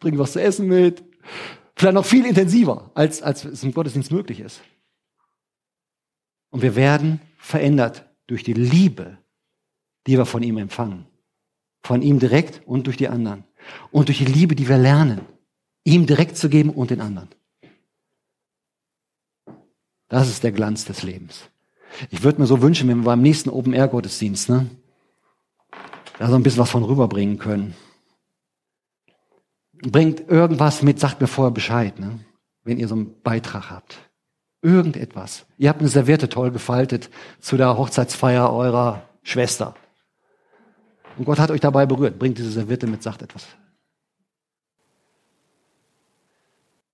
Bringen 0.00 0.18
was 0.18 0.32
zu 0.32 0.42
essen 0.42 0.68
mit. 0.68 1.02
Vielleicht 1.76 1.94
noch 1.94 2.04
viel 2.04 2.26
intensiver, 2.26 2.90
als, 2.94 3.22
als 3.22 3.44
es 3.44 3.64
im 3.64 3.72
Gottesdienst 3.72 4.12
möglich 4.12 4.40
ist. 4.40 4.60
Und 6.50 6.62
wir 6.62 6.76
werden 6.76 7.20
verändert 7.38 8.04
durch 8.26 8.44
die 8.44 8.52
Liebe, 8.52 9.18
die 10.06 10.16
wir 10.16 10.26
von 10.26 10.42
ihm 10.42 10.58
empfangen. 10.58 11.06
Von 11.82 12.02
ihm 12.02 12.18
direkt 12.18 12.62
und 12.66 12.86
durch 12.86 12.96
die 12.96 13.08
anderen. 13.08 13.44
Und 13.90 14.08
durch 14.08 14.18
die 14.18 14.24
Liebe, 14.24 14.54
die 14.54 14.68
wir 14.68 14.78
lernen, 14.78 15.22
ihm 15.82 16.06
direkt 16.06 16.36
zu 16.36 16.48
geben 16.48 16.70
und 16.70 16.90
den 16.90 17.00
anderen. 17.00 17.28
Das 20.08 20.28
ist 20.28 20.44
der 20.44 20.52
Glanz 20.52 20.84
des 20.84 21.02
Lebens. 21.02 21.50
Ich 22.10 22.22
würde 22.22 22.40
mir 22.40 22.46
so 22.46 22.60
wünschen, 22.62 22.88
wenn 22.88 22.98
wir 22.98 23.04
beim 23.04 23.22
nächsten 23.22 23.50
Open-Air-Gottesdienst 23.50 24.48
ne, 24.48 24.70
da 26.18 26.28
so 26.28 26.34
ein 26.34 26.42
bisschen 26.42 26.60
was 26.60 26.70
von 26.70 26.84
rüberbringen 26.84 27.38
können. 27.38 27.74
Bringt 29.72 30.28
irgendwas 30.28 30.82
mit, 30.82 30.98
sagt 30.98 31.20
mir 31.20 31.26
vorher 31.26 31.52
Bescheid, 31.52 31.98
ne, 31.98 32.20
wenn 32.62 32.78
ihr 32.78 32.88
so 32.88 32.94
einen 32.94 33.20
Beitrag 33.22 33.70
habt. 33.70 33.96
Irgendetwas. 34.62 35.44
Ihr 35.58 35.68
habt 35.68 35.80
eine 35.80 35.88
Serviette 35.88 36.28
toll 36.28 36.50
gefaltet 36.50 37.10
zu 37.38 37.56
der 37.56 37.76
Hochzeitsfeier 37.76 38.50
eurer 38.50 39.02
Schwester. 39.22 39.74
Und 41.18 41.26
Gott 41.26 41.38
hat 41.38 41.50
euch 41.50 41.60
dabei 41.60 41.84
berührt. 41.86 42.18
Bringt 42.18 42.38
diese 42.38 42.50
Serviette 42.50 42.86
mit, 42.86 43.02
sagt 43.02 43.22
etwas. 43.22 43.46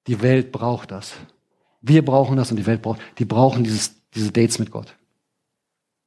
Die 0.07 0.21
Welt 0.21 0.51
braucht 0.51 0.91
das. 0.91 1.15
Wir 1.81 2.05
brauchen 2.05 2.37
das 2.37 2.51
und 2.51 2.57
die 2.57 2.67
Welt 2.67 2.83
braucht, 2.83 3.01
die 3.19 3.25
brauchen 3.25 3.65
dieses, 3.65 4.00
diese 4.15 4.33
Dates 4.33 4.59
mit 4.59 4.71
Gott. 4.71 4.97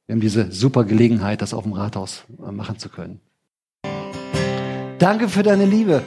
Wir 0.06 0.14
haben 0.14 0.20
diese 0.20 0.52
super 0.52 0.84
Gelegenheit, 0.84 1.40
das 1.40 1.54
auf 1.54 1.64
dem 1.64 1.72
Rathaus 1.72 2.24
äh, 2.46 2.50
machen 2.50 2.78
zu 2.78 2.88
können. 2.88 3.20
Danke 4.98 5.28
für 5.28 5.42
deine 5.42 5.64
Liebe. 5.64 6.02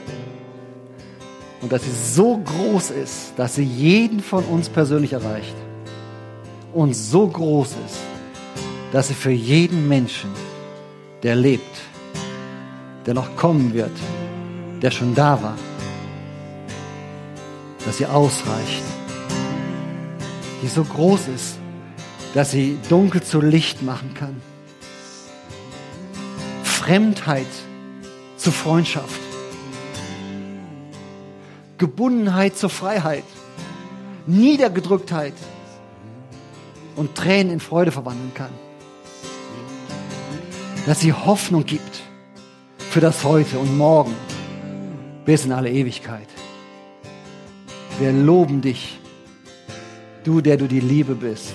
Und 1.62 1.72
dass 1.72 1.84
sie 1.84 1.92
so 1.92 2.38
groß 2.38 2.92
ist, 2.92 3.34
dass 3.38 3.56
sie 3.56 3.64
jeden 3.64 4.20
von 4.20 4.44
uns 4.46 4.70
persönlich 4.70 5.14
erreicht. 5.14 5.56
Und 6.74 6.96
so 6.96 7.28
groß 7.28 7.70
ist, 7.86 7.98
dass 8.92 9.08
sie 9.08 9.16
für 9.16 9.32
jeden 9.32 9.88
Menschen, 9.88 10.30
der 11.24 11.36
lebt, 11.36 11.78
der 13.06 13.16
noch 13.16 13.36
kommen 13.36 13.74
wird, 13.74 13.92
der 14.82 14.92
schon 14.92 15.16
da 15.16 15.42
war, 15.42 15.58
dass 17.86 17.98
sie 17.98 18.06
ausreicht, 18.06 18.84
die 20.62 20.68
so 20.68 20.84
groß 20.84 21.28
ist, 21.30 21.58
dass 22.34 22.52
sie 22.52 22.78
dunkel 22.90 23.24
zu 23.24 23.42
Licht 23.42 23.82
machen 23.82 24.14
kann. 24.14 24.42
Fremdheit 26.64 27.48
zu 28.38 28.52
Freundschaft. 28.52 29.20
Gebundenheit 31.78 32.58
zur 32.58 32.70
Freiheit. 32.70 33.24
Niedergedrücktheit 34.26 35.34
und 36.96 37.16
Tränen 37.16 37.54
in 37.54 37.60
Freude 37.60 37.92
verwandeln 37.92 38.34
kann. 38.34 38.52
Dass 40.86 41.00
sie 41.00 41.14
Hoffnung 41.14 41.66
gibt 41.66 42.04
für 42.90 43.00
das 43.00 43.24
Heute 43.24 43.60
und 43.60 43.78
Morgen 43.78 44.14
bis 45.26 45.46
in 45.46 45.52
alle 45.52 45.70
Ewigkeit. 45.70 46.28
Wir 48.00 48.14
loben 48.14 48.62
dich, 48.62 49.00
du, 50.24 50.42
der 50.42 50.58
du 50.58 50.68
die 50.68 50.80
Liebe 50.80 51.16
bist. 51.16 51.54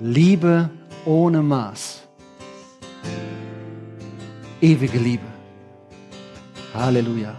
Liebe 0.00 0.70
ohne 1.04 1.42
Maß. 1.42 2.06
Ewige 4.60 4.98
Liebe. 4.98 5.26
Halleluja. 6.72 7.36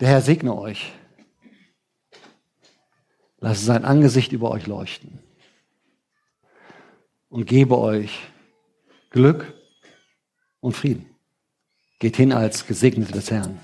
Der 0.00 0.08
Herr 0.08 0.22
segne 0.22 0.56
euch. 0.58 0.92
Lasse 3.38 3.64
sein 3.64 3.84
Angesicht 3.84 4.32
über 4.32 4.50
euch 4.50 4.66
leuchten 4.66 5.20
und 7.28 7.46
gebe 7.46 7.78
euch 7.78 8.18
Glück 9.10 9.54
und 10.58 10.72
Frieden. 10.72 11.14
Geht 12.00 12.16
hin 12.16 12.32
als 12.32 12.66
Gesegnete 12.66 13.12
des 13.12 13.30
Herrn. 13.30 13.60